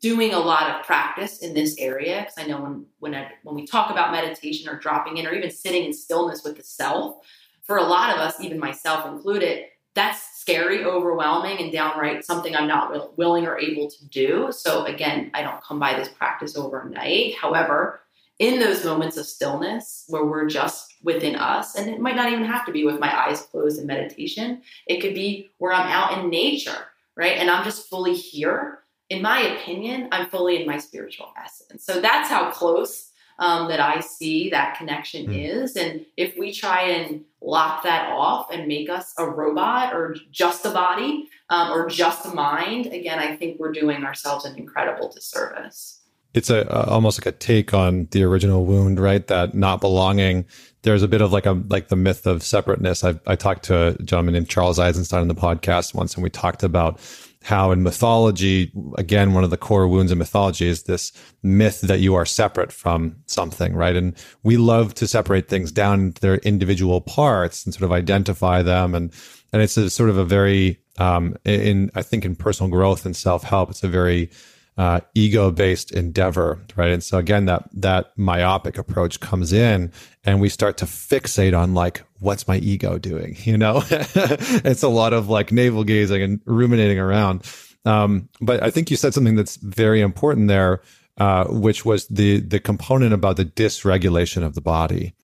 doing 0.00 0.32
a 0.32 0.38
lot 0.38 0.70
of 0.70 0.86
practice 0.86 1.38
in 1.38 1.54
this 1.54 1.76
area 1.78 2.20
because 2.20 2.34
I 2.38 2.46
know 2.46 2.60
when 2.60 2.86
when 2.98 3.14
I, 3.14 3.30
when 3.42 3.54
we 3.54 3.66
talk 3.66 3.90
about 3.90 4.12
meditation 4.12 4.68
or 4.68 4.78
dropping 4.78 5.18
in 5.18 5.26
or 5.26 5.32
even 5.32 5.50
sitting 5.50 5.84
in 5.84 5.92
stillness 5.92 6.42
with 6.44 6.56
the 6.56 6.62
self, 6.62 7.16
for 7.64 7.76
a 7.76 7.82
lot 7.82 8.14
of 8.14 8.18
us, 8.20 8.40
even 8.40 8.58
myself 8.58 9.06
included, 9.06 9.66
that's 9.94 10.33
scary, 10.44 10.84
overwhelming, 10.84 11.58
and 11.58 11.72
downright 11.72 12.22
something 12.22 12.54
I'm 12.54 12.68
not 12.68 13.16
willing 13.16 13.46
or 13.46 13.58
able 13.58 13.88
to 13.88 14.08
do. 14.08 14.52
So 14.52 14.84
again, 14.84 15.30
I 15.32 15.40
don't 15.40 15.62
come 15.62 15.78
by 15.78 15.94
this 15.94 16.08
practice 16.08 16.54
overnight. 16.54 17.34
However, 17.34 18.00
in 18.38 18.60
those 18.60 18.84
moments 18.84 19.16
of 19.16 19.24
stillness 19.24 20.04
where 20.08 20.26
we're 20.26 20.46
just 20.46 20.96
within 21.02 21.34
us, 21.34 21.76
and 21.76 21.88
it 21.88 21.98
might 21.98 22.16
not 22.16 22.30
even 22.30 22.44
have 22.44 22.66
to 22.66 22.72
be 22.72 22.84
with 22.84 23.00
my 23.00 23.26
eyes 23.26 23.40
closed 23.40 23.80
in 23.80 23.86
meditation, 23.86 24.60
it 24.86 25.00
could 25.00 25.14
be 25.14 25.48
where 25.56 25.72
I'm 25.72 25.88
out 25.88 26.18
in 26.18 26.28
nature, 26.28 26.88
right? 27.16 27.38
And 27.38 27.50
I'm 27.50 27.64
just 27.64 27.88
fully 27.88 28.14
here 28.14 28.80
in 29.10 29.22
my 29.22 29.40
opinion, 29.40 30.08
I'm 30.12 30.28
fully 30.30 30.60
in 30.60 30.66
my 30.66 30.78
spiritual 30.78 31.32
essence. 31.42 31.84
So 31.84 32.00
that's 32.00 32.28
how 32.28 32.50
close 32.50 33.10
um, 33.38 33.68
that 33.68 33.80
I 33.80 34.00
see 34.00 34.50
that 34.50 34.76
connection 34.76 35.26
mm. 35.26 35.62
is. 35.62 35.76
And 35.76 36.06
if 36.16 36.36
we 36.38 36.52
try 36.52 36.82
and 36.82 37.24
lock 37.40 37.82
that 37.82 38.10
off 38.10 38.50
and 38.50 38.66
make 38.66 38.88
us 38.88 39.12
a 39.18 39.28
robot 39.28 39.92
or 39.92 40.16
just 40.30 40.64
a 40.64 40.70
body 40.70 41.28
um, 41.50 41.72
or 41.72 41.88
just 41.88 42.24
a 42.26 42.34
mind, 42.34 42.86
again, 42.86 43.18
I 43.18 43.36
think 43.36 43.58
we're 43.58 43.72
doing 43.72 44.04
ourselves 44.04 44.44
an 44.44 44.56
incredible 44.56 45.10
disservice. 45.12 46.00
It's 46.32 46.50
a, 46.50 46.88
almost 46.88 47.20
like 47.20 47.32
a 47.32 47.36
take 47.36 47.72
on 47.72 48.08
the 48.10 48.24
original 48.24 48.66
wound, 48.66 48.98
right? 48.98 49.24
That 49.28 49.54
not 49.54 49.80
belonging. 49.80 50.46
There's 50.82 51.04
a 51.04 51.08
bit 51.08 51.20
of 51.20 51.32
like 51.32 51.46
a 51.46 51.52
like 51.52 51.88
the 51.88 51.96
myth 51.96 52.26
of 52.26 52.42
separateness. 52.42 53.04
I, 53.04 53.20
I 53.24 53.36
talked 53.36 53.64
to 53.66 53.88
a 53.88 54.02
gentleman 54.02 54.34
named 54.34 54.48
Charles 54.48 54.80
Eisenstein 54.80 55.20
on 55.20 55.28
the 55.28 55.34
podcast 55.36 55.94
once, 55.94 56.14
and 56.14 56.24
we 56.24 56.30
talked 56.30 56.64
about 56.64 56.98
how 57.44 57.72
in 57.72 57.82
mythology, 57.82 58.72
again, 58.96 59.34
one 59.34 59.44
of 59.44 59.50
the 59.50 59.58
core 59.58 59.86
wounds 59.86 60.10
in 60.10 60.16
mythology 60.16 60.66
is 60.66 60.84
this 60.84 61.12
myth 61.42 61.82
that 61.82 62.00
you 62.00 62.14
are 62.14 62.24
separate 62.24 62.72
from 62.72 63.16
something, 63.26 63.74
right? 63.74 63.94
And 63.96 64.16
we 64.42 64.56
love 64.56 64.94
to 64.94 65.06
separate 65.06 65.46
things 65.48 65.70
down 65.70 66.00
into 66.00 66.22
their 66.22 66.36
individual 66.36 67.02
parts 67.02 67.64
and 67.64 67.74
sort 67.74 67.84
of 67.84 67.92
identify 67.92 68.62
them. 68.62 68.94
And, 68.94 69.12
and 69.52 69.60
it's 69.60 69.76
a 69.76 69.90
sort 69.90 70.08
of 70.08 70.16
a 70.16 70.24
very, 70.24 70.80
um, 70.96 71.36
in, 71.44 71.90
I 71.94 72.00
think 72.00 72.24
in 72.24 72.34
personal 72.34 72.70
growth 72.70 73.04
and 73.04 73.14
self 73.14 73.42
help, 73.42 73.68
it's 73.68 73.84
a 73.84 73.88
very, 73.88 74.30
uh, 74.76 75.00
ego 75.14 75.50
based 75.50 75.92
endeavor, 75.92 76.60
right? 76.76 76.90
And 76.90 77.02
so 77.02 77.18
again, 77.18 77.46
that 77.46 77.68
that 77.74 78.12
myopic 78.16 78.78
approach 78.78 79.20
comes 79.20 79.52
in, 79.52 79.92
and 80.24 80.40
we 80.40 80.48
start 80.48 80.76
to 80.78 80.84
fixate 80.84 81.56
on 81.56 81.74
like, 81.74 82.02
what's 82.18 82.48
my 82.48 82.56
ego 82.58 82.98
doing? 82.98 83.36
You 83.44 83.58
know, 83.58 83.82
it's 83.90 84.82
a 84.82 84.88
lot 84.88 85.12
of 85.12 85.28
like 85.28 85.52
navel 85.52 85.84
gazing 85.84 86.22
and 86.22 86.40
ruminating 86.44 86.98
around. 86.98 87.44
Um, 87.84 88.28
but 88.40 88.62
I 88.62 88.70
think 88.70 88.90
you 88.90 88.96
said 88.96 89.12
something 89.14 89.36
that's 89.36 89.56
very 89.56 90.00
important 90.00 90.48
there, 90.48 90.80
uh, 91.18 91.44
which 91.44 91.84
was 91.84 92.08
the 92.08 92.40
the 92.40 92.58
component 92.58 93.12
about 93.12 93.36
the 93.36 93.44
dysregulation 93.44 94.42
of 94.42 94.54
the 94.54 94.60
body 94.60 95.14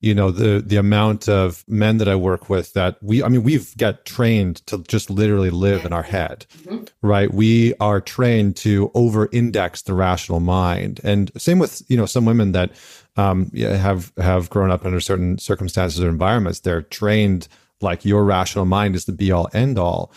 you 0.00 0.14
know 0.14 0.30
the 0.30 0.60
the 0.60 0.76
amount 0.76 1.28
of 1.28 1.64
men 1.66 1.98
that 1.98 2.08
I 2.08 2.16
work 2.16 2.48
with 2.48 2.72
that 2.74 3.02
we 3.02 3.22
I 3.22 3.28
mean 3.28 3.42
we've 3.42 3.76
got 3.76 4.04
trained 4.04 4.56
to 4.66 4.82
just 4.88 5.10
literally 5.10 5.50
live 5.50 5.84
in 5.84 5.92
our 5.92 6.02
head 6.02 6.46
mm-hmm. 6.58 6.84
right? 7.02 7.32
We 7.32 7.74
are 7.80 8.00
trained 8.00 8.56
to 8.56 8.90
over 8.94 9.28
index 9.32 9.82
the 9.82 9.94
rational 9.94 10.40
mind. 10.40 11.00
And 11.04 11.30
same 11.36 11.58
with 11.58 11.82
you 11.88 11.96
know 11.96 12.06
some 12.06 12.24
women 12.24 12.52
that 12.52 12.72
um, 13.16 13.50
have 13.54 14.12
have 14.18 14.50
grown 14.50 14.70
up 14.70 14.84
under 14.84 15.00
certain 15.00 15.38
circumstances 15.38 16.02
or 16.02 16.08
environments. 16.08 16.60
They're 16.60 16.82
trained 16.82 17.48
like 17.80 18.04
your 18.04 18.24
rational 18.24 18.64
mind 18.64 18.96
is 18.96 19.04
the 19.04 19.12
be 19.12 19.30
all 19.30 19.48
end 19.52 19.78
all 19.78 20.12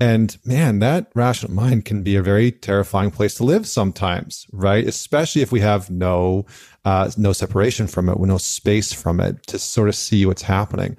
and 0.00 0.36
man, 0.44 0.78
that 0.78 1.10
rational 1.14 1.52
mind 1.52 1.84
can 1.84 2.02
be 2.02 2.14
a 2.14 2.22
very 2.22 2.52
terrifying 2.52 3.10
place 3.10 3.34
to 3.34 3.44
live 3.44 3.66
sometimes, 3.66 4.46
right? 4.52 4.86
Especially 4.86 5.42
if 5.42 5.50
we 5.50 5.60
have 5.60 5.90
no 5.90 6.46
uh, 6.84 7.10
no 7.16 7.32
separation 7.32 7.86
from 7.86 8.08
it, 8.08 8.18
no 8.18 8.38
space 8.38 8.92
from 8.92 9.20
it 9.20 9.46
to 9.48 9.58
sort 9.58 9.88
of 9.88 9.94
see 9.94 10.24
what's 10.24 10.42
happening. 10.42 10.96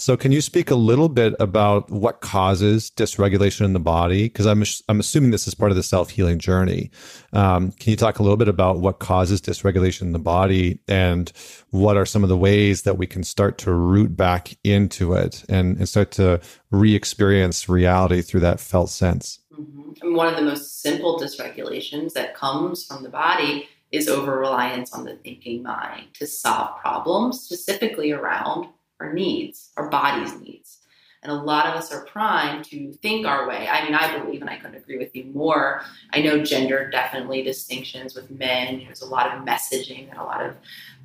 So, 0.00 0.16
can 0.16 0.30
you 0.30 0.40
speak 0.40 0.70
a 0.70 0.76
little 0.76 1.08
bit 1.08 1.34
about 1.40 1.90
what 1.90 2.20
causes 2.20 2.90
dysregulation 2.90 3.64
in 3.64 3.72
the 3.72 3.80
body? 3.80 4.24
Because 4.24 4.46
I'm 4.46 4.62
I'm 4.88 5.00
assuming 5.00 5.32
this 5.32 5.48
is 5.48 5.54
part 5.54 5.72
of 5.72 5.76
the 5.76 5.82
self 5.82 6.10
healing 6.10 6.38
journey. 6.38 6.90
Um, 7.32 7.72
can 7.72 7.90
you 7.90 7.96
talk 7.96 8.20
a 8.20 8.22
little 8.22 8.36
bit 8.36 8.48
about 8.48 8.78
what 8.78 9.00
causes 9.00 9.40
dysregulation 9.40 10.02
in 10.02 10.12
the 10.12 10.18
body, 10.20 10.78
and 10.86 11.32
what 11.70 11.96
are 11.96 12.06
some 12.06 12.22
of 12.22 12.28
the 12.28 12.36
ways 12.36 12.82
that 12.82 12.96
we 12.96 13.06
can 13.06 13.24
start 13.24 13.58
to 13.58 13.72
root 13.72 14.16
back 14.16 14.56
into 14.62 15.14
it 15.14 15.44
and, 15.48 15.76
and 15.78 15.88
start 15.88 16.12
to 16.12 16.40
re-experience 16.70 17.68
reality 17.68 18.22
through 18.22 18.40
that 18.40 18.60
felt 18.60 18.90
sense? 18.90 19.40
Mm-hmm. 19.52 20.14
one 20.14 20.28
of 20.28 20.36
the 20.36 20.42
most 20.42 20.80
simple 20.80 21.18
dysregulations 21.18 22.12
that 22.12 22.36
comes 22.36 22.84
from 22.84 23.02
the 23.02 23.08
body 23.08 23.68
is 23.90 24.06
over 24.06 24.38
reliance 24.38 24.92
on 24.92 25.04
the 25.04 25.16
thinking 25.16 25.62
mind 25.64 26.06
to 26.14 26.26
solve 26.26 26.78
problems, 26.80 27.40
specifically 27.40 28.12
around 28.12 28.68
our 29.00 29.12
needs, 29.12 29.70
our 29.76 29.88
body's 29.88 30.38
needs. 30.40 30.78
And 31.22 31.32
a 31.32 31.34
lot 31.34 31.66
of 31.66 31.74
us 31.74 31.92
are 31.92 32.04
primed 32.04 32.64
to 32.66 32.92
think 32.92 33.26
our 33.26 33.48
way. 33.48 33.66
I 33.68 33.84
mean, 33.84 33.94
I 33.94 34.18
believe, 34.18 34.40
and 34.40 34.48
I 34.48 34.56
couldn't 34.56 34.76
agree 34.76 34.98
with 34.98 35.16
you 35.16 35.24
more. 35.24 35.82
I 36.12 36.22
know 36.22 36.44
gender 36.44 36.88
definitely 36.90 37.42
distinctions 37.42 38.14
with 38.14 38.30
men. 38.30 38.82
There's 38.84 39.02
a 39.02 39.06
lot 39.06 39.26
of 39.26 39.44
messaging 39.44 40.08
that 40.08 40.18
a 40.18 40.22
lot 40.22 40.46
of 40.46 40.56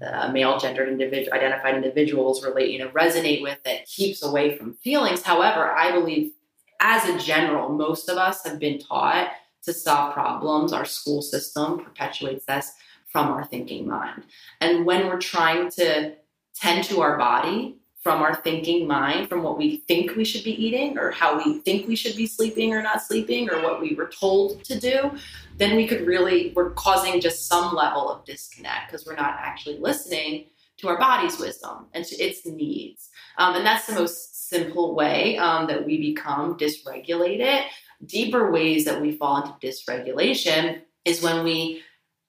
uh, 0.05 0.31
male 0.31 0.59
gendered 0.59 0.87
individual 0.87 1.35
identified 1.35 1.75
individuals 1.75 2.45
relate, 2.45 2.69
you 2.69 2.77
know, 2.77 2.89
resonate 2.89 3.41
with 3.41 3.57
that 3.63 3.87
keeps 3.87 4.23
away 4.23 4.55
from 4.55 4.75
feelings. 4.75 5.23
However, 5.23 5.71
I 5.71 5.91
believe 5.91 6.33
as 6.79 7.05
a 7.05 7.17
general, 7.17 7.69
most 7.69 8.07
of 8.07 8.17
us 8.17 8.45
have 8.45 8.59
been 8.59 8.77
taught 8.77 9.31
to 9.63 9.73
solve 9.73 10.13
problems. 10.13 10.73
Our 10.73 10.85
school 10.85 11.23
system 11.23 11.83
perpetuates 11.83 12.45
this 12.45 12.73
from 13.07 13.29
our 13.29 13.45
thinking 13.45 13.87
mind. 13.87 14.23
And 14.61 14.85
when 14.85 15.07
we're 15.07 15.19
trying 15.19 15.71
to 15.71 16.15
tend 16.53 16.83
to 16.85 17.01
our 17.01 17.17
body 17.17 17.77
from 18.03 18.21
our 18.21 18.35
thinking 18.35 18.85
mind, 18.85 19.29
from 19.29 19.43
what 19.43 19.57
we 19.57 19.77
think 19.87 20.15
we 20.17 20.25
should 20.25 20.43
be 20.43 20.61
eating 20.63 20.97
or 20.97 21.09
how 21.11 21.37
we 21.37 21.59
think 21.59 21.87
we 21.87 21.95
should 21.95 22.17
be 22.17 22.27
sleeping 22.27 22.73
or 22.73 22.83
not 22.83 23.01
sleeping 23.01 23.49
or 23.49 23.63
what 23.63 23.79
we 23.79 23.95
were 23.95 24.09
told 24.09 24.61
to 24.65 24.77
do, 24.77 25.11
then 25.57 25.77
we 25.77 25.87
could 25.87 26.05
really, 26.05 26.51
we're 26.53 26.71
causing 26.71 27.21
just 27.21 27.47
some 27.47 27.73
level 27.73 28.11
of 28.11 28.25
disconnect 28.25 28.91
because 28.91 29.05
we're 29.05 29.15
not 29.15 29.37
actually 29.39 29.79
listening 29.79 30.47
to 30.77 30.89
our 30.89 30.99
body's 30.99 31.39
wisdom 31.39 31.85
and 31.93 32.03
to 32.03 32.15
its 32.17 32.45
needs. 32.45 33.09
Um, 33.37 33.55
and 33.55 33.65
that's 33.65 33.87
the 33.87 33.95
most 33.95 34.49
simple 34.49 34.95
way 34.95 35.37
um, 35.37 35.67
that 35.67 35.85
we 35.85 36.13
become 36.13 36.57
dysregulated. 36.57 37.63
Deeper 38.05 38.51
ways 38.51 38.83
that 38.83 39.01
we 39.01 39.15
fall 39.15 39.41
into 39.41 39.65
dysregulation 39.65 40.81
is 41.05 41.21
when 41.21 41.45
we 41.45 41.81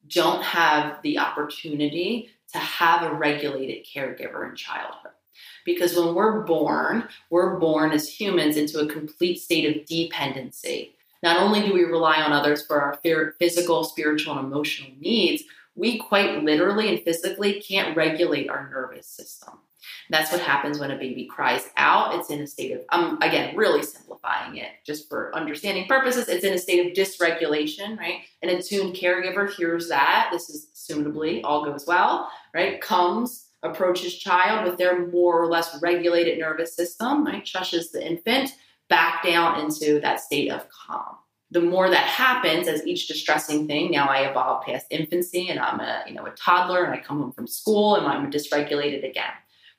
don't 0.06 0.42
have 0.42 1.02
the 1.02 1.18
opportunity 1.18 2.30
to 2.52 2.58
have 2.58 3.02
a 3.02 3.12
regulated 3.12 3.84
caregiver 3.84 4.48
in 4.48 4.54
childhood. 4.54 5.10
Because 5.64 5.96
when 5.96 6.14
we're 6.14 6.42
born, 6.42 7.08
we're 7.30 7.58
born 7.58 7.92
as 7.92 8.08
humans 8.08 8.56
into 8.56 8.80
a 8.80 8.86
complete 8.86 9.40
state 9.40 9.76
of 9.76 9.86
dependency. 9.86 10.94
Not 11.22 11.40
only 11.40 11.62
do 11.62 11.72
we 11.72 11.84
rely 11.84 12.20
on 12.20 12.32
others 12.32 12.66
for 12.66 12.80
our 12.80 13.00
physical, 13.38 13.84
spiritual, 13.84 14.38
and 14.38 14.46
emotional 14.46 14.90
needs, 15.00 15.42
we 15.74 15.98
quite 15.98 16.44
literally 16.44 16.88
and 16.88 17.02
physically 17.02 17.62
can't 17.62 17.96
regulate 17.96 18.50
our 18.50 18.68
nervous 18.70 19.06
system. 19.06 19.54
That's 20.10 20.30
what 20.30 20.40
happens 20.40 20.78
when 20.78 20.90
a 20.90 20.98
baby 20.98 21.26
cries 21.26 21.70
out. 21.76 22.14
It's 22.14 22.30
in 22.30 22.40
a 22.40 22.46
state 22.46 22.72
of, 22.72 22.80
um, 22.90 23.18
again, 23.22 23.56
really 23.56 23.82
simplifying 23.82 24.56
it 24.56 24.68
just 24.84 25.08
for 25.08 25.34
understanding 25.34 25.86
purposes. 25.86 26.28
It's 26.28 26.44
in 26.44 26.52
a 26.52 26.58
state 26.58 26.86
of 26.86 26.92
dysregulation, 26.92 27.98
right? 27.98 28.20
An 28.42 28.50
attuned 28.50 28.94
caregiver 28.94 29.50
hears 29.50 29.88
that. 29.88 30.28
This 30.30 30.50
is 30.50 30.68
assumably 30.74 31.40
all 31.44 31.64
goes 31.64 31.86
well, 31.86 32.30
right? 32.54 32.80
Comes, 32.80 33.43
approaches 33.64 34.16
child 34.16 34.64
with 34.64 34.78
their 34.78 35.06
more 35.08 35.42
or 35.42 35.46
less 35.48 35.80
regulated 35.82 36.38
nervous 36.38 36.76
system, 36.76 37.24
right? 37.24 37.44
Shushes 37.44 37.90
the 37.90 38.06
infant 38.06 38.50
back 38.88 39.24
down 39.24 39.60
into 39.60 39.98
that 40.00 40.20
state 40.20 40.50
of 40.50 40.68
calm 40.68 41.16
the 41.50 41.60
more 41.60 41.88
that 41.88 42.04
happens 42.06 42.68
as 42.68 42.86
each 42.86 43.06
distressing 43.06 43.66
thing 43.66 43.90
now 43.90 44.06
i 44.06 44.28
evolve 44.28 44.64
past 44.64 44.86
infancy 44.90 45.48
and 45.48 45.58
i'm 45.58 45.80
a 45.80 46.02
you 46.06 46.12
know 46.12 46.26
a 46.26 46.30
toddler 46.32 46.84
and 46.84 46.92
i 46.92 46.98
come 46.98 47.18
home 47.18 47.32
from 47.32 47.46
school 47.46 47.96
and 47.96 48.06
i'm 48.06 48.30
dysregulated 48.30 49.08
again 49.08 49.32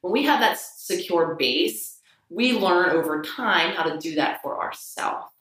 when 0.06 0.14
we 0.14 0.24
have 0.26 0.40
that 0.40 0.60
secure 0.60 1.34
base, 1.34 2.00
we 2.30 2.54
learn 2.54 2.92
over 2.92 3.24
time 3.24 3.74
how 3.74 3.82
to 3.82 3.98
do 3.98 4.14
that 4.14 4.40
for 4.44 4.62
ourselves. 4.62 5.32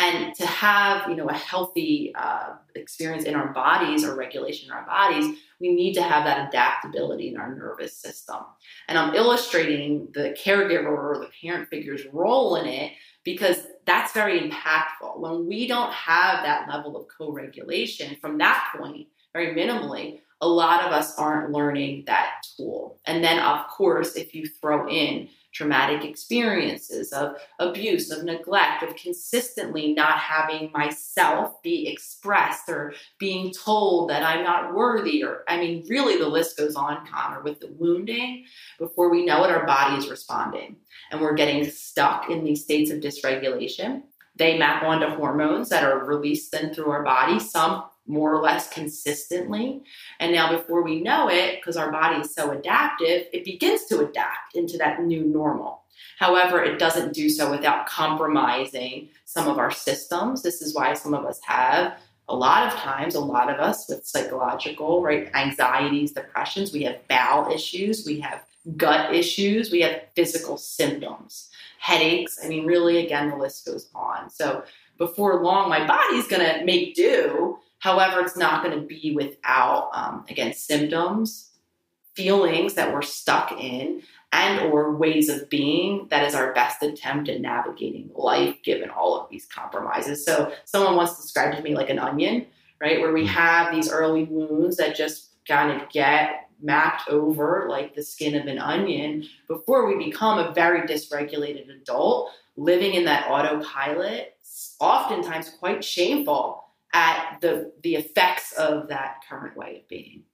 And 0.00 0.32
to 0.36 0.46
have, 0.46 1.08
you 1.08 1.16
know, 1.16 1.26
a 1.26 1.34
healthy 1.34 2.12
uh, 2.14 2.54
experience 2.76 3.24
in 3.24 3.34
our 3.34 3.52
bodies 3.52 4.04
or 4.04 4.14
regulation 4.14 4.68
in 4.68 4.72
our 4.72 4.86
bodies, 4.86 5.36
we 5.60 5.74
need 5.74 5.94
to 5.94 6.02
have 6.02 6.24
that 6.24 6.48
adaptability 6.48 7.28
in 7.28 7.36
our 7.36 7.52
nervous 7.52 7.96
system. 7.96 8.36
And 8.86 8.96
I'm 8.96 9.14
illustrating 9.14 10.08
the 10.14 10.36
caregiver 10.40 10.86
or 10.86 11.18
the 11.18 11.30
parent 11.42 11.68
figure's 11.68 12.06
role 12.12 12.54
in 12.56 12.66
it 12.66 12.92
because 13.24 13.66
that's 13.86 14.12
very 14.12 14.38
impactful. 14.38 15.18
When 15.18 15.46
we 15.46 15.66
don't 15.66 15.92
have 15.92 16.44
that 16.44 16.68
level 16.68 16.96
of 16.96 17.08
co 17.08 17.32
regulation 17.32 18.16
from 18.20 18.38
that 18.38 18.72
point, 18.76 19.08
very 19.32 19.54
minimally, 19.54 20.20
a 20.40 20.48
lot 20.48 20.84
of 20.84 20.92
us 20.92 21.18
aren't 21.18 21.50
learning 21.50 22.04
that 22.06 22.34
tool. 22.56 23.00
And 23.04 23.24
then, 23.24 23.40
of 23.40 23.66
course, 23.66 24.14
if 24.14 24.34
you 24.34 24.46
throw 24.46 24.88
in 24.88 25.28
traumatic 25.58 26.08
experiences 26.08 27.12
of 27.12 27.36
abuse, 27.58 28.12
of 28.12 28.22
neglect, 28.22 28.84
of 28.84 28.94
consistently 28.94 29.92
not 29.92 30.16
having 30.16 30.70
myself 30.72 31.60
be 31.62 31.88
expressed 31.88 32.68
or 32.68 32.94
being 33.18 33.52
told 33.52 34.08
that 34.08 34.22
I'm 34.22 34.44
not 34.44 34.72
worthy, 34.72 35.24
or 35.24 35.42
I 35.48 35.58
mean, 35.58 35.84
really 35.88 36.16
the 36.16 36.28
list 36.28 36.56
goes 36.56 36.76
on, 36.76 37.04
Connor, 37.08 37.42
with 37.42 37.58
the 37.58 37.72
wounding. 37.76 38.44
Before 38.78 39.10
we 39.10 39.26
know 39.26 39.42
it, 39.44 39.50
our 39.50 39.66
body 39.66 39.96
is 39.96 40.08
responding 40.08 40.76
and 41.10 41.20
we're 41.20 41.34
getting 41.34 41.64
stuck 41.64 42.30
in 42.30 42.44
these 42.44 42.62
states 42.62 42.92
of 42.92 43.00
dysregulation. 43.00 44.02
They 44.36 44.56
map 44.56 44.84
onto 44.84 45.08
hormones 45.08 45.70
that 45.70 45.82
are 45.82 46.04
released 46.04 46.52
then 46.52 46.72
through 46.72 46.92
our 46.92 47.02
body. 47.02 47.40
Some 47.40 47.82
more 48.08 48.34
or 48.34 48.42
less 48.42 48.68
consistently. 48.70 49.82
And 50.18 50.32
now, 50.32 50.50
before 50.50 50.82
we 50.82 51.00
know 51.00 51.28
it, 51.28 51.56
because 51.60 51.76
our 51.76 51.92
body 51.92 52.20
is 52.20 52.34
so 52.34 52.50
adaptive, 52.50 53.26
it 53.32 53.44
begins 53.44 53.84
to 53.86 54.00
adapt 54.00 54.54
into 54.54 54.78
that 54.78 55.02
new 55.02 55.24
normal. 55.24 55.82
However, 56.18 56.62
it 56.62 56.78
doesn't 56.78 57.12
do 57.12 57.28
so 57.28 57.50
without 57.50 57.86
compromising 57.86 59.10
some 59.24 59.46
of 59.46 59.58
our 59.58 59.70
systems. 59.70 60.42
This 60.42 60.62
is 60.62 60.74
why 60.74 60.94
some 60.94 61.14
of 61.14 61.24
us 61.24 61.40
have 61.44 61.98
a 62.28 62.36
lot 62.36 62.66
of 62.66 62.74
times, 62.74 63.14
a 63.14 63.20
lot 63.20 63.50
of 63.50 63.58
us 63.58 63.88
with 63.88 64.06
psychological, 64.06 65.02
right, 65.02 65.30
anxieties, 65.34 66.12
depressions, 66.12 66.72
we 66.72 66.82
have 66.82 67.06
bowel 67.08 67.50
issues, 67.50 68.04
we 68.06 68.20
have 68.20 68.44
gut 68.76 69.14
issues, 69.14 69.70
we 69.70 69.80
have 69.80 70.02
physical 70.14 70.58
symptoms, 70.58 71.48
headaches. 71.78 72.38
I 72.44 72.48
mean, 72.48 72.66
really, 72.66 73.04
again, 73.04 73.30
the 73.30 73.36
list 73.36 73.64
goes 73.64 73.88
on. 73.94 74.28
So, 74.28 74.64
before 74.98 75.42
long, 75.42 75.68
my 75.68 75.86
body's 75.86 76.26
going 76.26 76.44
to 76.44 76.64
make 76.64 76.94
do 76.94 77.58
However, 77.78 78.20
it's 78.20 78.36
not 78.36 78.64
going 78.64 78.78
to 78.78 78.86
be 78.86 79.14
without, 79.14 79.90
um, 79.92 80.24
again, 80.28 80.52
symptoms, 80.52 81.50
feelings 82.14 82.74
that 82.74 82.92
we're 82.92 83.02
stuck 83.02 83.52
in, 83.52 84.02
and 84.32 84.72
or 84.72 84.94
ways 84.94 85.28
of 85.28 85.48
being 85.48 86.06
that 86.10 86.26
is 86.26 86.34
our 86.34 86.52
best 86.52 86.82
attempt 86.82 87.28
at 87.28 87.40
navigating 87.40 88.10
life 88.14 88.56
given 88.62 88.90
all 88.90 89.18
of 89.18 89.28
these 89.30 89.46
compromises. 89.46 90.24
So 90.24 90.52
someone 90.64 90.96
once 90.96 91.16
described 91.16 91.56
to 91.56 91.62
me 91.62 91.74
like 91.74 91.88
an 91.88 91.98
onion, 91.98 92.46
right? 92.80 93.00
Where 93.00 93.12
we 93.12 93.24
mm. 93.24 93.28
have 93.28 93.72
these 93.72 93.90
early 93.90 94.24
wounds 94.24 94.76
that 94.76 94.96
just 94.96 95.30
kind 95.46 95.80
of 95.80 95.88
get 95.88 96.48
mapped 96.60 97.08
over 97.08 97.66
like 97.70 97.94
the 97.94 98.02
skin 98.02 98.34
of 98.34 98.46
an 98.46 98.58
onion 98.58 99.24
before 99.46 99.86
we 99.86 100.04
become 100.04 100.38
a 100.38 100.52
very 100.52 100.82
dysregulated 100.82 101.70
adult 101.70 102.30
living 102.56 102.94
in 102.94 103.04
that 103.04 103.30
autopilot, 103.30 104.36
oftentimes 104.80 105.50
quite 105.60 105.82
shameful 105.84 106.64
at 106.92 107.38
the 107.40 107.72
the 107.82 107.96
effects 107.96 108.52
of 108.52 108.88
that 108.88 109.22
current 109.28 109.56
way 109.56 109.76
of 109.76 109.88
being. 109.88 110.24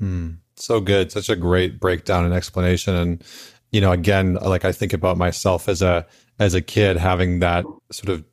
Mm, 0.00 0.38
so 0.56 0.80
good, 0.80 1.12
such 1.12 1.28
a 1.28 1.36
great 1.36 1.78
breakdown 1.78 2.24
and 2.24 2.34
explanation. 2.34 2.94
And 2.94 3.24
you 3.70 3.80
know, 3.80 3.92
again, 3.92 4.34
like 4.34 4.64
I 4.64 4.72
think 4.72 4.92
about 4.92 5.16
myself 5.16 5.68
as 5.68 5.82
a 5.82 6.06
as 6.38 6.54
a 6.54 6.60
kid 6.60 6.96
having 6.96 7.40
that 7.40 7.64
sort 7.90 8.08
of 8.08 8.24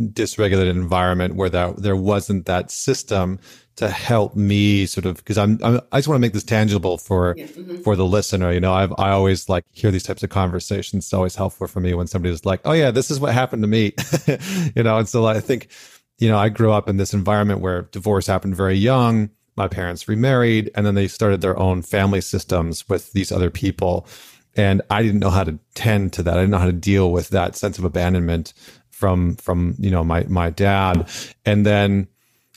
dysregulated 0.00 0.70
environment 0.70 1.34
where 1.34 1.48
that 1.50 1.82
there 1.82 1.96
wasn't 1.96 2.46
that 2.46 2.70
system 2.70 3.38
to 3.74 3.88
help 3.88 4.36
me 4.36 4.86
sort 4.86 5.04
of 5.04 5.16
because 5.16 5.36
I'm, 5.36 5.58
I'm, 5.62 5.80
i 5.90 5.98
just 5.98 6.06
want 6.06 6.16
to 6.16 6.20
make 6.20 6.32
this 6.32 6.44
tangible 6.44 6.98
for 6.98 7.34
yeah. 7.36 7.46
mm-hmm. 7.46 7.76
for 7.78 7.96
the 7.96 8.04
listener 8.04 8.52
you 8.52 8.60
know 8.60 8.72
I've, 8.72 8.92
i 8.96 9.10
always 9.10 9.48
like 9.48 9.64
hear 9.72 9.90
these 9.90 10.04
types 10.04 10.22
of 10.22 10.30
conversations 10.30 11.06
it's 11.06 11.12
always 11.12 11.34
helpful 11.34 11.66
for 11.66 11.80
me 11.80 11.94
when 11.94 12.06
somebody's 12.06 12.44
like 12.44 12.60
oh 12.64 12.72
yeah 12.72 12.92
this 12.92 13.10
is 13.10 13.18
what 13.18 13.34
happened 13.34 13.62
to 13.64 13.66
me 13.66 13.92
you 14.76 14.84
know 14.84 14.98
and 14.98 15.08
so 15.08 15.26
i 15.26 15.40
think 15.40 15.68
you 16.18 16.28
know, 16.28 16.38
I 16.38 16.48
grew 16.48 16.72
up 16.72 16.88
in 16.88 16.96
this 16.96 17.14
environment 17.14 17.60
where 17.60 17.82
divorce 17.82 18.26
happened 18.26 18.56
very 18.56 18.76
young. 18.76 19.30
My 19.56 19.68
parents 19.68 20.08
remarried 20.08 20.70
and 20.74 20.84
then 20.84 20.94
they 20.94 21.08
started 21.08 21.40
their 21.40 21.58
own 21.58 21.82
family 21.82 22.20
systems 22.20 22.88
with 22.88 23.12
these 23.12 23.32
other 23.32 23.50
people. 23.50 24.06
And 24.56 24.82
I 24.90 25.02
didn't 25.02 25.20
know 25.20 25.30
how 25.30 25.44
to 25.44 25.58
tend 25.74 26.12
to 26.14 26.22
that. 26.24 26.34
I 26.34 26.40
didn't 26.40 26.50
know 26.50 26.58
how 26.58 26.66
to 26.66 26.72
deal 26.72 27.12
with 27.12 27.28
that 27.30 27.54
sense 27.54 27.78
of 27.78 27.84
abandonment 27.84 28.52
from, 28.90 29.36
from, 29.36 29.76
you 29.78 29.90
know, 29.90 30.02
my, 30.02 30.24
my 30.24 30.50
dad. 30.50 31.08
And 31.44 31.64
then 31.64 32.08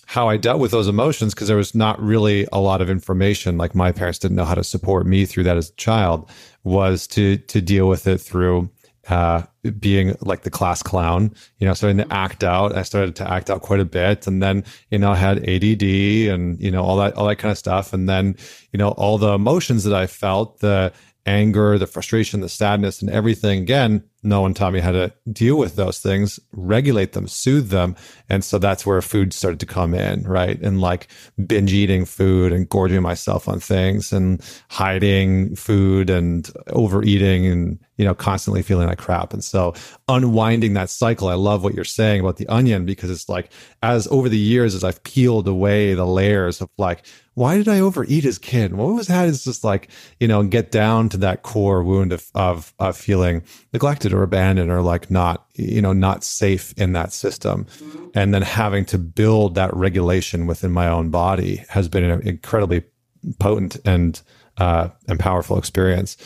how 0.07 0.27
I 0.27 0.37
dealt 0.37 0.59
with 0.59 0.71
those 0.71 0.87
emotions, 0.87 1.33
because 1.33 1.47
there 1.47 1.57
was 1.57 1.75
not 1.75 2.01
really 2.01 2.47
a 2.51 2.59
lot 2.59 2.81
of 2.81 2.89
information. 2.89 3.57
Like 3.57 3.75
my 3.75 3.91
parents 3.91 4.19
didn't 4.19 4.35
know 4.35 4.45
how 4.45 4.55
to 4.55 4.63
support 4.63 5.05
me 5.05 5.25
through 5.25 5.43
that 5.43 5.57
as 5.57 5.69
a 5.69 5.75
child 5.75 6.29
was 6.63 7.07
to, 7.07 7.37
to 7.37 7.61
deal 7.61 7.87
with 7.87 8.07
it 8.07 8.17
through 8.17 8.69
uh, 9.07 9.43
being 9.79 10.15
like 10.21 10.43
the 10.43 10.49
class 10.49 10.83
clown, 10.83 11.33
you 11.57 11.67
know, 11.67 11.73
starting 11.73 11.97
to 11.97 12.13
act 12.13 12.43
out. 12.43 12.75
I 12.75 12.83
started 12.83 13.15
to 13.17 13.31
act 13.31 13.49
out 13.49 13.61
quite 13.61 13.79
a 13.79 13.85
bit. 13.85 14.27
And 14.27 14.41
then, 14.41 14.63
you 14.89 14.99
know, 14.99 15.11
I 15.11 15.15
had 15.15 15.39
ADD 15.39 15.83
and, 15.83 16.59
you 16.61 16.71
know, 16.71 16.83
all 16.83 16.97
that, 16.97 17.15
all 17.15 17.27
that 17.27 17.37
kind 17.37 17.51
of 17.51 17.57
stuff. 17.57 17.93
And 17.93 18.07
then, 18.07 18.35
you 18.71 18.77
know, 18.77 18.89
all 18.89 19.17
the 19.17 19.33
emotions 19.33 19.83
that 19.85 19.93
I 19.93 20.07
felt, 20.07 20.59
the 20.59 20.93
anger, 21.25 21.77
the 21.77 21.87
frustration, 21.87 22.41
the 22.41 22.49
sadness 22.49 23.01
and 23.01 23.09
everything 23.09 23.61
again 23.61 24.03
no 24.23 24.41
one 24.41 24.53
taught 24.53 24.73
me 24.73 24.79
how 24.79 24.91
to 24.91 25.11
deal 25.31 25.57
with 25.57 25.75
those 25.75 25.99
things, 25.99 26.39
regulate 26.51 27.13
them, 27.13 27.27
soothe 27.27 27.69
them. 27.69 27.95
And 28.29 28.43
so 28.43 28.59
that's 28.59 28.85
where 28.85 29.01
food 29.01 29.33
started 29.33 29.59
to 29.61 29.65
come 29.65 29.93
in, 29.93 30.23
right? 30.23 30.59
And 30.61 30.79
like 30.79 31.07
binge 31.47 31.73
eating 31.73 32.05
food 32.05 32.53
and 32.53 32.69
gorging 32.69 33.01
myself 33.01 33.47
on 33.47 33.59
things 33.59 34.13
and 34.13 34.41
hiding 34.69 35.55
food 35.55 36.09
and 36.09 36.49
overeating 36.67 37.47
and, 37.47 37.79
you 37.97 38.05
know, 38.05 38.13
constantly 38.13 38.61
feeling 38.61 38.87
like 38.87 38.99
crap. 38.99 39.33
And 39.33 39.43
so 39.43 39.73
unwinding 40.07 40.73
that 40.73 40.89
cycle, 40.89 41.27
I 41.27 41.33
love 41.33 41.63
what 41.63 41.73
you're 41.73 41.83
saying 41.83 42.21
about 42.21 42.37
the 42.37 42.47
onion 42.47 42.85
because 42.85 43.09
it's 43.09 43.27
like, 43.27 43.51
as 43.81 44.07
over 44.07 44.29
the 44.29 44.37
years, 44.37 44.75
as 44.75 44.83
I've 44.83 45.03
peeled 45.03 45.47
away 45.47 45.95
the 45.95 46.05
layers 46.05 46.61
of 46.61 46.69
like, 46.77 47.05
why 47.33 47.57
did 47.57 47.69
I 47.69 47.79
overeat 47.79 48.25
as 48.25 48.37
kid? 48.37 48.73
What 48.73 48.93
was 48.93 49.07
that? 49.07 49.27
Is 49.27 49.43
just 49.43 49.63
like, 49.63 49.89
you 50.19 50.27
know, 50.27 50.43
get 50.43 50.69
down 50.69 51.09
to 51.09 51.17
that 51.17 51.43
core 51.43 51.81
wound 51.81 52.11
of, 52.11 52.29
of, 52.35 52.73
of 52.77 52.97
feeling 52.97 53.43
neglected 53.71 54.10
or 54.13 54.23
abandoned 54.23 54.71
or 54.71 54.81
like 54.81 55.09
not 55.11 55.45
you 55.53 55.81
know 55.81 55.93
not 55.93 56.23
safe 56.23 56.73
in 56.77 56.93
that 56.93 57.13
system. 57.13 57.65
And 58.13 58.33
then 58.33 58.41
having 58.41 58.85
to 58.85 58.97
build 58.97 59.55
that 59.55 59.75
regulation 59.75 60.47
within 60.47 60.71
my 60.71 60.87
own 60.87 61.09
body 61.09 61.63
has 61.69 61.87
been 61.87 62.03
an 62.03 62.27
incredibly 62.27 62.83
potent 63.39 63.77
and 63.85 64.21
uh, 64.57 64.89
and 65.07 65.19
powerful 65.19 65.57
experience. 65.57 66.17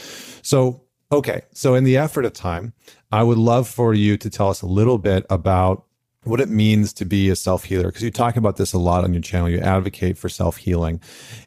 So 0.42 0.82
okay. 1.12 1.44
So 1.54 1.76
in 1.76 1.84
the 1.84 1.98
effort 1.98 2.26
of 2.26 2.34
time 2.34 2.74
i 3.12 3.24
would 3.24 3.38
love 3.38 3.68
for 3.68 3.94
you 3.94 4.18
to 4.18 4.30
tell 4.30 4.50
us 4.50 4.62
a 4.62 4.68
little 4.68 4.98
bit 4.98 5.26
about 5.30 5.86
what 6.26 6.42
it 6.42 6.50
means 6.50 6.94
to 6.94 7.06
be 7.06 7.30
a 7.30 7.36
self 7.36 7.64
healer 7.64 7.88
because 7.88 8.04
you 8.04 8.12
talk 8.12 8.36
about 8.36 8.58
this 8.58 8.74
a 8.74 8.78
lot 8.78 9.04
on 9.04 9.14
your 9.14 9.22
channel. 9.22 9.50
You 9.50 9.60
advocate 9.60 10.18
for 10.18 10.30
self 10.30 10.58
healing, 10.58 11.00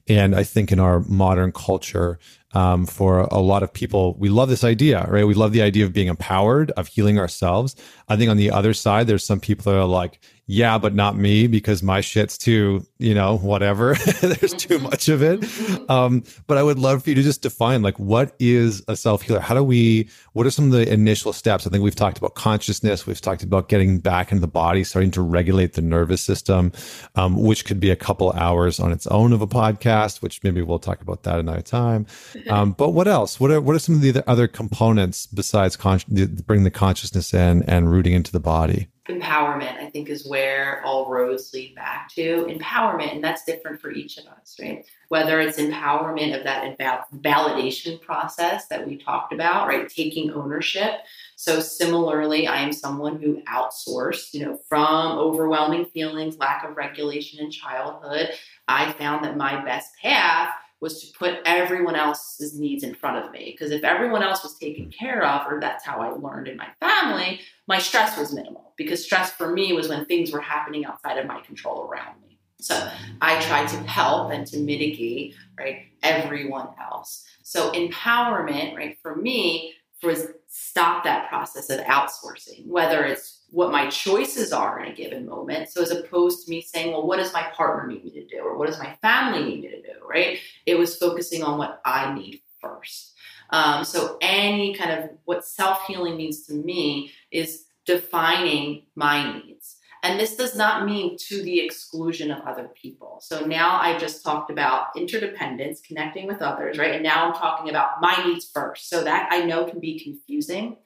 and 0.09 0.35
I 0.35 0.45
think 0.45 0.73
in 0.73 0.81
our 0.81 1.01
modern 1.01 1.53
culture, 1.53 2.19
um, 2.53 2.87
for 2.87 3.21
a 3.21 3.41
lot 3.41 3.63
of 3.63 3.73
people, 3.73 4.15
we 4.19 4.29
love 4.29 4.49
this 4.49 4.65
idea, 4.65 5.07
right? 5.09 5.27
We 5.27 5.35
love 5.35 5.53
the 5.53 5.63
idea 5.63 5.85
of 5.85 5.93
being 5.93 6.09
empowered, 6.09 6.71
of 6.73 6.89
healing 6.89 7.19
ourselves. 7.19 7.77
I 8.09 8.17
think 8.17 8.31
on 8.31 8.37
the 8.37 8.51
other 8.51 8.73
side, 8.73 9.07
there's 9.07 9.25
some 9.25 9.41
people 9.41 9.71
that 9.71 9.79
are 9.79 9.85
like, 9.85 10.21
yeah, 10.51 10.79
but 10.79 10.95
not 10.95 11.15
me 11.15 11.47
because 11.47 11.83
my 11.83 12.01
shit's 12.01 12.39
too, 12.39 12.83
you 12.99 13.13
know, 13.13 13.37
whatever. 13.37 13.95
There's 14.23 14.55
too 14.55 14.79
much 14.79 15.11
of 15.11 15.23
it. 15.23 15.45
Um, 15.91 16.25
but 16.47 16.57
I 16.57 16.63
would 16.63 16.79
love 16.79 17.05
for 17.05 17.11
you 17.11 17.17
to 17.17 17.23
just 17.23 17.43
define 17.43 17.83
like 17.83 17.99
what 17.99 18.35
is 18.39 18.83
a 18.89 18.97
self 18.97 19.21
healer? 19.21 19.41
How 19.41 19.55
do 19.55 19.63
we, 19.63 20.09
what 20.33 20.47
are 20.47 20.51
some 20.51 20.65
of 20.65 20.71
the 20.73 20.91
initial 20.91 21.35
steps? 21.35 21.67
I 21.67 21.71
think 21.71 21.85
we've 21.85 21.95
talked 21.95 22.17
about 22.17 22.35
consciousness. 22.35 23.07
We've 23.07 23.21
talked 23.21 23.43
about 23.43 23.69
getting 23.69 23.99
back 23.99 24.33
into 24.33 24.41
the 24.41 24.49
body, 24.49 24.85
starting 24.85 25.11
to 25.13 25.23
regulate 25.23 25.75
the 25.75 25.83
nervous 25.83 26.23
system, 26.23 26.73
um, 27.15 27.37
which 27.37 27.67
could 27.67 27.79
be 27.79 27.91
a 27.91 27.97
couple 27.97 28.33
hours 28.33 28.81
on 28.81 28.91
its 28.91 29.07
own 29.09 29.35
of 29.35 29.43
a 29.43 29.47
podcast, 29.47 30.23
which 30.23 30.43
maybe 30.43 30.63
we'll 30.63 30.79
talk 30.79 31.03
about 31.03 31.25
that 31.25 31.39
another 31.39 31.63
time. 31.63 32.07
Um, 32.49 32.73
but 32.73 32.91
what 32.91 33.07
else? 33.07 33.39
What 33.39 33.51
are, 33.51 33.61
what 33.61 33.77
are 33.77 33.79
some 33.79 33.97
of 33.97 34.01
the 34.01 34.25
other 34.27 34.49
components 34.49 35.27
besides 35.27 35.77
con- 35.77 36.01
bring 36.47 36.63
the 36.63 36.71
consciousness 36.71 37.35
in 37.35 37.63
and 37.65 37.91
rooting 37.91 38.15
into 38.15 38.33
the 38.33 38.41
body? 38.41 38.89
Empowerment 39.09 39.77
i 39.79 39.89
think 39.91 40.09
is 40.09 40.27
where 40.27 40.83
all 40.85 41.11
roads 41.11 41.53
lead 41.53 41.75
back 41.75 42.09
to 42.15 42.47
empowerment 42.47 43.15
and 43.15 43.25
that's 43.25 43.45
different 43.45 43.81
for 43.81 43.91
each 43.91 44.19
of 44.19 44.27
us 44.27 44.57
right? 44.61 44.85
Whether 45.09 45.41
it's 45.41 45.59
empowerment 45.59 46.37
of 46.37 46.45
that 46.45 47.11
validation 47.13 48.01
process 48.01 48.67
that 48.67 48.87
we 48.87 48.99
talked 48.99 49.33
about 49.33 49.67
right? 49.67 49.89
Taking 49.89 50.31
ownership. 50.33 51.01
So 51.37 51.61
similarly 51.61 52.47
i 52.47 52.61
am 52.61 52.73
someone 52.73 53.21
who 53.21 53.43
outsourced 53.49 54.35
you 54.35 54.45
know 54.45 54.59
from 54.69 55.19
overwhelming 55.19 55.87
feelings 55.87 56.37
lack 56.39 56.65
of 56.69 56.77
regulation 56.77 57.41
in 57.41 57.51
childhood. 57.51 58.31
I 58.67 58.93
found 58.93 59.25
that 59.25 59.37
my 59.37 59.65
best 59.65 59.93
path 60.03 60.51
was 60.81 61.03
to 61.03 61.19
put 61.19 61.39
everyone 61.45 61.97
else's 61.97 62.59
needs 62.59 62.85
in 62.85 62.95
front 62.95 63.25
of 63.25 63.33
me. 63.33 63.51
Because 63.51 63.73
if 63.73 63.83
everyone 63.83 64.23
else 64.23 64.43
was 64.43 64.57
taken 64.57 64.91
care 64.91 65.25
of, 65.25 65.51
or 65.51 65.59
that's 65.61 65.85
how 65.85 66.01
I 66.01 66.11
learned 66.11 66.49
in 66.49 66.57
my 66.57 66.69
family, 66.81 67.41
my 67.69 67.79
stress 67.79 68.19
was 68.19 68.35
minimal. 68.35 68.73
Because 68.77 69.05
stress 69.05 69.31
for 69.31 69.53
me 69.53 69.73
was 69.73 69.89
when 69.89 70.07
things 70.07 70.33
were 70.33 70.41
happening 70.41 70.85
outside 70.85 71.19
of 71.19 71.27
my 71.27 71.41
control 71.41 71.83
around 71.83 72.21
me. 72.23 72.39
So 72.61 72.91
I 73.21 73.41
tried 73.41 73.69
to 73.69 73.77
help 73.85 74.33
and 74.33 74.47
to 74.49 74.59
mitigate, 74.59 75.35
right, 75.59 75.83
everyone 76.03 76.69
else. 76.81 77.25
So 77.43 77.71
empowerment, 77.73 78.77
right, 78.77 78.97
for 79.01 79.15
me 79.17 79.75
was 80.03 80.29
stop 80.47 81.05
that 81.05 81.29
process 81.29 81.71
of 81.71 81.81
outsourcing, 81.81 82.67
whether 82.67 83.05
it's 83.05 83.45
what 83.51 83.73
my 83.73 83.89
choices 83.89 84.53
are 84.53 84.81
in 84.81 84.93
a 84.93 84.95
given 84.95 85.27
moment. 85.27 85.69
So 85.69 85.83
as 85.83 85.91
opposed 85.91 86.45
to 86.45 86.51
me 86.51 86.63
saying, 86.63 86.93
well, 86.93 87.07
what 87.07 87.17
does 87.17 87.33
my 87.33 87.43
partner 87.55 87.89
need 87.89 88.05
me 88.05 88.11
to 88.13 88.27
do? 88.27 88.39
Or 88.43 88.57
what 88.57 88.69
does 88.69 88.79
my 88.79 88.97
family 89.03 89.45
need 89.45 89.63
me 89.63 89.69
to 89.69 89.83
do? 89.83 90.07
Right? 90.09 90.39
It 90.67 90.79
was 90.79 90.97
focusing 90.97 91.43
on 91.43 91.59
what 91.59 91.81
I 91.85 92.15
need 92.15 92.43
first. 92.61 93.08
Um, 93.51 93.85
so 93.85 94.19
any 94.21 94.75
kind 94.75 94.91
of 94.91 95.11
what 95.25 95.47
self-healing 95.47 96.17
means 96.17 96.47
to 96.47 96.55
me 96.55 97.13
is 97.31 97.65
defining 97.87 98.85
my 98.95 99.33
needs. 99.33 99.77
And 100.03 100.21
this 100.21 100.37
does 100.37 100.55
not 100.55 100.87
mean 100.87 101.17
to 101.29 101.43
the 101.43 101.61
exclusion 101.61 102.31
of 102.31 102.47
other 102.47 102.69
people. 102.81 103.19
So 103.21 103.45
now 103.45 103.81
I 103.81 103.99
just 103.99 104.23
talked 104.23 104.51
about 104.51 104.97
interdependence, 104.97 105.81
connecting 105.81 106.27
with 106.27 106.41
others, 106.41 106.79
right? 106.79 106.95
And 106.95 107.03
now 107.03 107.27
I'm 107.27 107.35
talking 107.35 107.69
about 107.69 108.01
my 108.01 108.23
needs 108.25 108.49
first. 108.49 108.89
So 108.89 109.03
that 109.03 109.29
I 109.33 109.45
know 109.45 109.65
can 109.65 109.81
be 109.81 109.99
confusing. 109.99 110.77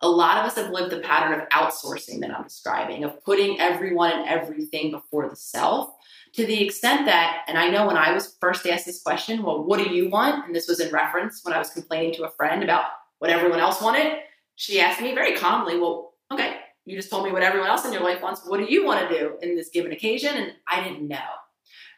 A 0.00 0.08
lot 0.08 0.38
of 0.38 0.44
us 0.44 0.56
have 0.56 0.72
lived 0.72 0.92
the 0.92 1.00
pattern 1.00 1.40
of 1.40 1.48
outsourcing 1.50 2.20
that 2.20 2.30
I'm 2.30 2.42
describing, 2.42 3.04
of 3.04 3.22
putting 3.24 3.60
everyone 3.60 4.12
and 4.12 4.28
everything 4.28 4.90
before 4.90 5.28
the 5.28 5.36
self 5.36 5.95
to 6.36 6.46
the 6.46 6.62
extent 6.62 7.06
that, 7.06 7.44
and 7.48 7.56
I 7.56 7.70
know 7.70 7.86
when 7.86 7.96
I 7.96 8.12
was 8.12 8.36
first 8.40 8.66
asked 8.66 8.84
this 8.84 9.02
question, 9.02 9.42
well, 9.42 9.64
what 9.64 9.82
do 9.82 9.90
you 9.90 10.10
want? 10.10 10.46
And 10.46 10.54
this 10.54 10.68
was 10.68 10.80
in 10.80 10.92
reference 10.92 11.40
when 11.42 11.54
I 11.54 11.58
was 11.58 11.70
complaining 11.70 12.12
to 12.14 12.24
a 12.24 12.30
friend 12.30 12.62
about 12.62 12.84
what 13.18 13.30
everyone 13.30 13.58
else 13.58 13.80
wanted. 13.80 14.18
She 14.54 14.78
asked 14.78 15.00
me 15.00 15.14
very 15.14 15.34
calmly, 15.34 15.78
well, 15.78 16.12
okay, 16.30 16.56
you 16.84 16.94
just 16.94 17.08
told 17.08 17.24
me 17.24 17.32
what 17.32 17.42
everyone 17.42 17.70
else 17.70 17.86
in 17.86 17.92
your 17.92 18.02
life 18.02 18.20
wants. 18.20 18.42
What 18.46 18.58
do 18.58 18.66
you 18.70 18.84
want 18.84 19.08
to 19.08 19.18
do 19.18 19.38
in 19.40 19.56
this 19.56 19.70
given 19.70 19.92
occasion? 19.92 20.36
And 20.36 20.52
I 20.68 20.82
didn't 20.82 21.08
know. 21.08 21.16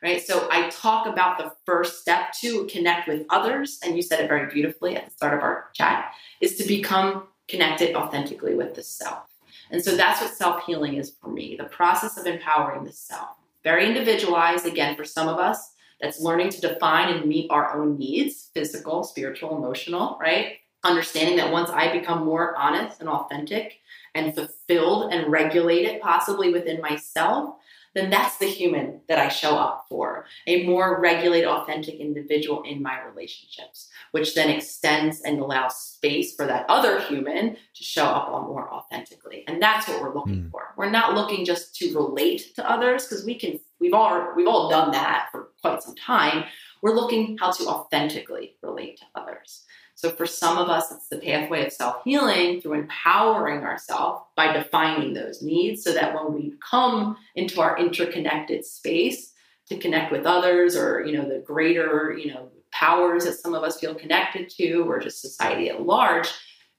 Right. 0.01 0.25
So 0.25 0.47
I 0.53 0.71
talk 0.71 1.09
about 1.09 1.39
the 1.39 1.53
first 1.67 2.01
step 2.01 2.33
to 2.41 2.67
connect 2.67 3.09
with 3.09 3.27
others. 3.31 3.81
And 3.85 3.97
you 3.97 4.03
said 4.03 4.21
it 4.21 4.29
very 4.29 4.49
beautifully 4.49 4.95
at 4.95 5.07
the 5.07 5.11
start 5.11 5.35
of 5.35 5.43
our 5.43 5.71
chat 5.75 6.13
is 6.41 6.57
to 6.59 6.69
become 6.69 7.27
connected 7.49 7.97
authentically 7.97 8.55
with 8.55 8.75
the 8.75 8.85
self. 8.85 9.25
And 9.73 9.83
so 9.83 9.97
that's 9.97 10.21
what 10.21 10.33
self 10.33 10.65
healing 10.65 10.95
is 10.95 11.13
for 11.21 11.29
me 11.29 11.57
the 11.59 11.65
process 11.65 12.17
of 12.17 12.27
empowering 12.27 12.85
the 12.85 12.93
self. 12.93 13.38
Very 13.65 13.87
individualized, 13.87 14.67
again, 14.67 14.97
for 14.97 15.05
some 15.05 15.29
of 15.29 15.39
us, 15.39 15.73
that's 16.01 16.21
learning 16.21 16.51
to 16.51 16.61
define 16.61 17.13
and 17.15 17.27
meet 17.27 17.51
our 17.51 17.77
own 17.77 17.99
needs 17.99 18.51
physical, 18.55 19.03
spiritual, 19.03 19.57
emotional, 19.57 20.17
right? 20.21 20.59
Understanding 20.85 21.37
that 21.39 21.53
once 21.53 21.71
I 21.71 21.93
become 21.93 22.25
more 22.25 22.57
honest 22.57 23.01
and 23.01 23.09
authentic 23.09 23.81
and 24.15 24.35
fulfilled 24.35 25.13
and 25.13 25.31
regulated, 25.31 26.01
possibly 26.01 26.53
within 26.53 26.81
myself, 26.81 27.57
then 27.95 28.11
that's 28.11 28.39
the 28.39 28.47
human 28.47 29.01
that 29.09 29.19
I 29.19 29.29
show 29.29 29.57
up 29.57 29.87
for 29.89 30.27
a 30.47 30.65
more 30.65 31.01
regulated, 31.01 31.49
authentic 31.49 31.97
individual 31.97 32.63
in 32.63 32.83
my 32.83 33.03
relationships, 33.03 33.89
which 34.13 34.35
then 34.35 34.51
extends 34.51 35.21
and 35.23 35.41
allows 35.41 35.77
space 35.77 36.35
for 36.35 36.47
that 36.47 36.67
other 36.69 37.01
human 37.01 37.57
to 37.75 37.85
show 37.85 38.05
up 38.05 38.31
more 38.47 38.73
authentically. 38.73 39.45
And 39.47 39.61
that's 39.61 39.89
what 39.89 40.01
we're 40.01 40.15
looking 40.15 40.45
mm. 40.45 40.51
for. 40.51 40.75
We're 40.77 40.91
not 40.91 41.15
looking 41.15 41.45
just 41.45 41.75
to 41.77 41.95
relate 41.95 42.55
to 42.57 42.71
others 42.71 43.07
because 43.07 43.25
we 43.25 43.35
can, 43.35 43.59
we've 43.81 43.95
all, 43.95 44.33
we've 44.37 44.49
all 44.49 44.69
done 44.69 44.93
that 44.93 45.29
for 45.33 45.51
quite 45.61 45.83
some 45.83 45.95
time. 45.95 46.45
We're 46.83 46.95
looking 46.95 47.37
how 47.39 47.51
to 47.53 47.65
authentically 47.65 48.57
relate 48.63 48.99
to 48.99 49.05
others. 49.15 49.65
So 49.99 50.11
for 50.11 50.27
some 50.27 50.59
of 50.59 50.69
us, 50.69 50.93
it's 50.93 51.09
the 51.09 51.19
pathway 51.19 51.67
of 51.67 51.73
self 51.73 52.05
healing 52.05 52.61
through 52.61 52.75
empowering 52.75 53.65
ourselves 53.65 54.23
by 54.37 54.53
defining 54.53 55.13
those 55.13 55.43
needs 55.43 55.83
so 55.83 55.93
that 55.93 56.15
when 56.15 56.33
we 56.33 56.53
come 56.71 57.17
into 57.35 57.61
our 57.61 57.77
interconnected 57.77 58.65
space 58.65 59.33
to 59.69 59.77
connect 59.77 60.13
with 60.13 60.25
others 60.25 60.77
or, 60.77 61.05
you 61.05 61.19
know, 61.19 61.29
the 61.29 61.41
greater, 61.41 62.17
you 62.17 62.33
know, 62.33 62.49
powers 62.71 63.25
that 63.25 63.41
some 63.41 63.55
of 63.55 63.65
us 63.65 63.81
feel 63.81 63.93
connected 63.93 64.49
to 64.51 64.89
or 64.89 65.01
just 65.01 65.21
society 65.21 65.69
at 65.69 65.83
large, 65.83 66.29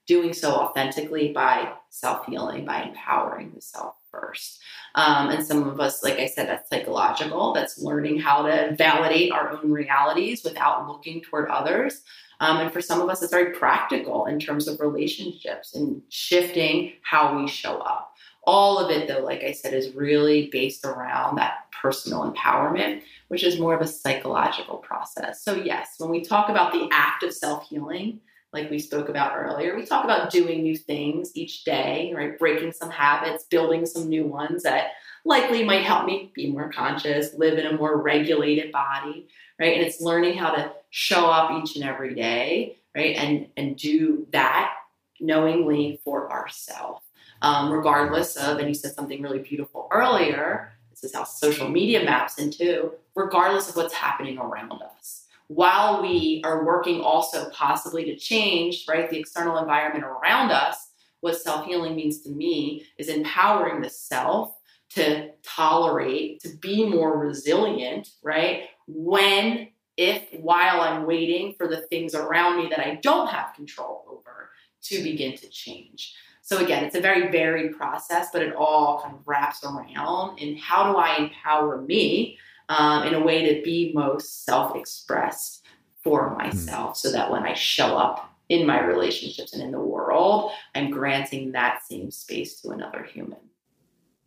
doing 0.06 0.32
so 0.32 0.52
authentically 0.54 1.30
by 1.30 1.74
self 1.90 2.24
healing, 2.24 2.64
by 2.64 2.84
empowering 2.84 3.52
the 3.54 3.60
self 3.60 3.96
first. 4.10 4.60
Um, 4.94 5.28
and 5.28 5.46
some 5.46 5.68
of 5.68 5.78
us, 5.78 6.02
like 6.02 6.18
I 6.18 6.26
said, 6.26 6.48
that's 6.48 6.70
psychological. 6.70 7.52
That's 7.52 7.82
learning 7.82 8.20
how 8.20 8.44
to 8.46 8.74
validate 8.78 9.30
our 9.30 9.50
own 9.52 9.70
realities 9.70 10.42
without 10.42 10.88
looking 10.88 11.20
toward 11.20 11.50
others. 11.50 12.00
Um, 12.40 12.56
and 12.56 12.72
for 12.72 12.80
some 12.80 13.00
of 13.00 13.08
us, 13.08 13.22
it's 13.22 13.30
very 13.30 13.52
practical 13.52 14.26
in 14.26 14.40
terms 14.40 14.66
of 14.66 14.80
relationships 14.80 15.74
and 15.74 16.02
shifting 16.08 16.94
how 17.02 17.38
we 17.38 17.46
show 17.46 17.78
up. 17.78 18.14
All 18.44 18.78
of 18.78 18.90
it, 18.90 19.06
though, 19.06 19.22
like 19.22 19.42
I 19.42 19.52
said, 19.52 19.74
is 19.74 19.94
really 19.94 20.48
based 20.50 20.84
around 20.86 21.36
that 21.36 21.66
personal 21.80 22.30
empowerment, 22.30 23.02
which 23.28 23.44
is 23.44 23.60
more 23.60 23.74
of 23.74 23.82
a 23.82 23.86
psychological 23.86 24.78
process. 24.78 25.42
So, 25.42 25.54
yes, 25.54 25.96
when 25.98 26.10
we 26.10 26.22
talk 26.22 26.48
about 26.48 26.72
the 26.72 26.88
act 26.90 27.22
of 27.22 27.34
self 27.34 27.68
healing, 27.68 28.20
like 28.52 28.70
we 28.70 28.78
spoke 28.78 29.08
about 29.08 29.36
earlier, 29.36 29.76
we 29.76 29.84
talk 29.84 30.04
about 30.04 30.30
doing 30.30 30.62
new 30.62 30.76
things 30.76 31.30
each 31.34 31.64
day, 31.64 32.12
right? 32.16 32.38
Breaking 32.38 32.72
some 32.72 32.90
habits, 32.90 33.44
building 33.44 33.84
some 33.84 34.08
new 34.08 34.24
ones 34.24 34.62
that 34.62 34.92
likely 35.24 35.62
might 35.62 35.84
help 35.84 36.06
me 36.06 36.32
be 36.34 36.50
more 36.50 36.72
conscious, 36.72 37.34
live 37.34 37.58
in 37.58 37.66
a 37.66 37.76
more 37.76 38.00
regulated 38.00 38.72
body, 38.72 39.28
right? 39.60 39.76
And 39.76 39.86
it's 39.86 40.00
learning 40.00 40.36
how 40.38 40.50
to 40.52 40.72
show 40.90 41.26
up 41.26 41.62
each 41.62 41.76
and 41.76 41.84
every 41.84 42.14
day, 42.14 42.78
right? 42.94 43.16
And 43.16 43.48
and 43.56 43.76
do 43.76 44.26
that 44.32 44.74
knowingly 45.20 46.00
for 46.04 46.30
ourselves, 46.30 47.04
um, 47.42 47.72
regardless 47.72 48.36
of. 48.36 48.58
And 48.58 48.68
you 48.68 48.74
said 48.74 48.94
something 48.94 49.22
really 49.22 49.38
beautiful 49.38 49.88
earlier. 49.92 50.72
This 50.90 51.04
is 51.04 51.14
how 51.14 51.24
social 51.24 51.68
media 51.68 52.04
maps 52.04 52.38
into, 52.38 52.92
regardless 53.14 53.68
of 53.68 53.76
what's 53.76 53.94
happening 53.94 54.38
around 54.38 54.82
us. 54.82 55.26
While 55.48 56.02
we 56.02 56.42
are 56.44 56.64
working 56.64 57.00
also 57.00 57.50
possibly 57.50 58.04
to 58.04 58.16
change, 58.16 58.84
right, 58.88 59.10
the 59.10 59.18
external 59.18 59.58
environment 59.58 60.04
around 60.04 60.52
us, 60.52 60.90
what 61.20 61.40
self 61.40 61.66
healing 61.66 61.96
means 61.96 62.20
to 62.22 62.30
me 62.30 62.86
is 62.98 63.08
empowering 63.08 63.82
the 63.82 63.90
self 63.90 64.54
to 64.90 65.30
tolerate, 65.42 66.40
to 66.40 66.48
be 66.58 66.86
more 66.86 67.18
resilient, 67.18 68.08
right? 68.22 68.64
When, 68.86 69.68
if, 69.96 70.28
while 70.32 70.80
I'm 70.80 71.06
waiting 71.06 71.54
for 71.56 71.68
the 71.68 71.82
things 71.82 72.14
around 72.14 72.62
me 72.62 72.68
that 72.70 72.80
I 72.80 72.96
don't 73.02 73.28
have 73.28 73.54
control 73.54 74.04
over 74.08 74.50
to 74.82 75.02
begin 75.02 75.36
to 75.36 75.48
change. 75.48 76.14
So 76.42 76.58
again, 76.58 76.84
it's 76.84 76.96
a 76.96 77.00
very 77.00 77.30
varied 77.30 77.76
process, 77.76 78.28
but 78.32 78.42
it 78.42 78.54
all 78.54 79.00
kind 79.02 79.14
of 79.14 79.20
wraps 79.26 79.62
around 79.62 80.38
in 80.38 80.56
how 80.56 80.92
do 80.92 80.98
I 80.98 81.16
empower 81.16 81.80
me 81.80 82.38
um, 82.68 83.06
in 83.06 83.14
a 83.14 83.20
way 83.20 83.54
to 83.54 83.62
be 83.62 83.92
most 83.94 84.44
self-expressed 84.44 85.64
for 86.02 86.30
hmm. 86.30 86.38
myself, 86.38 86.94
mm. 86.94 86.96
so 86.96 87.12
that 87.12 87.30
when 87.30 87.42
I 87.42 87.52
show 87.52 87.96
up 87.96 88.34
in 88.48 88.66
my 88.66 88.82
relationships 88.82 89.52
and 89.52 89.62
in 89.62 89.70
the 89.70 89.78
world, 89.78 90.50
I'm 90.74 90.90
granting 90.90 91.52
that 91.52 91.82
same 91.88 92.10
space 92.10 92.60
to 92.62 92.70
another 92.70 93.04
human. 93.04 93.38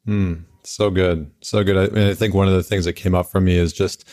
Mm, 0.08 0.44
so 0.64 0.90
good, 0.90 1.32
so 1.42 1.64
good. 1.64 1.78
I, 1.78 1.94
mean, 1.94 2.08
I 2.08 2.14
think 2.14 2.34
one 2.34 2.48
of 2.48 2.54
the 2.54 2.64
things 2.64 2.86
that 2.86 2.94
came 2.94 3.16
up 3.16 3.30
for 3.30 3.42
me 3.42 3.58
is 3.58 3.74
just 3.74 4.08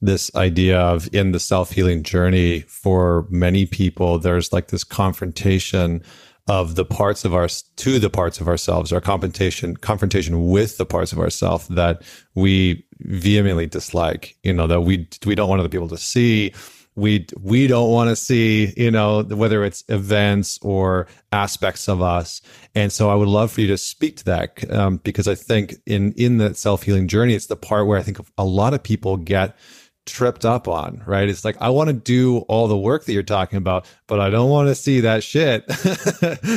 this 0.00 0.34
idea 0.34 0.78
of 0.78 1.12
in 1.14 1.32
the 1.32 1.40
self 1.40 1.72
healing 1.72 2.02
journey 2.02 2.60
for 2.62 3.26
many 3.30 3.66
people, 3.66 4.18
there's 4.18 4.52
like 4.52 4.68
this 4.68 4.84
confrontation 4.84 6.02
of 6.46 6.74
the 6.74 6.84
parts 6.84 7.24
of 7.24 7.34
our 7.34 7.48
to 7.76 7.98
the 7.98 8.10
parts 8.10 8.40
of 8.40 8.48
ourselves, 8.48 8.92
our 8.92 9.00
confrontation 9.00 9.76
confrontation 9.76 10.48
with 10.48 10.76
the 10.76 10.86
parts 10.86 11.12
of 11.12 11.18
ourselves 11.18 11.68
that 11.68 12.02
we 12.34 12.84
vehemently 13.00 13.66
dislike. 13.66 14.36
You 14.42 14.52
know 14.52 14.66
that 14.66 14.82
we 14.82 15.08
we 15.24 15.34
don't 15.34 15.48
want 15.48 15.60
other 15.60 15.68
people 15.68 15.88
to 15.88 15.96
see. 15.96 16.52
We 16.96 17.26
we 17.40 17.66
don't 17.66 17.90
want 17.90 18.10
to 18.10 18.16
see. 18.16 18.74
You 18.76 18.90
know 18.90 19.22
whether 19.22 19.64
it's 19.64 19.84
events 19.88 20.58
or 20.60 21.06
aspects 21.32 21.88
of 21.88 22.02
us. 22.02 22.42
And 22.74 22.92
so 22.92 23.08
I 23.08 23.14
would 23.14 23.28
love 23.28 23.50
for 23.50 23.62
you 23.62 23.66
to 23.68 23.78
speak 23.78 24.18
to 24.18 24.24
that 24.26 24.70
um, 24.70 24.98
because 24.98 25.26
I 25.26 25.34
think 25.34 25.76
in 25.86 26.12
in 26.12 26.36
the 26.36 26.54
self 26.54 26.82
healing 26.82 27.08
journey, 27.08 27.34
it's 27.34 27.46
the 27.46 27.56
part 27.56 27.86
where 27.86 27.98
I 27.98 28.02
think 28.02 28.18
a 28.36 28.44
lot 28.44 28.74
of 28.74 28.82
people 28.82 29.16
get 29.16 29.56
tripped 30.06 30.44
up 30.44 30.68
on, 30.68 31.02
right? 31.06 31.28
It's 31.28 31.44
like, 31.44 31.56
I 31.60 31.70
want 31.70 31.88
to 31.88 31.94
do 31.94 32.38
all 32.40 32.68
the 32.68 32.76
work 32.76 33.04
that 33.04 33.12
you're 33.12 33.22
talking 33.22 33.56
about, 33.56 33.86
but 34.06 34.20
I 34.20 34.30
don't 34.30 34.50
want 34.50 34.68
to 34.68 34.74
see 34.74 35.00
that 35.00 35.22
shit, 35.22 35.64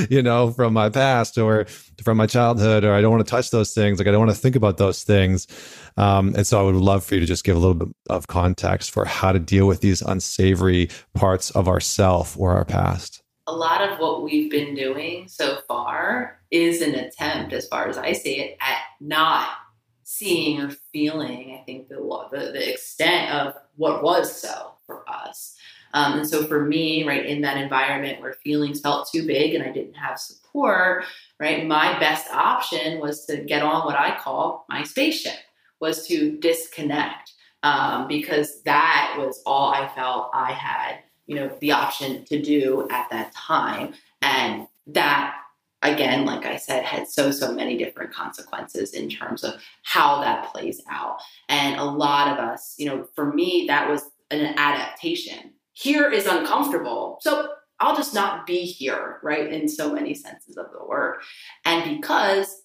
you 0.11 0.21
know, 0.21 0.51
from 0.51 0.73
my 0.73 0.89
past 0.89 1.37
or 1.37 1.65
from 2.03 2.17
my 2.17 2.27
childhood, 2.27 2.83
or 2.83 2.93
I 2.93 3.01
don't 3.01 3.11
want 3.11 3.25
to 3.25 3.29
touch 3.29 3.51
those 3.51 3.73
things. 3.73 3.99
Like, 3.99 4.07
I 4.07 4.11
don't 4.11 4.19
want 4.19 4.31
to 4.31 4.41
think 4.41 4.55
about 4.55 4.77
those 4.77 5.03
things. 5.03 5.47
Um, 5.95 6.35
and 6.35 6.45
so 6.45 6.59
I 6.59 6.63
would 6.63 6.75
love 6.75 7.03
for 7.03 7.15
you 7.15 7.21
to 7.21 7.25
just 7.25 7.43
give 7.43 7.55
a 7.55 7.59
little 7.59 7.73
bit 7.73 7.89
of 8.09 8.27
context 8.27 8.91
for 8.91 9.05
how 9.05 9.31
to 9.31 9.39
deal 9.39 9.67
with 9.67 9.81
these 9.81 10.01
unsavory 10.01 10.89
parts 11.13 11.51
of 11.51 11.67
ourself 11.67 12.37
or 12.37 12.51
our 12.53 12.65
past. 12.65 13.23
A 13.47 13.53
lot 13.53 13.81
of 13.81 13.97
what 13.99 14.23
we've 14.23 14.51
been 14.51 14.75
doing 14.75 15.29
so 15.29 15.59
far 15.69 16.41
is 16.51 16.81
an 16.81 16.95
attempt, 16.95 17.53
as 17.53 17.65
far 17.67 17.87
as 17.87 17.97
I 17.97 18.11
see 18.11 18.41
it, 18.41 18.57
at 18.59 18.79
not 18.99 19.47
seeing 20.09 20.61
or 20.61 20.69
feeling, 20.93 21.51
I 21.59 21.63
think, 21.65 21.89
the, 21.89 21.95
the, 22.31 22.53
the 22.53 22.71
extent 22.71 23.29
of 23.29 23.55
what 23.75 24.01
was 24.01 24.33
so 24.41 24.71
for 24.85 25.03
us. 25.09 25.57
Um, 25.93 26.19
and 26.19 26.29
so 26.29 26.45
for 26.45 26.63
me, 26.63 27.05
right, 27.05 27.25
in 27.25 27.41
that 27.41 27.57
environment 27.57 28.21
where 28.21 28.31
feelings 28.31 28.79
felt 28.79 29.09
too 29.11 29.27
big 29.27 29.53
and 29.53 29.65
I 29.65 29.71
didn't 29.73 29.95
have 29.95 30.17
support, 30.17 31.03
right, 31.41 31.67
my 31.67 31.99
best 31.99 32.31
option 32.31 33.01
was 33.01 33.25
to 33.25 33.43
get 33.43 33.63
on 33.63 33.85
what 33.85 33.97
I 33.97 34.17
call 34.17 34.65
my 34.69 34.83
spaceship, 34.83 35.39
was 35.81 36.07
to 36.07 36.37
disconnect 36.37 37.33
um, 37.63 38.07
because 38.07 38.61
that 38.61 39.15
was 39.17 39.41
all 39.45 39.73
I 39.73 39.89
felt 39.89 40.31
I 40.33 40.53
had, 40.53 40.99
you 41.25 41.35
know, 41.35 41.51
the 41.59 41.73
option 41.73 42.23
to 42.25 42.41
do 42.41 42.87
at 42.89 43.09
that 43.09 43.33
time. 43.33 43.93
And 44.21 44.67
that 44.87 45.35
again, 45.81 46.25
like 46.25 46.45
I 46.45 46.57
said, 46.57 46.83
had 46.83 47.07
so, 47.07 47.31
so 47.31 47.51
many 47.51 47.77
different 47.77 48.13
consequences 48.13 48.93
in 48.93 49.09
terms 49.09 49.43
of 49.43 49.61
how 49.83 50.21
that 50.21 50.51
plays 50.51 50.81
out. 50.89 51.19
And 51.49 51.79
a 51.79 51.85
lot 51.85 52.31
of 52.31 52.39
us, 52.39 52.75
you 52.77 52.87
know, 52.87 53.07
for 53.15 53.31
me, 53.31 53.65
that 53.67 53.89
was 53.89 54.03
an 54.31 54.55
adaptation. 54.57 55.53
Here 55.73 56.11
is 56.11 56.25
uncomfortable. 56.25 57.19
So 57.21 57.49
I'll 57.79 57.95
just 57.95 58.13
not 58.13 58.47
be 58.47 58.61
here, 58.61 59.19
right? 59.21 59.51
In 59.51 59.69
so 59.69 59.93
many 59.93 60.13
senses 60.15 60.57
of 60.57 60.67
the 60.71 60.83
word. 60.85 61.19
And 61.63 61.97
because 61.97 62.63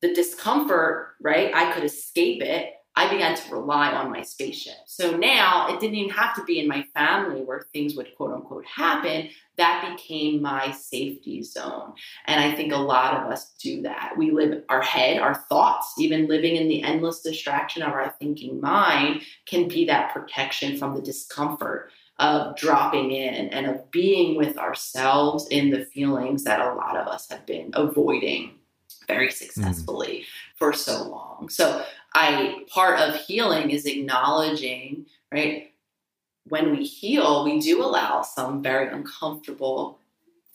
the 0.00 0.14
discomfort, 0.14 1.16
right, 1.20 1.54
I 1.54 1.72
could 1.72 1.84
escape 1.84 2.42
it 2.42 2.72
I 2.98 3.08
began 3.08 3.36
to 3.36 3.54
rely 3.54 3.92
on 3.92 4.10
my 4.10 4.22
spaceship. 4.22 4.74
So 4.86 5.16
now 5.16 5.68
it 5.72 5.78
didn't 5.78 5.94
even 5.94 6.10
have 6.16 6.34
to 6.34 6.42
be 6.42 6.58
in 6.58 6.66
my 6.66 6.84
family 6.94 7.42
where 7.42 7.68
things 7.72 7.94
would 7.94 8.12
quote 8.16 8.32
unquote 8.32 8.64
happen. 8.66 9.28
That 9.56 9.88
became 9.96 10.42
my 10.42 10.72
safety 10.72 11.44
zone. 11.44 11.92
And 12.26 12.40
I 12.40 12.56
think 12.56 12.72
a 12.72 12.76
lot 12.76 13.14
of 13.14 13.30
us 13.30 13.54
do 13.62 13.82
that. 13.82 14.14
We 14.18 14.32
live 14.32 14.64
our 14.68 14.82
head, 14.82 15.20
our 15.20 15.36
thoughts, 15.48 15.94
even 15.96 16.26
living 16.26 16.56
in 16.56 16.66
the 16.66 16.82
endless 16.82 17.20
distraction 17.20 17.82
of 17.82 17.92
our 17.92 18.16
thinking 18.18 18.60
mind 18.60 19.22
can 19.46 19.68
be 19.68 19.84
that 19.84 20.12
protection 20.12 20.76
from 20.76 20.96
the 20.96 21.02
discomfort 21.02 21.92
of 22.18 22.56
dropping 22.56 23.12
in 23.12 23.48
and 23.50 23.66
of 23.66 23.88
being 23.92 24.36
with 24.36 24.58
ourselves 24.58 25.46
in 25.52 25.70
the 25.70 25.84
feelings 25.84 26.42
that 26.42 26.58
a 26.58 26.74
lot 26.74 26.96
of 26.96 27.06
us 27.06 27.30
have 27.30 27.46
been 27.46 27.70
avoiding 27.74 28.58
very 29.06 29.30
successfully 29.30 30.20
mm. 30.20 30.24
for 30.56 30.72
so 30.72 31.08
long. 31.08 31.48
So 31.48 31.84
I 32.14 32.64
part 32.68 32.98
of 33.00 33.16
healing 33.16 33.70
is 33.70 33.86
acknowledging, 33.86 35.06
right? 35.32 35.72
When 36.44 36.76
we 36.76 36.84
heal, 36.84 37.44
we 37.44 37.60
do 37.60 37.82
allow 37.82 38.22
some 38.22 38.62
very 38.62 38.88
uncomfortable 38.92 39.98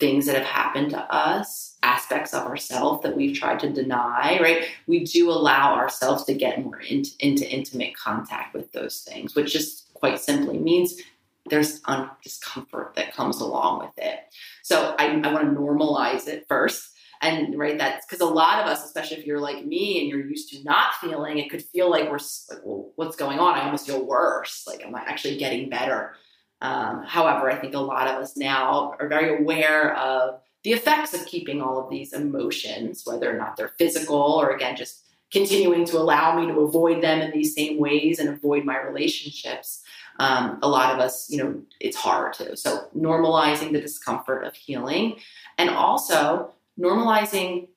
things 0.00 0.26
that 0.26 0.36
have 0.36 0.46
happened 0.46 0.90
to 0.90 1.00
us, 1.14 1.78
aspects 1.82 2.34
of 2.34 2.42
ourselves 2.42 3.02
that 3.02 3.16
we've 3.16 3.36
tried 3.36 3.60
to 3.60 3.72
deny, 3.72 4.38
right? 4.42 4.66
We 4.88 5.04
do 5.04 5.30
allow 5.30 5.74
ourselves 5.74 6.24
to 6.24 6.34
get 6.34 6.64
more 6.64 6.80
into, 6.80 7.14
intimate 7.20 7.96
contact 7.96 8.54
with 8.54 8.72
those 8.72 9.02
things, 9.02 9.34
which 9.34 9.52
just 9.52 9.94
quite 9.94 10.18
simply 10.18 10.58
means 10.58 11.00
there's 11.48 11.80
un- 11.84 12.10
discomfort 12.22 12.94
that 12.96 13.14
comes 13.14 13.40
along 13.40 13.80
with 13.80 13.92
it. 13.98 14.20
So 14.62 14.96
I, 14.98 15.20
I 15.20 15.32
want 15.32 15.44
to 15.44 15.60
normalize 15.60 16.26
it 16.26 16.46
first 16.48 16.90
and 17.22 17.58
right 17.58 17.78
that's 17.78 18.06
because 18.06 18.20
a 18.20 18.26
lot 18.26 18.60
of 18.60 18.66
us 18.66 18.84
especially 18.84 19.16
if 19.16 19.26
you're 19.26 19.40
like 19.40 19.64
me 19.64 20.00
and 20.00 20.08
you're 20.08 20.26
used 20.26 20.50
to 20.50 20.62
not 20.64 20.94
feeling 21.00 21.38
it 21.38 21.50
could 21.50 21.62
feel 21.62 21.90
like 21.90 22.10
we're 22.10 22.18
like 22.50 22.64
well 22.64 22.92
what's 22.96 23.16
going 23.16 23.38
on? 23.38 23.58
I 23.58 23.64
almost 23.64 23.86
feel 23.86 24.04
worse. 24.04 24.64
Like 24.66 24.84
i'm 24.86 24.94
actually 24.94 25.36
getting 25.36 25.68
better? 25.68 26.14
Um, 26.60 27.02
however 27.04 27.50
i 27.50 27.56
think 27.56 27.74
a 27.74 27.78
lot 27.78 28.06
of 28.06 28.22
us 28.22 28.36
now 28.36 28.94
are 28.98 29.08
very 29.08 29.38
aware 29.38 29.94
of 29.96 30.40
the 30.62 30.72
effects 30.72 31.12
of 31.12 31.26
keeping 31.26 31.60
all 31.60 31.78
of 31.78 31.90
these 31.90 32.14
emotions 32.14 33.02
whether 33.04 33.30
or 33.30 33.36
not 33.36 33.56
they're 33.56 33.74
physical 33.76 34.16
or 34.16 34.50
again 34.50 34.76
just 34.76 35.04
continuing 35.34 35.84
to 35.84 35.98
allow 35.98 36.38
me 36.38 36.46
to 36.46 36.60
avoid 36.60 37.02
them 37.02 37.20
in 37.20 37.32
these 37.32 37.54
same 37.54 37.76
ways 37.78 38.20
and 38.20 38.28
avoid 38.28 38.64
my 38.64 38.80
relationships. 38.80 39.82
Um, 40.20 40.60
a 40.62 40.68
lot 40.68 40.94
of 40.94 41.00
us 41.00 41.28
you 41.28 41.38
know 41.42 41.60
it's 41.80 41.96
hard 41.96 42.32
to. 42.34 42.56
So 42.56 42.86
normalizing 42.96 43.72
the 43.72 43.80
discomfort 43.80 44.44
of 44.44 44.54
healing 44.54 45.16
and 45.58 45.70
also 45.70 46.54
normalizing 46.78 47.68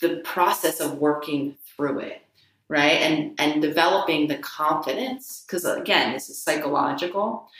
the 0.00 0.16
process 0.24 0.80
of 0.80 0.98
working 0.98 1.56
through 1.76 2.00
it 2.00 2.22
right? 2.70 3.02
And 3.02 3.34
and 3.38 3.60
developing 3.60 4.28
the 4.28 4.38
confidence 4.38 5.44
because 5.44 5.66
again 5.66 6.14
this 6.14 6.30
is 6.30 6.42
psychological. 6.42 7.50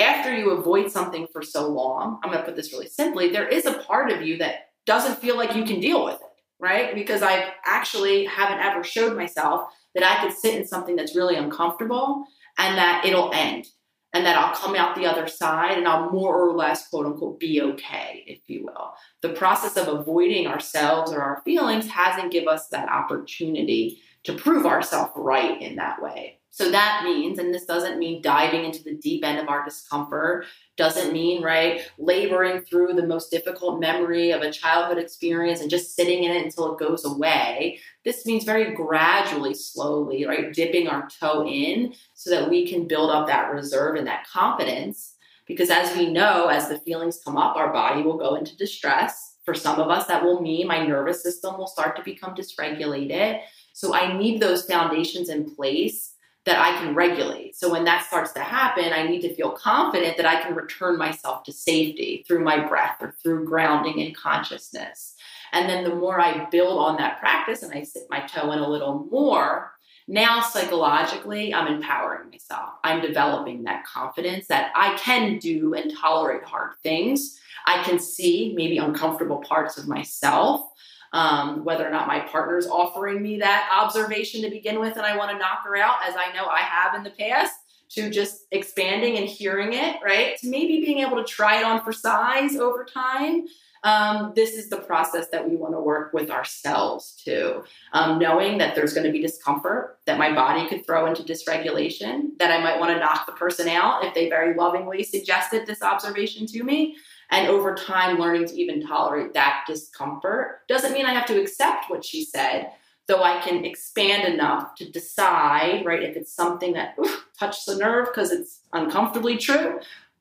After 0.00 0.34
you 0.34 0.52
avoid 0.52 0.90
something 0.90 1.26
for 1.32 1.42
so 1.42 1.68
long 1.68 2.20
i'm 2.22 2.30
going 2.30 2.40
to 2.40 2.46
put 2.46 2.54
this 2.54 2.72
really 2.72 2.86
simply 2.86 3.28
there 3.30 3.48
is 3.48 3.66
a 3.66 3.74
part 3.80 4.12
of 4.12 4.22
you 4.22 4.38
that 4.38 4.70
doesn't 4.86 5.18
feel 5.18 5.36
like 5.36 5.56
you 5.56 5.64
can 5.64 5.80
deal 5.80 6.04
with 6.04 6.14
it 6.14 6.28
right? 6.60 6.94
Because 6.94 7.22
i 7.22 7.52
actually 7.64 8.24
haven't 8.24 8.60
ever 8.60 8.84
showed 8.84 9.16
myself 9.16 9.68
that 9.94 10.04
i 10.04 10.22
could 10.22 10.36
sit 10.36 10.54
in 10.54 10.64
something 10.64 10.94
that's 10.94 11.16
really 11.16 11.34
uncomfortable 11.34 12.24
and 12.56 12.78
that 12.78 13.04
it'll 13.04 13.32
end 13.34 13.66
and 14.12 14.26
that 14.26 14.36
I'll 14.36 14.54
come 14.54 14.74
out 14.74 14.96
the 14.96 15.06
other 15.06 15.28
side 15.28 15.78
and 15.78 15.86
I'll 15.86 16.10
more 16.10 16.36
or 16.36 16.52
less, 16.52 16.88
quote 16.88 17.06
unquote, 17.06 17.38
be 17.38 17.62
okay, 17.62 18.24
if 18.26 18.40
you 18.48 18.64
will. 18.64 18.92
The 19.22 19.30
process 19.30 19.76
of 19.76 19.88
avoiding 19.88 20.46
ourselves 20.46 21.12
or 21.12 21.22
our 21.22 21.42
feelings 21.44 21.88
hasn't 21.88 22.32
give 22.32 22.48
us 22.48 22.68
that 22.68 22.88
opportunity 22.88 24.02
to 24.24 24.34
prove 24.34 24.66
ourselves 24.66 25.12
right 25.14 25.60
in 25.62 25.76
that 25.76 26.02
way. 26.02 26.39
So 26.52 26.68
that 26.70 27.02
means, 27.04 27.38
and 27.38 27.54
this 27.54 27.64
doesn't 27.64 27.98
mean 27.98 28.22
diving 28.22 28.64
into 28.64 28.82
the 28.82 28.96
deep 28.96 29.24
end 29.24 29.38
of 29.38 29.48
our 29.48 29.64
discomfort, 29.64 30.46
doesn't 30.76 31.12
mean, 31.12 31.42
right, 31.42 31.82
laboring 31.96 32.62
through 32.62 32.94
the 32.94 33.06
most 33.06 33.30
difficult 33.30 33.78
memory 33.78 34.32
of 34.32 34.42
a 34.42 34.50
childhood 34.50 34.98
experience 34.98 35.60
and 35.60 35.70
just 35.70 35.94
sitting 35.94 36.24
in 36.24 36.32
it 36.32 36.44
until 36.44 36.72
it 36.72 36.80
goes 36.80 37.04
away. 37.04 37.78
This 38.04 38.26
means 38.26 38.42
very 38.42 38.74
gradually, 38.74 39.54
slowly, 39.54 40.26
right, 40.26 40.52
dipping 40.52 40.88
our 40.88 41.08
toe 41.20 41.46
in 41.46 41.94
so 42.14 42.30
that 42.30 42.50
we 42.50 42.68
can 42.68 42.88
build 42.88 43.10
up 43.10 43.28
that 43.28 43.52
reserve 43.52 43.94
and 43.94 44.08
that 44.08 44.26
confidence. 44.26 45.14
Because 45.46 45.70
as 45.70 45.96
we 45.96 46.12
know, 46.12 46.48
as 46.48 46.68
the 46.68 46.78
feelings 46.78 47.20
come 47.24 47.36
up, 47.36 47.56
our 47.56 47.72
body 47.72 48.02
will 48.02 48.18
go 48.18 48.34
into 48.34 48.56
distress. 48.56 49.36
For 49.44 49.54
some 49.54 49.78
of 49.78 49.88
us, 49.88 50.06
that 50.08 50.24
will 50.24 50.42
mean 50.42 50.66
my 50.66 50.84
nervous 50.84 51.22
system 51.22 51.56
will 51.56 51.66
start 51.68 51.96
to 51.96 52.02
become 52.02 52.34
dysregulated. 52.34 53.40
So 53.72 53.94
I 53.94 54.16
need 54.16 54.40
those 54.40 54.64
foundations 54.64 55.28
in 55.28 55.54
place 55.54 56.14
that 56.50 56.60
I 56.60 56.78
can 56.80 56.96
regulate. 56.96 57.56
So 57.56 57.70
when 57.70 57.84
that 57.84 58.04
starts 58.04 58.32
to 58.32 58.40
happen, 58.40 58.92
I 58.92 59.06
need 59.06 59.22
to 59.22 59.34
feel 59.34 59.52
confident 59.52 60.16
that 60.16 60.26
I 60.26 60.42
can 60.42 60.56
return 60.56 60.98
myself 60.98 61.44
to 61.44 61.52
safety 61.52 62.24
through 62.26 62.42
my 62.44 62.66
breath 62.66 62.96
or 63.00 63.14
through 63.22 63.46
grounding 63.46 63.98
in 64.00 64.12
consciousness. 64.12 65.14
And 65.52 65.68
then 65.68 65.84
the 65.84 65.94
more 65.94 66.20
I 66.20 66.48
build 66.50 66.78
on 66.78 66.96
that 66.96 67.20
practice 67.20 67.62
and 67.62 67.72
I 67.72 67.84
sit 67.84 68.04
my 68.10 68.20
toe 68.26 68.50
in 68.50 68.58
a 68.58 68.68
little 68.68 69.06
more, 69.10 69.72
Now, 70.12 70.40
psychologically, 70.40 71.54
I'm 71.54 71.72
empowering 71.72 72.30
myself. 72.30 72.70
I'm 72.82 73.00
developing 73.00 73.62
that 73.62 73.86
confidence 73.86 74.48
that 74.48 74.72
I 74.74 74.96
can 74.96 75.38
do 75.38 75.74
and 75.74 75.96
tolerate 75.96 76.42
hard 76.42 76.72
things. 76.82 77.38
I 77.64 77.84
can 77.84 78.00
see 78.00 78.52
maybe 78.56 78.78
uncomfortable 78.78 79.38
parts 79.38 79.78
of 79.78 79.86
myself. 79.86 80.66
Um, 81.12 81.64
whether 81.64 81.86
or 81.86 81.90
not 81.90 82.06
my 82.06 82.20
partner's 82.20 82.68
offering 82.68 83.20
me 83.20 83.38
that 83.40 83.68
observation 83.72 84.42
to 84.42 84.50
begin 84.50 84.78
with 84.78 84.96
and 84.96 85.04
I 85.04 85.16
want 85.16 85.32
to 85.32 85.38
knock 85.38 85.64
her 85.64 85.76
out, 85.76 85.96
as 86.06 86.14
I 86.16 86.32
know 86.32 86.46
I 86.46 86.60
have 86.60 86.94
in 86.94 87.02
the 87.02 87.10
past, 87.10 87.52
to 87.90 88.10
just 88.10 88.42
expanding 88.52 89.18
and 89.18 89.28
hearing 89.28 89.72
it, 89.72 89.96
right? 90.04 90.36
To 90.38 90.48
maybe 90.48 90.80
being 90.80 91.00
able 91.00 91.16
to 91.16 91.24
try 91.24 91.58
it 91.58 91.64
on 91.64 91.82
for 91.82 91.92
size 91.92 92.54
over 92.54 92.84
time 92.84 93.46
um, 93.82 94.32
this 94.36 94.54
is 94.54 94.68
the 94.68 94.76
process 94.76 95.28
that 95.28 95.48
we 95.48 95.56
want 95.56 95.74
to 95.74 95.80
work 95.80 96.12
with 96.12 96.30
ourselves 96.30 97.20
too. 97.24 97.64
Um, 97.92 98.18
knowing 98.18 98.58
that 98.58 98.74
there's 98.74 98.92
going 98.92 99.06
to 99.06 99.12
be 99.12 99.22
discomfort, 99.22 99.98
that 100.06 100.18
my 100.18 100.34
body 100.34 100.68
could 100.68 100.84
throw 100.84 101.06
into 101.06 101.22
dysregulation, 101.22 102.38
that 102.38 102.50
I 102.50 102.62
might 102.62 102.78
want 102.78 102.92
to 102.92 102.98
knock 102.98 103.26
the 103.26 103.32
person 103.32 103.68
out 103.68 104.04
if 104.04 104.14
they 104.14 104.28
very 104.28 104.54
lovingly 104.54 105.02
suggested 105.02 105.66
this 105.66 105.82
observation 105.82 106.46
to 106.46 106.62
me. 106.62 106.96
And 107.30 107.46
over 107.48 107.74
time, 107.74 108.18
learning 108.18 108.46
to 108.48 108.60
even 108.60 108.84
tolerate 108.86 109.34
that 109.34 109.64
discomfort 109.66 110.62
doesn't 110.68 110.92
mean 110.92 111.06
I 111.06 111.14
have 111.14 111.26
to 111.26 111.40
accept 111.40 111.88
what 111.88 112.04
she 112.04 112.24
said, 112.24 112.72
though 113.06 113.22
I 113.22 113.40
can 113.40 113.64
expand 113.64 114.32
enough 114.32 114.74
to 114.76 114.90
decide, 114.90 115.86
right, 115.86 116.02
if 116.02 116.16
it's 116.16 116.32
something 116.32 116.72
that 116.72 116.94
oof, 116.98 117.26
touches 117.38 117.64
the 117.66 117.76
nerve 117.76 118.08
because 118.08 118.32
it's 118.32 118.62
uncomfortably 118.72 119.36
true, 119.36 119.78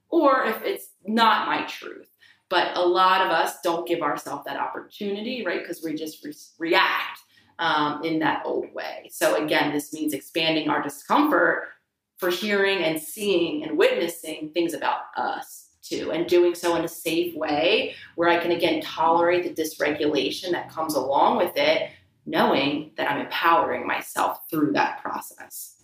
or 0.09 0.43
if 0.45 0.61
it's 0.63 0.89
not 1.05 1.47
my 1.47 1.63
truth. 1.63 2.09
But 2.47 2.77
a 2.77 2.81
lot 2.81 3.21
of 3.21 3.31
us 3.31 3.61
don't 3.61 3.87
give 3.87 4.01
ourselves 4.01 4.45
that 4.45 4.59
opportunity, 4.59 5.43
right? 5.45 5.61
Because 5.61 5.83
we 5.83 5.93
just 5.95 6.23
re- 6.23 6.33
react 6.57 7.19
um, 7.59 8.03
in 8.03 8.19
that 8.19 8.43
old 8.45 8.73
way. 8.73 9.09
So, 9.11 9.43
again, 9.43 9.71
this 9.71 9.93
means 9.93 10.13
expanding 10.13 10.69
our 10.69 10.81
discomfort 10.81 11.69
for 12.17 12.29
hearing 12.29 12.79
and 12.79 12.99
seeing 12.99 13.63
and 13.63 13.77
witnessing 13.77 14.51
things 14.53 14.73
about 14.73 15.01
us 15.15 15.68
too, 15.89 16.11
and 16.11 16.27
doing 16.27 16.55
so 16.55 16.75
in 16.75 16.85
a 16.85 16.87
safe 16.87 17.35
way 17.35 17.95
where 18.15 18.29
I 18.29 18.37
can, 18.37 18.51
again, 18.51 18.81
tolerate 18.81 19.43
the 19.43 19.61
dysregulation 19.61 20.51
that 20.51 20.69
comes 20.69 20.93
along 20.93 21.37
with 21.37 21.57
it, 21.57 21.89
knowing 22.25 22.91
that 22.97 23.11
I'm 23.11 23.21
empowering 23.21 23.87
myself 23.87 24.39
through 24.49 24.73
that 24.73 25.01
process. 25.01 25.83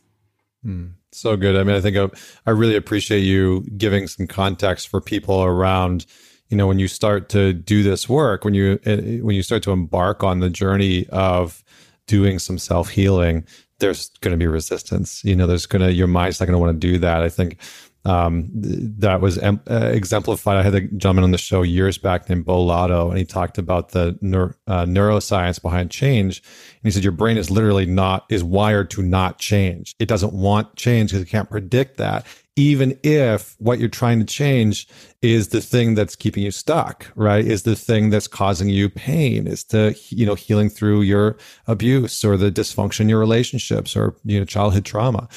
Mm, 0.65 0.93
so 1.11 1.35
good. 1.35 1.55
I 1.55 1.63
mean, 1.63 1.75
I 1.75 1.81
think 1.81 1.97
I, 1.97 2.09
I 2.45 2.51
really 2.51 2.75
appreciate 2.75 3.21
you 3.21 3.65
giving 3.77 4.07
some 4.07 4.27
context 4.27 4.87
for 4.87 5.01
people 5.01 5.43
around 5.43 6.05
you 6.49 6.57
know 6.57 6.67
when 6.67 6.79
you 6.79 6.87
start 6.87 7.29
to 7.29 7.53
do 7.53 7.83
this 7.83 8.07
work 8.07 8.45
when 8.45 8.53
you 8.53 8.79
eh, 8.85 9.19
when 9.19 9.35
you 9.35 9.43
start 9.43 9.63
to 9.63 9.71
embark 9.71 10.23
on 10.23 10.39
the 10.39 10.49
journey 10.49 11.07
of 11.09 11.63
doing 12.07 12.39
some 12.39 12.57
self-healing 12.57 13.45
there's 13.79 14.09
going 14.21 14.31
to 14.31 14.37
be 14.37 14.47
resistance 14.47 15.23
you 15.23 15.35
know 15.35 15.47
there's 15.47 15.65
going 15.65 15.81
to 15.81 15.91
your 15.91 16.07
mind's 16.07 16.39
not 16.39 16.45
going 16.45 16.53
to 16.53 16.59
want 16.59 16.79
to 16.79 16.87
do 16.87 16.97
that 16.97 17.23
i 17.23 17.29
think 17.29 17.57
um, 18.05 18.49
that 18.53 19.19
was 19.19 19.37
em- 19.39 19.61
uh, 19.69 19.91
exemplified. 19.93 20.57
I 20.57 20.63
had 20.63 20.75
a 20.75 20.81
gentleman 20.81 21.23
on 21.23 21.31
the 21.31 21.37
show 21.37 21.63
years 21.63 21.97
back 21.97 22.29
named 22.29 22.45
Beau 22.45 22.61
Lotto, 22.61 23.09
and 23.09 23.17
he 23.17 23.25
talked 23.25 23.57
about 23.57 23.89
the 23.89 24.13
neur- 24.21 24.55
uh, 24.67 24.85
neuroscience 24.85 25.61
behind 25.61 25.89
change. 25.91 26.39
And 26.39 26.83
he 26.83 26.91
said 26.91 27.03
your 27.03 27.11
brain 27.11 27.37
is 27.37 27.49
literally 27.49 27.85
not 27.85 28.25
is 28.29 28.43
wired 28.43 28.89
to 28.91 29.01
not 29.01 29.39
change. 29.39 29.95
It 29.99 30.07
doesn't 30.07 30.33
want 30.33 30.75
change 30.75 31.11
because 31.11 31.23
it 31.23 31.29
can't 31.29 31.49
predict 31.49 31.97
that 31.97 32.25
even 32.57 32.97
if 33.03 33.55
what 33.59 33.79
you're 33.79 33.89
trying 33.89 34.19
to 34.19 34.25
change 34.25 34.87
is 35.21 35.49
the 35.49 35.59
thing 35.59 35.93
that's 35.93 36.15
keeping 36.15 36.43
you 36.43 36.51
stuck 36.51 37.11
right 37.15 37.45
is 37.45 37.63
the 37.63 37.75
thing 37.75 38.09
that's 38.09 38.27
causing 38.27 38.69
you 38.69 38.89
pain 38.89 39.45
is 39.47 39.65
the 39.65 39.99
you 40.09 40.25
know 40.25 40.35
healing 40.35 40.69
through 40.69 41.01
your 41.01 41.37
abuse 41.67 42.23
or 42.23 42.37
the 42.37 42.51
dysfunction 42.51 43.01
in 43.01 43.09
your 43.09 43.19
relationships 43.19 43.95
or 43.95 44.15
you 44.23 44.39
know 44.39 44.45
childhood 44.45 44.85
trauma 44.85 45.27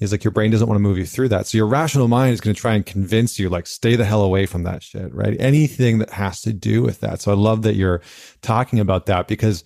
is 0.00 0.12
like 0.12 0.24
your 0.24 0.30
brain 0.30 0.50
doesn't 0.50 0.66
want 0.68 0.76
to 0.76 0.82
move 0.82 0.98
you 0.98 1.06
through 1.06 1.28
that. 1.30 1.46
So 1.46 1.56
your 1.56 1.66
rational 1.66 2.08
mind 2.08 2.34
is 2.34 2.40
going 2.40 2.54
to 2.54 2.60
try 2.60 2.74
and 2.74 2.84
convince 2.84 3.38
you 3.38 3.48
like 3.48 3.66
stay 3.66 3.96
the 3.96 4.04
hell 4.04 4.22
away 4.22 4.46
from 4.46 4.62
that 4.64 4.82
shit 4.82 5.14
right? 5.14 5.36
Anything 5.40 5.98
that 5.98 6.10
has 6.10 6.40
to 6.42 6.52
do 6.52 6.82
with 6.82 7.00
that. 7.00 7.20
So 7.20 7.32
i 7.32 7.34
love 7.34 7.62
that 7.62 7.74
you're 7.74 8.02
talking 8.42 8.80
about 8.80 9.06
that 9.06 9.28
because 9.28 9.64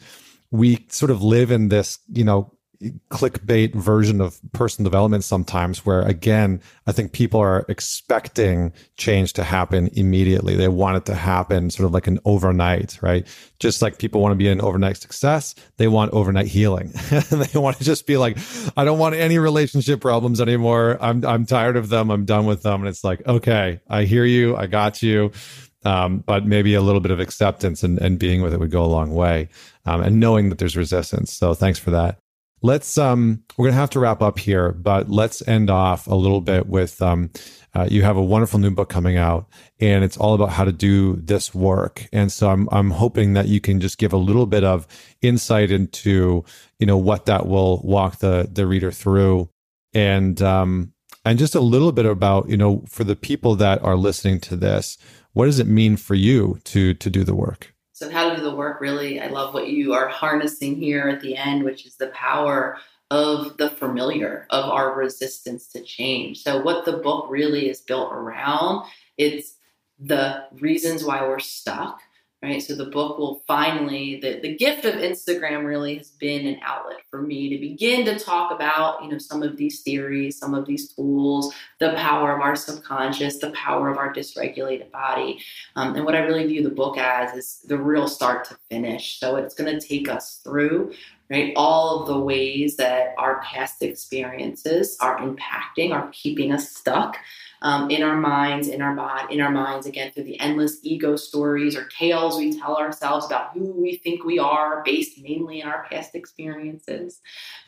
we 0.51 0.87
sort 0.89 1.11
of 1.11 1.23
live 1.23 1.51
in 1.51 1.69
this 1.69 1.99
you 2.13 2.25
know 2.25 2.53
clickbait 3.11 3.75
version 3.75 4.23
of 4.23 4.41
personal 4.53 4.89
development 4.89 5.23
sometimes 5.23 5.85
where 5.85 6.01
again 6.01 6.59
i 6.87 6.93
think 6.93 7.13
people 7.13 7.39
are 7.39 7.67
expecting 7.69 8.73
change 8.97 9.35
to 9.35 9.45
happen 9.45 9.91
immediately. 9.95 10.57
They 10.57 10.69
want 10.69 10.97
it 10.97 11.05
to 11.07 11.15
happen 11.15 11.69
sort 11.71 11.87
of 11.87 11.93
like 11.93 12.07
an 12.07 12.19
overnight 12.25 12.99
right? 13.03 13.27
Just 13.59 13.83
like 13.83 13.99
people 13.99 14.23
want 14.23 14.33
to 14.33 14.37
be 14.37 14.49
an 14.49 14.63
overnight 14.63 14.97
success 14.97 15.55
they 15.77 15.89
want 15.89 16.13
overnight 16.13 16.47
healing. 16.47 16.93
They 17.31 17.59
want 17.59 17.77
to 17.79 17.85
just 17.85 18.07
be 18.07 18.17
like 18.17 18.39
i 18.77 18.85
don't 18.85 18.99
want 18.99 19.15
any 19.15 19.39
relationship 19.39 20.01
problems 20.01 20.41
anymore. 20.41 20.97
I'm 21.01 21.25
i'm 21.27 21.45
tired 21.45 21.77
of 21.77 21.91
them. 21.91 22.11
I'm 22.11 22.25
done 22.25 22.47
with 22.47 22.63
them. 22.63 22.81
And 22.81 22.89
it's 22.89 23.05
like 23.05 23.27
okay 23.27 23.81
i 23.91 24.05
hear 24.05 24.25
you. 24.25 24.57
I 24.57 24.67
got 24.67 25.03
you. 25.03 25.33
Um, 25.85 26.19
but 26.19 26.47
maybe 26.47 26.75
a 26.75 26.83
little 26.83 27.01
bit 27.01 27.11
of 27.11 27.21
acceptance 27.21 27.83
and, 27.83 27.99
and 27.99 28.19
being 28.19 28.43
with 28.43 28.53
it 28.53 28.61
would 28.61 28.71
go 28.71 28.85
a 28.85 28.87
long 28.87 29.15
way 29.15 29.49
um, 29.87 30.03
and 30.03 30.21
knowing 30.21 30.51
that 30.51 30.59
there's 30.59 30.77
resistance. 30.77 31.33
So 31.33 31.55
thanks 31.55 31.79
for 31.79 31.91
that 31.91 32.19
Let's 32.63 32.99
um 32.99 33.43
we're 33.57 33.69
gonna 33.69 33.81
have 33.81 33.91
to 33.91 34.01
wrap 34.01 34.21
up 34.21 34.39
here, 34.39 34.73
but 34.73 35.09
let's 35.11 35.47
end 35.49 35.71
off 35.71 36.07
a 36.07 36.15
little 36.15 36.41
bit 36.41 36.67
with 36.67 37.01
um 37.01 37.31
uh, 37.75 37.87
you 37.89 38.03
have 38.03 38.17
a 38.17 38.23
wonderful 38.23 38.59
new 38.59 38.71
book 38.71 38.89
coming 38.89 39.17
out 39.17 39.49
and 39.79 40.03
it's 40.03 40.17
all 40.17 40.35
about 40.35 40.51
how 40.51 40.65
to 40.65 40.73
do 40.73 41.17
this 41.17 41.55
work. 41.55 42.07
And 42.13 42.31
so 42.31 42.51
I'm 42.51 42.69
I'm 42.71 42.91
hoping 42.91 43.33
that 43.35 43.49
you 43.49 43.61
can 43.61 43.81
just 43.81 43.97
give 43.97 44.13
a 44.13 44.19
little 44.19 44.47
bit 44.47 44.65
of 44.65 44.87
insight 45.23 45.71
into, 45.71 46.45
you 46.79 46.87
know, 46.87 46.99
what 46.99 47.27
that 47.27 47.47
will 47.47 47.81
walk 47.83 48.19
the 48.19 48.49
the 48.53 48.67
reader 48.67 48.91
through 48.91 49.49
and 49.95 50.41
um 50.43 50.93
and 51.25 51.39
just 51.39 51.55
a 51.55 51.61
little 51.61 51.93
bit 51.93 52.07
about, 52.07 52.49
you 52.49 52.57
know, 52.57 52.85
for 52.89 53.05
the 53.05 53.17
people 53.17 53.55
that 53.57 53.83
are 53.83 53.97
listening 53.97 54.41
to 54.41 54.57
this, 54.57 54.99
what 55.33 55.47
does 55.47 55.59
it 55.59 55.67
mean 55.67 55.97
for 55.97 56.15
you 56.15 56.59
to 56.65 56.93
to 56.95 57.09
do 57.09 57.25
the 57.25 57.35
work? 57.35 57.75
So, 58.01 58.09
how 58.09 58.31
to 58.31 58.37
do 58.37 58.43
the 58.43 58.57
work 58.57 58.81
really, 58.81 59.21
I 59.21 59.27
love 59.27 59.53
what 59.53 59.69
you 59.69 59.93
are 59.93 60.09
harnessing 60.09 60.77
here 60.77 61.11
at 61.11 61.21
the 61.21 61.37
end, 61.37 61.65
which 61.65 61.85
is 61.85 61.97
the 61.97 62.07
power 62.07 62.79
of 63.11 63.59
the 63.59 63.69
familiar, 63.69 64.47
of 64.49 64.65
our 64.71 64.95
resistance 64.95 65.67
to 65.75 65.83
change. 65.83 66.43
So, 66.43 66.63
what 66.63 66.87
the 66.87 66.95
book 66.95 67.27
really 67.29 67.69
is 67.69 67.83
built 67.83 68.11
around, 68.11 68.87
it's 69.19 69.57
the 69.99 70.47
reasons 70.53 71.05
why 71.05 71.21
we're 71.29 71.41
stuck, 71.41 72.01
right? 72.43 72.63
So 72.63 72.75
the 72.75 72.87
book 72.87 73.19
will 73.19 73.43
finally, 73.47 74.19
the, 74.21 74.41
the 74.41 74.57
gift 74.57 74.87
of 74.87 74.95
Instagram 74.95 75.65
really 75.65 75.99
has 75.99 76.11
been 76.11 76.47
an 76.47 76.59
outlet 76.63 77.01
for 77.11 77.21
me 77.21 77.51
to 77.51 77.59
begin 77.59 78.07
to 78.07 78.19
talk 78.19 78.51
about, 78.51 79.03
you 79.03 79.11
know, 79.11 79.19
some 79.19 79.43
of 79.43 79.59
these 79.59 79.83
theories, 79.83 80.39
some 80.39 80.55
of 80.55 80.65
these 80.65 80.93
tools, 80.93 81.53
the 81.81 81.93
power 81.97 82.35
of 82.35 82.41
our 82.41 82.57
subconscious, 82.57 83.39
the 83.39 83.51
power 83.51 83.91
of 83.91 83.99
our 83.99 84.13
dysregulated 84.13 84.91
body. 84.91 85.43
Um, 85.77 85.95
and 85.95 86.05
what 86.05 86.15
I 86.15 86.21
really 86.21 86.47
view 86.47 86.63
the 86.63 86.71
book 86.71 86.97
as 86.97 87.37
is 87.37 87.61
the 87.67 87.77
real 87.77 88.09
start 88.09 88.47
to 88.47 88.57
finish. 88.71 89.21
So 89.21 89.37
it's 89.37 89.55
going 89.55 89.79
to 89.79 89.87
take 89.87 90.09
us 90.09 90.41
through 90.43 90.93
right? 91.31 91.53
All 91.55 92.01
of 92.01 92.09
the 92.09 92.19
ways 92.19 92.77
that 92.77 93.15
our 93.17 93.41
past 93.43 93.83
experiences 93.83 94.97
are 95.01 95.17
impacting, 95.19 95.93
are 95.93 96.11
keeping 96.13 96.53
us 96.53 96.75
stuck 96.75 97.19
um, 97.63 97.91
in 97.91 98.03
our 98.03 98.17
minds, 98.17 98.69
in 98.69 98.81
our 98.81 98.95
body, 98.95 99.35
in 99.35 99.41
our 99.41 99.51
minds, 99.51 99.87
again, 99.87 100.11
through 100.13 100.25
the 100.25 100.41
endless 100.41 100.79
ego 100.83 101.17
stories 101.17 101.77
or 101.77 101.87
tales 101.87 102.39
we 102.39 102.59
tell 102.59 102.77
ourselves 102.77 103.27
about 103.27 103.53
who 103.53 103.73
we 103.73 103.97
think 103.97 104.25
we 104.25 104.39
are 104.39 104.83
based 104.85 105.23
mainly 105.23 105.61
in 105.61 105.69
our 105.69 105.87
past 105.91 106.15
experiences, 106.15 107.21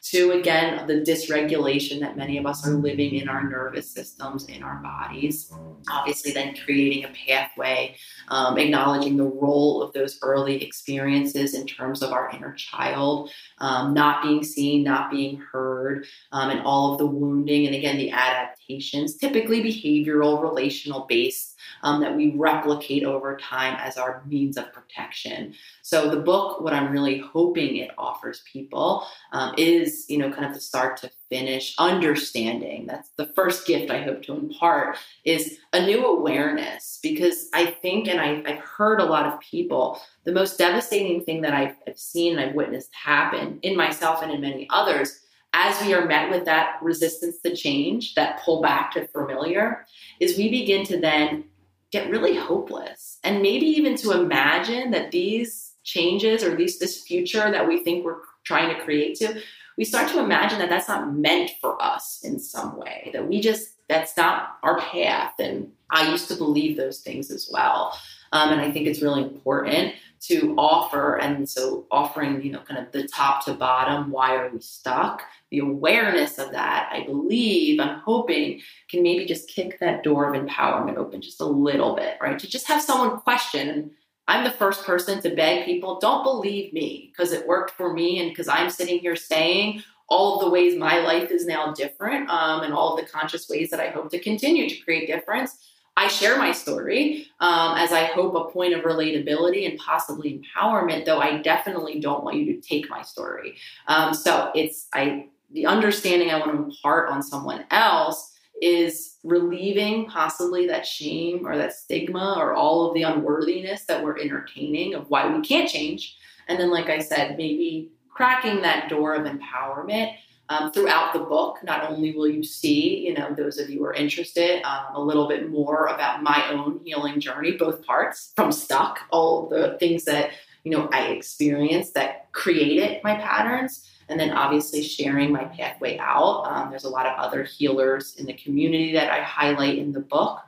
to 0.02 0.32
again, 0.32 0.86
the 0.86 0.94
dysregulation 0.94 2.00
that 2.00 2.16
many 2.16 2.38
of 2.38 2.46
us 2.46 2.66
are 2.66 2.72
living 2.72 3.14
in 3.14 3.28
our 3.28 3.48
nervous 3.48 3.90
systems, 3.90 4.46
in 4.46 4.62
our 4.62 4.76
bodies. 4.76 5.52
Obviously, 5.90 6.32
then 6.32 6.54
creating 6.64 7.04
a 7.04 7.12
pathway, 7.26 7.96
um, 8.28 8.58
acknowledging 8.58 9.16
the 9.16 9.24
role 9.24 9.82
of 9.82 9.92
those 9.92 10.18
early 10.22 10.62
experiences 10.62 11.54
in 11.54 11.66
terms 11.66 12.02
of 12.02 12.12
our 12.12 12.30
inner 12.30 12.52
child, 12.54 13.30
um, 13.58 13.92
not 13.94 14.22
being 14.22 14.42
seen, 14.42 14.82
not 14.82 15.10
being 15.10 15.36
heard, 15.36 16.06
um, 16.32 16.50
and 16.50 16.60
all 16.60 16.92
of 16.92 16.98
the 16.98 17.06
wounding, 17.06 17.66
and 17.66 17.74
again, 17.74 17.96
the 17.96 18.10
adaptations, 18.10 19.16
typically 19.16 19.60
behavioral, 19.82 20.42
relational 20.42 21.06
based, 21.08 21.56
um, 21.82 22.00
that 22.00 22.16
we 22.16 22.30
replicate 22.30 23.04
over 23.04 23.36
time 23.36 23.76
as 23.80 23.96
our 23.96 24.22
means 24.26 24.56
of 24.56 24.72
protection. 24.72 25.54
So 25.82 26.10
the 26.10 26.20
book, 26.20 26.60
what 26.60 26.72
I'm 26.72 26.92
really 26.92 27.18
hoping 27.18 27.76
it 27.76 27.90
offers 27.98 28.42
people 28.52 29.06
um, 29.32 29.54
is, 29.56 30.06
you 30.08 30.18
know, 30.18 30.30
kind 30.30 30.44
of 30.44 30.54
the 30.54 30.60
start 30.60 30.96
to 30.98 31.10
finish 31.28 31.74
understanding. 31.78 32.86
That's 32.86 33.08
the 33.16 33.26
first 33.26 33.66
gift 33.66 33.90
I 33.90 34.02
hope 34.02 34.22
to 34.24 34.34
impart 34.34 34.98
is 35.24 35.58
a 35.72 35.84
new 35.84 36.04
awareness 36.04 36.98
because 37.02 37.48
I 37.54 37.66
think, 37.66 38.08
and 38.08 38.20
I, 38.20 38.48
have 38.50 38.62
heard 38.62 39.00
a 39.00 39.04
lot 39.06 39.26
of 39.26 39.40
people, 39.40 40.00
the 40.24 40.32
most 40.32 40.58
devastating 40.58 41.24
thing 41.24 41.40
that 41.42 41.54
I've, 41.54 41.74
I've 41.88 41.98
seen 41.98 42.38
and 42.38 42.48
I've 42.48 42.54
witnessed 42.54 42.90
happen 42.94 43.58
in 43.62 43.76
myself 43.76 44.22
and 44.22 44.30
in 44.30 44.40
many 44.40 44.66
others 44.70 45.21
as 45.52 45.80
we 45.82 45.92
are 45.94 46.06
met 46.06 46.30
with 46.30 46.44
that 46.46 46.78
resistance 46.82 47.38
to 47.38 47.54
change, 47.54 48.14
that 48.14 48.40
pull 48.42 48.62
back 48.62 48.92
to 48.92 49.06
familiar, 49.08 49.86
is 50.20 50.38
we 50.38 50.50
begin 50.50 50.84
to 50.86 50.98
then 50.98 51.44
get 51.90 52.10
really 52.10 52.34
hopeless 52.34 53.18
and 53.22 53.42
maybe 53.42 53.66
even 53.66 53.96
to 53.96 54.12
imagine 54.12 54.90
that 54.92 55.10
these 55.10 55.74
changes 55.84 56.42
or 56.42 56.50
at 56.50 56.58
least 56.58 56.80
this 56.80 57.02
future 57.02 57.50
that 57.50 57.68
we 57.68 57.84
think 57.84 58.04
we're 58.04 58.20
trying 58.44 58.74
to 58.74 58.82
create 58.82 59.14
to 59.18 59.42
we 59.76 59.84
start 59.84 60.08
to 60.10 60.18
imagine 60.18 60.58
that 60.58 60.68
that's 60.68 60.88
not 60.88 61.14
meant 61.14 61.50
for 61.60 61.82
us 61.82 62.20
in 62.22 62.38
some 62.38 62.78
way, 62.78 63.10
that 63.12 63.26
we 63.26 63.40
just, 63.40 63.74
that's 63.88 64.16
not 64.16 64.58
our 64.62 64.78
path. 64.78 65.34
And 65.38 65.72
I 65.90 66.10
used 66.10 66.28
to 66.28 66.36
believe 66.36 66.76
those 66.76 67.00
things 67.00 67.30
as 67.30 67.48
well. 67.50 67.98
Um, 68.32 68.50
and 68.50 68.60
I 68.60 68.70
think 68.70 68.86
it's 68.86 69.02
really 69.02 69.22
important 69.22 69.94
to 70.22 70.54
offer. 70.56 71.16
And 71.16 71.48
so, 71.48 71.86
offering, 71.90 72.42
you 72.42 72.52
know, 72.52 72.60
kind 72.60 72.84
of 72.84 72.92
the 72.92 73.08
top 73.08 73.44
to 73.46 73.54
bottom, 73.54 74.10
why 74.10 74.36
are 74.36 74.50
we 74.50 74.60
stuck? 74.60 75.22
The 75.50 75.58
awareness 75.58 76.38
of 76.38 76.52
that, 76.52 76.90
I 76.92 77.04
believe, 77.04 77.80
I'm 77.80 77.98
hoping, 78.00 78.60
can 78.88 79.02
maybe 79.02 79.24
just 79.26 79.48
kick 79.48 79.80
that 79.80 80.02
door 80.02 80.32
of 80.32 80.40
empowerment 80.40 80.96
open 80.96 81.20
just 81.20 81.40
a 81.40 81.46
little 81.46 81.96
bit, 81.96 82.18
right? 82.20 82.38
To 82.38 82.48
just 82.48 82.68
have 82.68 82.82
someone 82.82 83.18
question. 83.20 83.90
I'm 84.28 84.44
the 84.44 84.52
first 84.52 84.84
person 84.84 85.20
to 85.22 85.34
beg 85.34 85.64
people, 85.64 85.98
don't 85.98 86.22
believe 86.22 86.72
me 86.72 87.10
because 87.12 87.32
it 87.32 87.46
worked 87.46 87.72
for 87.72 87.92
me 87.92 88.20
and 88.20 88.30
because 88.30 88.46
I'm 88.46 88.70
sitting 88.70 89.00
here 89.00 89.16
saying 89.16 89.82
all 90.08 90.36
of 90.36 90.44
the 90.44 90.50
ways 90.50 90.78
my 90.78 90.98
life 90.98 91.30
is 91.30 91.46
now 91.46 91.72
different 91.72 92.30
um, 92.30 92.62
and 92.62 92.72
all 92.72 92.94
of 92.94 93.04
the 93.04 93.10
conscious 93.10 93.48
ways 93.48 93.70
that 93.70 93.80
I 93.80 93.88
hope 93.88 94.10
to 94.10 94.18
continue 94.18 94.68
to 94.68 94.76
create 94.82 95.06
difference. 95.06 95.56
I 95.96 96.08
share 96.08 96.38
my 96.38 96.52
story 96.52 97.26
um, 97.40 97.76
as 97.76 97.92
I 97.92 98.04
hope 98.04 98.34
a 98.34 98.50
point 98.50 98.74
of 98.74 98.82
relatability 98.82 99.68
and 99.68 99.78
possibly 99.78 100.40
empowerment, 100.40 101.04
though 101.04 101.20
I 101.20 101.42
definitely 101.42 102.00
don't 102.00 102.24
want 102.24 102.36
you 102.36 102.46
to 102.54 102.60
take 102.60 102.88
my 102.88 103.02
story. 103.02 103.56
Um, 103.88 104.14
so 104.14 104.50
it's 104.54 104.88
I 104.92 105.26
the 105.52 105.66
understanding 105.66 106.30
I 106.30 106.38
want 106.38 106.52
to 106.52 106.64
impart 106.64 107.10
on 107.10 107.22
someone 107.22 107.66
else 107.70 108.32
is 108.62 109.16
relieving 109.22 110.06
possibly 110.06 110.66
that 110.68 110.86
shame 110.86 111.46
or 111.46 111.58
that 111.58 111.74
stigma 111.74 112.36
or 112.38 112.54
all 112.54 112.88
of 112.88 112.94
the 112.94 113.02
unworthiness 113.02 113.84
that 113.84 114.02
we're 114.02 114.18
entertaining 114.18 114.94
of 114.94 115.10
why 115.10 115.26
we 115.26 115.42
can't 115.42 115.68
change. 115.68 116.16
And 116.48 116.58
then, 116.58 116.70
like 116.70 116.88
I 116.88 117.00
said, 117.00 117.36
maybe 117.36 117.90
cracking 118.08 118.62
that 118.62 118.88
door 118.88 119.14
of 119.14 119.26
empowerment 119.26 120.14
um, 120.52 120.72
throughout 120.72 121.12
the 121.12 121.20
book. 121.20 121.58
Not 121.62 121.90
only 121.90 122.14
will 122.14 122.28
you 122.28 122.42
see, 122.42 123.06
you 123.06 123.14
know, 123.14 123.34
those 123.34 123.58
of 123.58 123.70
you 123.70 123.78
who 123.78 123.84
are 123.86 123.94
interested, 123.94 124.62
um, 124.64 124.94
a 124.94 125.00
little 125.00 125.28
bit 125.28 125.50
more 125.50 125.86
about 125.86 126.22
my 126.22 126.46
own 126.50 126.80
healing 126.84 127.20
journey, 127.20 127.52
both 127.52 127.84
parts 127.84 128.32
from 128.36 128.52
stuck, 128.52 129.00
all 129.10 129.48
the 129.48 129.76
things 129.80 130.04
that, 130.04 130.30
you 130.64 130.70
know, 130.70 130.88
I 130.92 131.08
experienced 131.08 131.94
that 131.94 132.30
created 132.32 133.02
my 133.02 133.14
patterns. 133.14 133.88
And 134.08 134.20
then 134.20 134.32
obviously 134.32 134.82
sharing 134.82 135.32
my 135.32 135.44
pathway 135.44 135.96
out. 135.96 136.44
Um, 136.44 136.68
there's 136.68 136.84
a 136.84 136.90
lot 136.90 137.06
of 137.06 137.18
other 137.18 137.44
healers 137.44 138.16
in 138.16 138.26
the 138.26 138.34
community 138.34 138.92
that 138.92 139.10
I 139.10 139.22
highlight 139.22 139.78
in 139.78 139.92
the 139.92 140.00
book. 140.00 140.40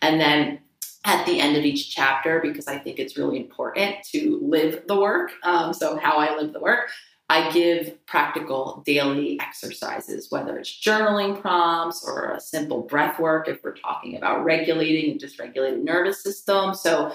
And 0.00 0.20
then 0.20 0.58
at 1.04 1.24
the 1.26 1.38
end 1.38 1.56
of 1.56 1.64
each 1.64 1.94
chapter, 1.94 2.40
because 2.40 2.66
I 2.66 2.78
think 2.78 2.98
it's 2.98 3.16
really 3.16 3.36
important 3.36 3.96
to 4.10 4.40
live 4.42 4.82
the 4.88 4.98
work. 4.98 5.32
Um, 5.44 5.72
so, 5.72 5.98
how 5.98 6.16
I 6.16 6.36
live 6.36 6.52
the 6.52 6.60
work, 6.60 6.88
I 7.28 7.50
give 7.50 8.04
practical 8.04 8.82
daily 8.84 9.40
exercises, 9.40 10.30
whether 10.30 10.58
it's 10.58 10.70
journaling 10.70 11.40
prompts 11.40 12.06
or 12.06 12.32
a 12.32 12.40
simple 12.40 12.82
breath 12.82 13.18
work 13.18 13.48
if 13.48 13.64
we're 13.64 13.76
talking 13.76 14.16
about 14.16 14.44
regulating 14.44 15.12
and 15.12 15.20
dysregulated 15.20 15.82
nervous 15.82 16.22
system. 16.22 16.74
So 16.74 17.12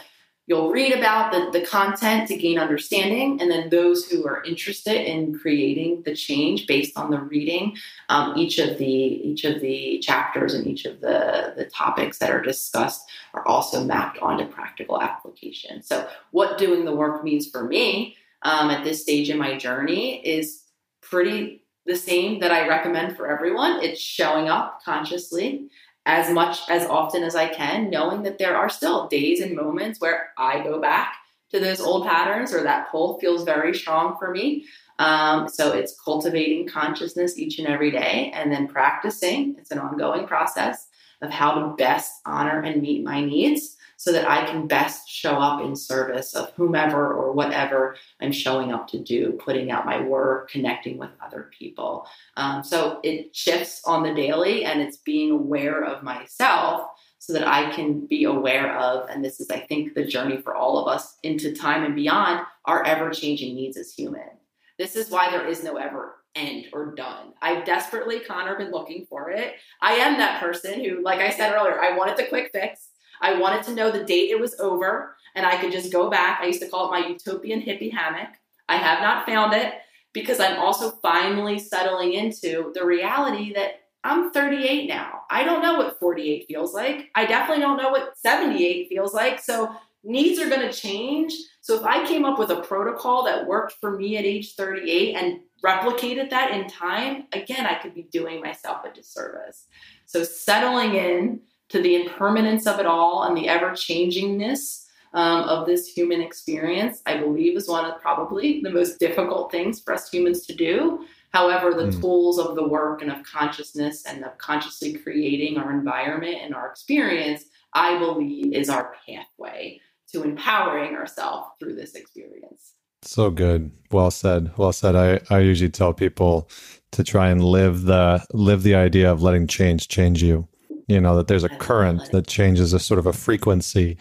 you'll 0.47 0.71
read 0.71 0.93
about 0.93 1.31
the, 1.31 1.59
the 1.59 1.65
content 1.65 2.29
to 2.29 2.37
gain 2.37 2.57
understanding, 2.57 3.39
and 3.41 3.51
then 3.51 3.69
those 3.69 4.09
who 4.09 4.25
are 4.25 4.43
interested 4.43 5.07
in 5.07 5.37
creating 5.37 6.01
the 6.03 6.15
change 6.15 6.65
based 6.65 6.97
on 6.97 7.11
the 7.11 7.19
reading, 7.19 7.75
um, 8.09 8.35
each 8.37 8.57
of 8.57 8.77
the 8.77 8.85
each 8.85 9.43
of 9.43 9.61
the 9.61 9.99
chapters 9.99 10.53
and 10.53 10.65
each 10.65 10.85
of 10.85 11.01
the, 11.01 11.53
the 11.57 11.65
topics 11.65 12.17
that 12.19 12.31
are 12.31 12.41
discussed 12.41 13.03
are 13.33 13.45
also 13.45 13.83
mapped 13.83 14.17
onto 14.19 14.45
practical 14.47 15.01
application. 15.01 15.83
So 15.83 16.07
what 16.31 16.57
doing 16.57 16.85
the 16.85 16.95
work 16.95 17.23
means 17.23 17.47
for 17.47 17.63
me 17.65 18.15
um, 18.41 18.69
at 18.69 18.83
this 18.83 19.01
stage 19.01 19.29
in 19.29 19.37
my 19.37 19.57
journey 19.57 20.25
is 20.25 20.63
pretty 21.01 21.63
the 21.85 21.95
same 21.95 22.39
that 22.39 22.51
I 22.51 22.67
recommend 22.67 23.15
for 23.15 23.29
everyone. 23.29 23.81
It's 23.81 24.01
showing 24.01 24.49
up 24.49 24.79
consciously 24.83 25.69
as 26.05 26.31
much 26.31 26.59
as 26.69 26.85
often 26.85 27.23
as 27.23 27.35
I 27.35 27.47
can, 27.47 27.89
knowing 27.89 28.23
that 28.23 28.37
there 28.37 28.55
are 28.55 28.69
still 28.69 29.07
days 29.07 29.39
and 29.39 29.55
moments 29.55 29.99
where 29.99 30.29
I 30.37 30.63
go 30.63 30.79
back 30.79 31.15
to 31.51 31.59
those 31.59 31.79
old 31.79 32.05
patterns 32.05 32.53
or 32.53 32.63
that 32.63 32.91
pull 32.91 33.19
feels 33.19 33.43
very 33.43 33.73
strong 33.73 34.17
for 34.19 34.31
me. 34.31 34.65
Um, 34.99 35.47
so 35.47 35.73
it's 35.73 35.99
cultivating 36.03 36.67
consciousness 36.67 37.37
each 37.37 37.59
and 37.59 37.67
every 37.67 37.91
day 37.91 38.31
and 38.33 38.51
then 38.51 38.67
practicing. 38.67 39.55
It's 39.57 39.71
an 39.71 39.79
ongoing 39.79 40.27
process 40.27 40.87
of 41.21 41.29
how 41.29 41.53
to 41.53 41.75
best 41.75 42.11
honor 42.25 42.61
and 42.61 42.81
meet 42.81 43.03
my 43.03 43.23
needs 43.23 43.76
so 43.97 44.11
that 44.11 44.29
I 44.29 44.45
can 44.45 44.67
best 44.67 45.09
show 45.09 45.33
up 45.33 45.61
in 45.61 45.75
service 45.75 46.35
of 46.35 46.51
whomever 46.53 47.13
or 47.13 47.33
whatever 47.33 47.97
I'm 48.21 48.31
showing 48.31 48.71
up 48.71 48.87
to 48.89 48.99
do, 48.99 49.33
putting 49.43 49.71
out 49.71 49.85
my 49.85 50.01
work, 50.01 50.49
connecting 50.49 50.97
with 50.97 51.09
other 51.23 51.49
people. 51.57 52.07
Um, 52.37 52.63
so 52.63 52.99
it 53.03 53.35
shifts 53.35 53.81
on 53.85 54.03
the 54.03 54.13
daily 54.13 54.65
and 54.65 54.81
it's 54.81 54.97
being 54.97 55.31
aware 55.31 55.83
of 55.83 56.03
myself 56.03 56.89
so 57.17 57.33
that 57.33 57.47
I 57.47 57.71
can 57.71 58.05
be 58.05 58.25
aware 58.25 58.77
of, 58.77 59.09
and 59.09 59.25
this 59.25 59.39
is, 59.39 59.49
I 59.49 59.59
think, 59.59 59.95
the 59.95 60.05
journey 60.05 60.37
for 60.37 60.55
all 60.55 60.77
of 60.77 60.87
us 60.87 61.17
into 61.23 61.53
time 61.53 61.83
and 61.83 61.95
beyond, 61.95 62.45
our 62.65 62.85
ever 62.85 63.09
changing 63.09 63.55
needs 63.55 63.75
as 63.75 63.91
human. 63.91 64.29
This 64.77 64.95
is 64.95 65.09
why 65.09 65.31
there 65.31 65.47
is 65.47 65.63
no 65.63 65.77
ever 65.77 66.17
end 66.35 66.67
or 66.71 66.93
done. 66.93 67.33
I've 67.41 67.65
desperately, 67.65 68.19
Connor, 68.19 68.57
been 68.57 68.71
looking 68.71 69.07
for 69.09 69.31
it. 69.31 69.55
I 69.81 69.93
am 69.93 70.19
that 70.19 70.39
person 70.39 70.83
who, 70.83 71.01
like 71.01 71.19
I 71.19 71.31
said 71.31 71.53
earlier, 71.53 71.81
I 71.81 71.97
wanted 71.97 72.17
the 72.17 72.27
quick 72.27 72.51
fix. 72.53 72.89
I 73.21 73.39
wanted 73.39 73.63
to 73.63 73.75
know 73.75 73.91
the 73.91 74.03
date 74.03 74.31
it 74.31 74.39
was 74.39 74.59
over 74.59 75.15
and 75.35 75.45
I 75.45 75.57
could 75.57 75.71
just 75.71 75.91
go 75.91 76.09
back. 76.09 76.39
I 76.41 76.47
used 76.47 76.61
to 76.61 76.67
call 76.67 76.87
it 76.87 76.99
my 76.99 77.07
utopian 77.07 77.61
hippie 77.61 77.93
hammock. 77.93 78.29
I 78.69 78.77
have 78.77 79.01
not 79.01 79.25
found 79.25 79.53
it 79.53 79.73
because 80.13 80.39
I'm 80.39 80.59
also 80.59 80.91
finally 81.01 81.59
settling 81.59 82.13
into 82.13 82.71
the 82.73 82.85
reality 82.85 83.53
that 83.53 83.81
I'm 84.03 84.31
38 84.31 84.87
now. 84.87 85.21
I 85.29 85.43
don't 85.43 85.61
know 85.61 85.75
what 85.75 85.99
48 85.99 86.45
feels 86.47 86.73
like. 86.73 87.09
I 87.15 87.25
definitely 87.25 87.61
don't 87.61 87.77
know 87.77 87.89
what 87.89 88.17
78 88.17 88.89
feels 88.89 89.13
like. 89.13 89.39
So 89.39 89.75
needs 90.03 90.39
are 90.39 90.49
going 90.49 90.61
to 90.61 90.73
change. 90.73 91.33
So 91.61 91.75
if 91.75 91.83
I 91.83 92.05
came 92.07 92.25
up 92.25 92.39
with 92.39 92.49
a 92.49 92.61
protocol 92.61 93.25
that 93.25 93.45
worked 93.45 93.73
for 93.81 93.91
me 93.91 94.17
at 94.17 94.25
age 94.25 94.55
38 94.55 95.15
and 95.15 95.41
replicated 95.65 96.29
that 96.29 96.51
in 96.51 96.67
time, 96.67 97.25
again, 97.33 97.65
I 97.65 97.75
could 97.75 97.93
be 97.93 98.03
doing 98.03 98.41
myself 98.41 98.85
a 98.85 98.93
disservice. 98.93 99.65
So 100.05 100.23
settling 100.23 100.95
in 100.95 101.41
to 101.69 101.81
the 101.81 101.95
impermanence 101.95 102.65
of 102.65 102.79
it 102.79 102.85
all 102.85 103.23
and 103.23 103.35
the 103.35 103.47
ever 103.47 103.71
changingness 103.71 104.85
um, 105.13 105.43
of 105.43 105.65
this 105.65 105.87
human 105.87 106.21
experience, 106.21 107.01
I 107.05 107.17
believe 107.17 107.57
is 107.57 107.67
one 107.67 107.85
of 107.85 107.99
probably 108.01 108.61
the 108.61 108.69
most 108.69 108.99
difficult 108.99 109.51
things 109.51 109.79
for 109.79 109.93
us 109.93 110.09
humans 110.09 110.45
to 110.45 110.55
do. 110.55 111.05
However, 111.31 111.73
the 111.73 111.87
mm. 111.87 112.01
tools 112.01 112.39
of 112.39 112.55
the 112.55 112.67
work 112.67 113.01
and 113.01 113.11
of 113.11 113.23
consciousness 113.23 114.05
and 114.05 114.23
of 114.23 114.37
consciously 114.37 114.93
creating 114.93 115.57
our 115.57 115.71
environment 115.71 116.37
and 116.41 116.55
our 116.55 116.69
experience, 116.69 117.45
I 117.73 117.97
believe, 117.97 118.53
is 118.53 118.69
our 118.69 118.93
pathway 119.05 119.81
to 120.11 120.23
empowering 120.23 120.95
ourselves 120.95 121.49
through 121.59 121.75
this 121.75 121.95
experience. 121.95 122.73
So 123.01 123.29
good. 123.29 123.71
Well 123.91 124.11
said. 124.11 124.51
Well 124.57 124.73
said. 124.73 124.95
I, 124.95 125.19
I 125.33 125.39
usually 125.39 125.69
tell 125.69 125.93
people 125.93 126.49
to 126.91 127.03
try 127.03 127.29
and 127.29 127.43
live 127.43 127.83
the 127.83 128.25
live 128.33 128.63
the 128.63 128.75
idea 128.75 129.11
of 129.11 129.21
letting 129.21 129.47
change 129.47 129.87
change 129.87 130.23
you 130.23 130.47
you 130.87 131.01
know 131.01 131.15
that 131.17 131.27
there's 131.27 131.43
a 131.43 131.49
current 131.49 132.11
that 132.11 132.27
changes 132.27 132.73
a 132.73 132.79
sort 132.79 132.99
of 132.99 133.05
a 133.05 133.13
frequency. 133.13 133.97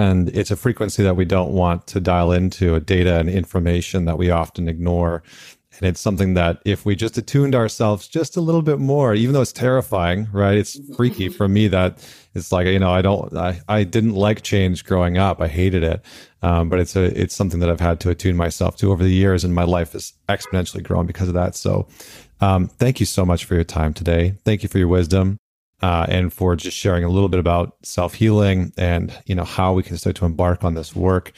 And 0.00 0.28
it's 0.28 0.52
a 0.52 0.56
frequency 0.56 1.02
that 1.02 1.16
we 1.16 1.24
don't 1.24 1.52
want 1.52 1.88
to 1.88 2.00
dial 2.00 2.30
into 2.30 2.76
a 2.76 2.80
data 2.80 3.18
and 3.18 3.28
information 3.28 4.04
that 4.04 4.16
we 4.16 4.30
often 4.30 4.68
ignore. 4.68 5.24
And 5.80 5.88
it's 5.88 6.00
something 6.00 6.34
that 6.34 6.60
if 6.64 6.84
we 6.84 6.94
just 6.94 7.18
attuned 7.18 7.54
ourselves 7.54 8.06
just 8.06 8.36
a 8.36 8.40
little 8.40 8.62
bit 8.62 8.78
more 8.78 9.14
even 9.14 9.32
though 9.32 9.42
it's 9.42 9.52
terrifying 9.52 10.28
right? 10.32 10.56
It's 10.56 10.78
mm-hmm. 10.78 10.94
freaky 10.94 11.28
for 11.28 11.48
me 11.48 11.68
that 11.68 12.04
it's 12.34 12.52
like 12.52 12.66
you 12.66 12.78
know 12.78 12.92
i 12.92 13.02
don't 13.02 13.36
i, 13.36 13.60
I 13.68 13.84
didn't 13.84 14.14
like 14.14 14.42
change 14.42 14.84
growing 14.84 15.18
up. 15.18 15.40
I 15.40 15.48
hated 15.48 15.82
it. 15.82 16.04
Um, 16.42 16.68
but 16.68 16.78
it's 16.78 16.96
a 16.96 17.04
it's 17.20 17.34
something 17.34 17.60
that 17.60 17.70
i've 17.70 17.80
had 17.80 18.00
to 18.00 18.10
attune 18.10 18.36
myself 18.36 18.76
to 18.78 18.90
over 18.90 19.02
the 19.04 19.12
years 19.12 19.44
and 19.44 19.54
my 19.54 19.64
life 19.64 19.92
has 19.92 20.14
exponentially 20.28 20.82
grown 20.82 21.06
because 21.06 21.28
of 21.28 21.34
that. 21.34 21.54
So 21.54 21.88
um, 22.40 22.68
thank 22.68 23.00
you 23.00 23.06
so 23.06 23.24
much 23.24 23.44
for 23.44 23.54
your 23.54 23.64
time 23.64 23.92
today. 23.92 24.34
Thank 24.44 24.62
you 24.62 24.68
for 24.68 24.78
your 24.78 24.88
wisdom 24.88 25.38
uh, 25.82 26.06
and 26.08 26.32
for 26.32 26.56
just 26.56 26.76
sharing 26.76 27.04
a 27.04 27.08
little 27.08 27.28
bit 27.28 27.40
about 27.40 27.76
self 27.82 28.14
healing 28.14 28.72
and 28.76 29.12
you 29.26 29.34
know 29.34 29.44
how 29.44 29.72
we 29.72 29.82
can 29.82 29.96
start 29.96 30.16
to 30.16 30.24
embark 30.24 30.64
on 30.64 30.74
this 30.74 30.94
work. 30.94 31.32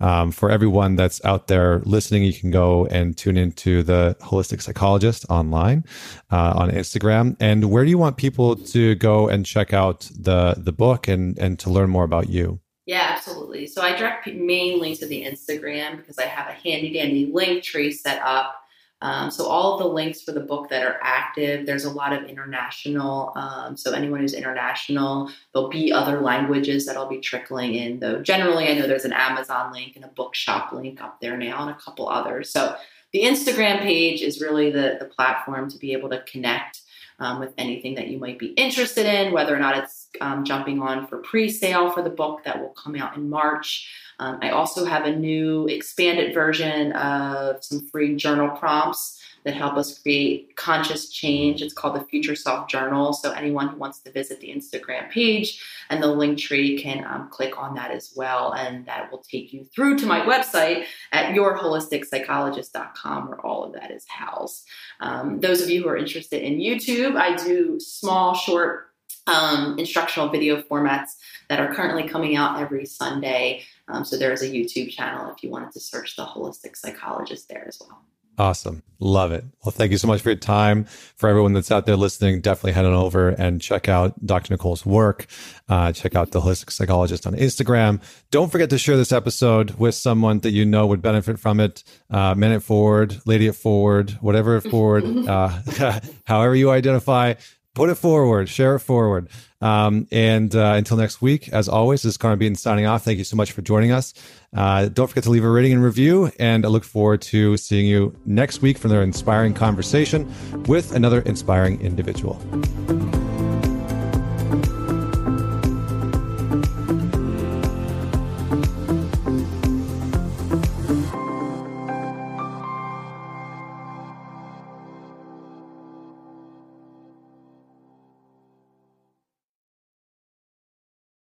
Um, 0.00 0.32
for 0.32 0.50
everyone 0.50 0.96
that's 0.96 1.24
out 1.24 1.46
there 1.46 1.80
listening, 1.84 2.24
you 2.24 2.34
can 2.34 2.50
go 2.50 2.86
and 2.86 3.16
tune 3.16 3.36
into 3.36 3.82
the 3.82 4.16
Holistic 4.20 4.60
Psychologist 4.60 5.24
online 5.30 5.84
uh, 6.30 6.52
on 6.56 6.70
Instagram. 6.70 7.36
And 7.40 7.70
where 7.70 7.84
do 7.84 7.90
you 7.90 7.98
want 7.98 8.16
people 8.16 8.56
to 8.56 8.96
go 8.96 9.28
and 9.28 9.46
check 9.46 9.72
out 9.72 10.10
the 10.18 10.54
the 10.58 10.72
book 10.72 11.08
and 11.08 11.38
and 11.38 11.58
to 11.60 11.70
learn 11.70 11.90
more 11.90 12.04
about 12.04 12.28
you? 12.28 12.60
Yeah, 12.86 13.06
absolutely. 13.16 13.66
So 13.66 13.80
I 13.80 13.96
direct 13.96 14.26
mainly 14.26 14.94
to 14.96 15.06
the 15.06 15.24
Instagram 15.24 15.96
because 15.96 16.18
I 16.18 16.24
have 16.24 16.48
a 16.48 16.52
handy 16.52 16.92
dandy 16.92 17.30
link 17.32 17.62
tree 17.62 17.92
set 17.92 18.20
up 18.22 18.63
um, 19.00 19.30
so 19.30 19.44
all 19.44 19.74
of 19.74 19.80
the 19.80 19.88
links 19.88 20.22
for 20.22 20.32
the 20.32 20.40
book 20.40 20.68
that 20.70 20.82
are 20.82 20.98
active, 21.02 21.66
there's 21.66 21.84
a 21.84 21.90
lot 21.90 22.12
of 22.12 22.24
international. 22.24 23.32
Um, 23.36 23.76
so 23.76 23.92
anyone 23.92 24.20
who's 24.20 24.34
international, 24.34 25.30
there'll 25.52 25.68
be 25.68 25.92
other 25.92 26.20
languages 26.20 26.86
that'll 26.86 27.08
be 27.08 27.20
trickling 27.20 27.74
in. 27.74 28.00
Though 28.00 28.22
generally, 28.22 28.68
I 28.68 28.74
know 28.74 28.86
there's 28.86 29.04
an 29.04 29.12
Amazon 29.12 29.72
link 29.72 29.96
and 29.96 30.04
a 30.04 30.08
bookshop 30.08 30.72
link 30.72 31.02
up 31.02 31.20
there 31.20 31.36
now, 31.36 31.62
and 31.62 31.70
a 31.70 31.78
couple 31.78 32.08
others. 32.08 32.50
So 32.50 32.76
the 33.12 33.22
Instagram 33.22 33.80
page 33.80 34.22
is 34.22 34.40
really 34.40 34.70
the, 34.70 34.96
the 34.98 35.06
platform 35.06 35.70
to 35.70 35.78
be 35.78 35.92
able 35.92 36.08
to 36.10 36.22
connect 36.22 36.80
um, 37.18 37.40
with 37.40 37.52
anything 37.58 37.94
that 37.94 38.08
you 38.08 38.18
might 38.18 38.38
be 38.38 38.48
interested 38.48 39.06
in, 39.06 39.32
whether 39.32 39.54
or 39.54 39.58
not 39.58 39.78
it's 39.78 40.08
um, 40.20 40.44
jumping 40.44 40.80
on 40.82 41.06
for 41.06 41.18
pre 41.18 41.48
sale 41.48 41.90
for 41.90 42.02
the 42.02 42.10
book 42.10 42.44
that 42.44 42.60
will 42.60 42.70
come 42.70 42.96
out 42.96 43.16
in 43.16 43.28
March. 43.30 43.90
Um, 44.18 44.38
I 44.42 44.50
also 44.50 44.84
have 44.84 45.06
a 45.06 45.14
new 45.14 45.66
expanded 45.66 46.34
version 46.34 46.92
of 46.92 47.64
some 47.64 47.86
free 47.88 48.14
journal 48.16 48.50
prompts 48.50 49.23
that 49.44 49.54
help 49.54 49.74
us 49.74 49.98
create 49.98 50.56
conscious 50.56 51.10
change. 51.10 51.60
It's 51.62 51.74
called 51.74 51.96
the 51.96 52.04
Future 52.06 52.34
Self 52.34 52.68
Journal. 52.68 53.12
So 53.12 53.30
anyone 53.32 53.68
who 53.68 53.76
wants 53.76 54.00
to 54.00 54.10
visit 54.10 54.40
the 54.40 54.48
Instagram 54.48 55.10
page 55.10 55.62
and 55.90 56.02
the 56.02 56.08
link 56.08 56.38
tree 56.38 56.80
can 56.80 57.04
um, 57.06 57.28
click 57.30 57.58
on 57.58 57.74
that 57.74 57.90
as 57.90 58.14
well. 58.16 58.52
And 58.54 58.86
that 58.86 59.12
will 59.12 59.22
take 59.22 59.52
you 59.52 59.64
through 59.64 59.98
to 59.98 60.06
my 60.06 60.20
website 60.20 60.86
at 61.12 61.34
yourholisticpsychologist.com 61.34 63.28
where 63.28 63.40
all 63.40 63.64
of 63.64 63.74
that 63.74 63.90
is 63.90 64.06
housed. 64.08 64.66
Um, 65.00 65.40
those 65.40 65.60
of 65.60 65.68
you 65.68 65.82
who 65.82 65.88
are 65.88 65.96
interested 65.96 66.42
in 66.42 66.58
YouTube, 66.58 67.16
I 67.16 67.36
do 67.36 67.78
small, 67.80 68.34
short 68.34 68.90
um, 69.26 69.78
instructional 69.78 70.28
video 70.28 70.60
formats 70.62 71.10
that 71.48 71.60
are 71.60 71.74
currently 71.74 72.08
coming 72.08 72.36
out 72.36 72.60
every 72.60 72.84
Sunday. 72.86 73.62
Um, 73.88 74.04
so 74.04 74.16
there 74.16 74.32
is 74.32 74.42
a 74.42 74.48
YouTube 74.48 74.90
channel 74.90 75.30
if 75.30 75.42
you 75.42 75.50
wanted 75.50 75.72
to 75.72 75.80
search 75.80 76.16
the 76.16 76.24
holistic 76.24 76.76
psychologist 76.76 77.48
there 77.48 77.66
as 77.66 77.78
well. 77.80 78.02
Awesome. 78.38 78.82
Love 78.98 79.32
it. 79.32 79.44
Well, 79.64 79.72
thank 79.72 79.92
you 79.92 79.98
so 79.98 80.08
much 80.08 80.22
for 80.22 80.30
your 80.30 80.38
time. 80.38 80.84
For 80.84 81.28
everyone 81.28 81.52
that's 81.52 81.70
out 81.70 81.86
there 81.86 81.96
listening, 81.96 82.40
definitely 82.40 82.72
head 82.72 82.84
on 82.84 82.94
over 82.94 83.28
and 83.28 83.60
check 83.60 83.88
out 83.88 84.24
Dr. 84.24 84.54
Nicole's 84.54 84.86
work. 84.86 85.26
Uh, 85.68 85.92
check 85.92 86.14
out 86.14 86.30
the 86.30 86.40
Holistic 86.40 86.70
Psychologist 86.70 87.26
on 87.26 87.34
Instagram. 87.34 88.00
Don't 88.30 88.50
forget 88.50 88.70
to 88.70 88.78
share 88.78 88.96
this 88.96 89.12
episode 89.12 89.72
with 89.72 89.94
someone 89.94 90.40
that 90.40 90.52
you 90.52 90.64
know 90.64 90.86
would 90.86 91.02
benefit 91.02 91.38
from 91.38 91.60
it. 91.60 91.84
Uh, 92.10 92.34
Men 92.34 92.52
It 92.52 92.60
Forward, 92.60 93.20
Lady 93.26 93.46
It 93.46 93.56
Forward, 93.56 94.10
whatever 94.20 94.56
it 94.56 94.62
forward, 94.62 95.04
uh, 95.28 96.00
however 96.24 96.54
you 96.54 96.70
identify, 96.70 97.34
put 97.74 97.90
it 97.90 97.96
forward, 97.96 98.48
share 98.48 98.76
it 98.76 98.80
forward. 98.80 99.28
Um, 99.60 100.06
and 100.12 100.54
uh, 100.54 100.74
until 100.76 100.96
next 100.96 101.22
week, 101.22 101.48
as 101.48 101.68
always, 101.68 102.02
this 102.02 102.10
is 102.10 102.16
Connor 102.16 102.36
Beaton 102.36 102.54
signing 102.54 102.86
off. 102.86 103.02
Thank 103.04 103.18
you 103.18 103.24
so 103.24 103.36
much 103.36 103.52
for 103.52 103.62
joining 103.62 103.92
us. 103.92 104.14
Uh, 104.54 104.88
don't 104.88 105.08
forget 105.08 105.24
to 105.24 105.30
leave 105.30 105.44
a 105.44 105.50
rating 105.50 105.72
and 105.72 105.82
review. 105.82 106.30
And 106.38 106.64
I 106.64 106.68
look 106.68 106.84
forward 106.84 107.22
to 107.22 107.56
seeing 107.56 107.86
you 107.86 108.14
next 108.24 108.62
week 108.62 108.78
for 108.78 108.88
another 108.88 109.02
inspiring 109.02 109.54
conversation 109.54 110.32
with 110.64 110.94
another 110.94 111.20
inspiring 111.22 111.80
individual. 111.80 112.40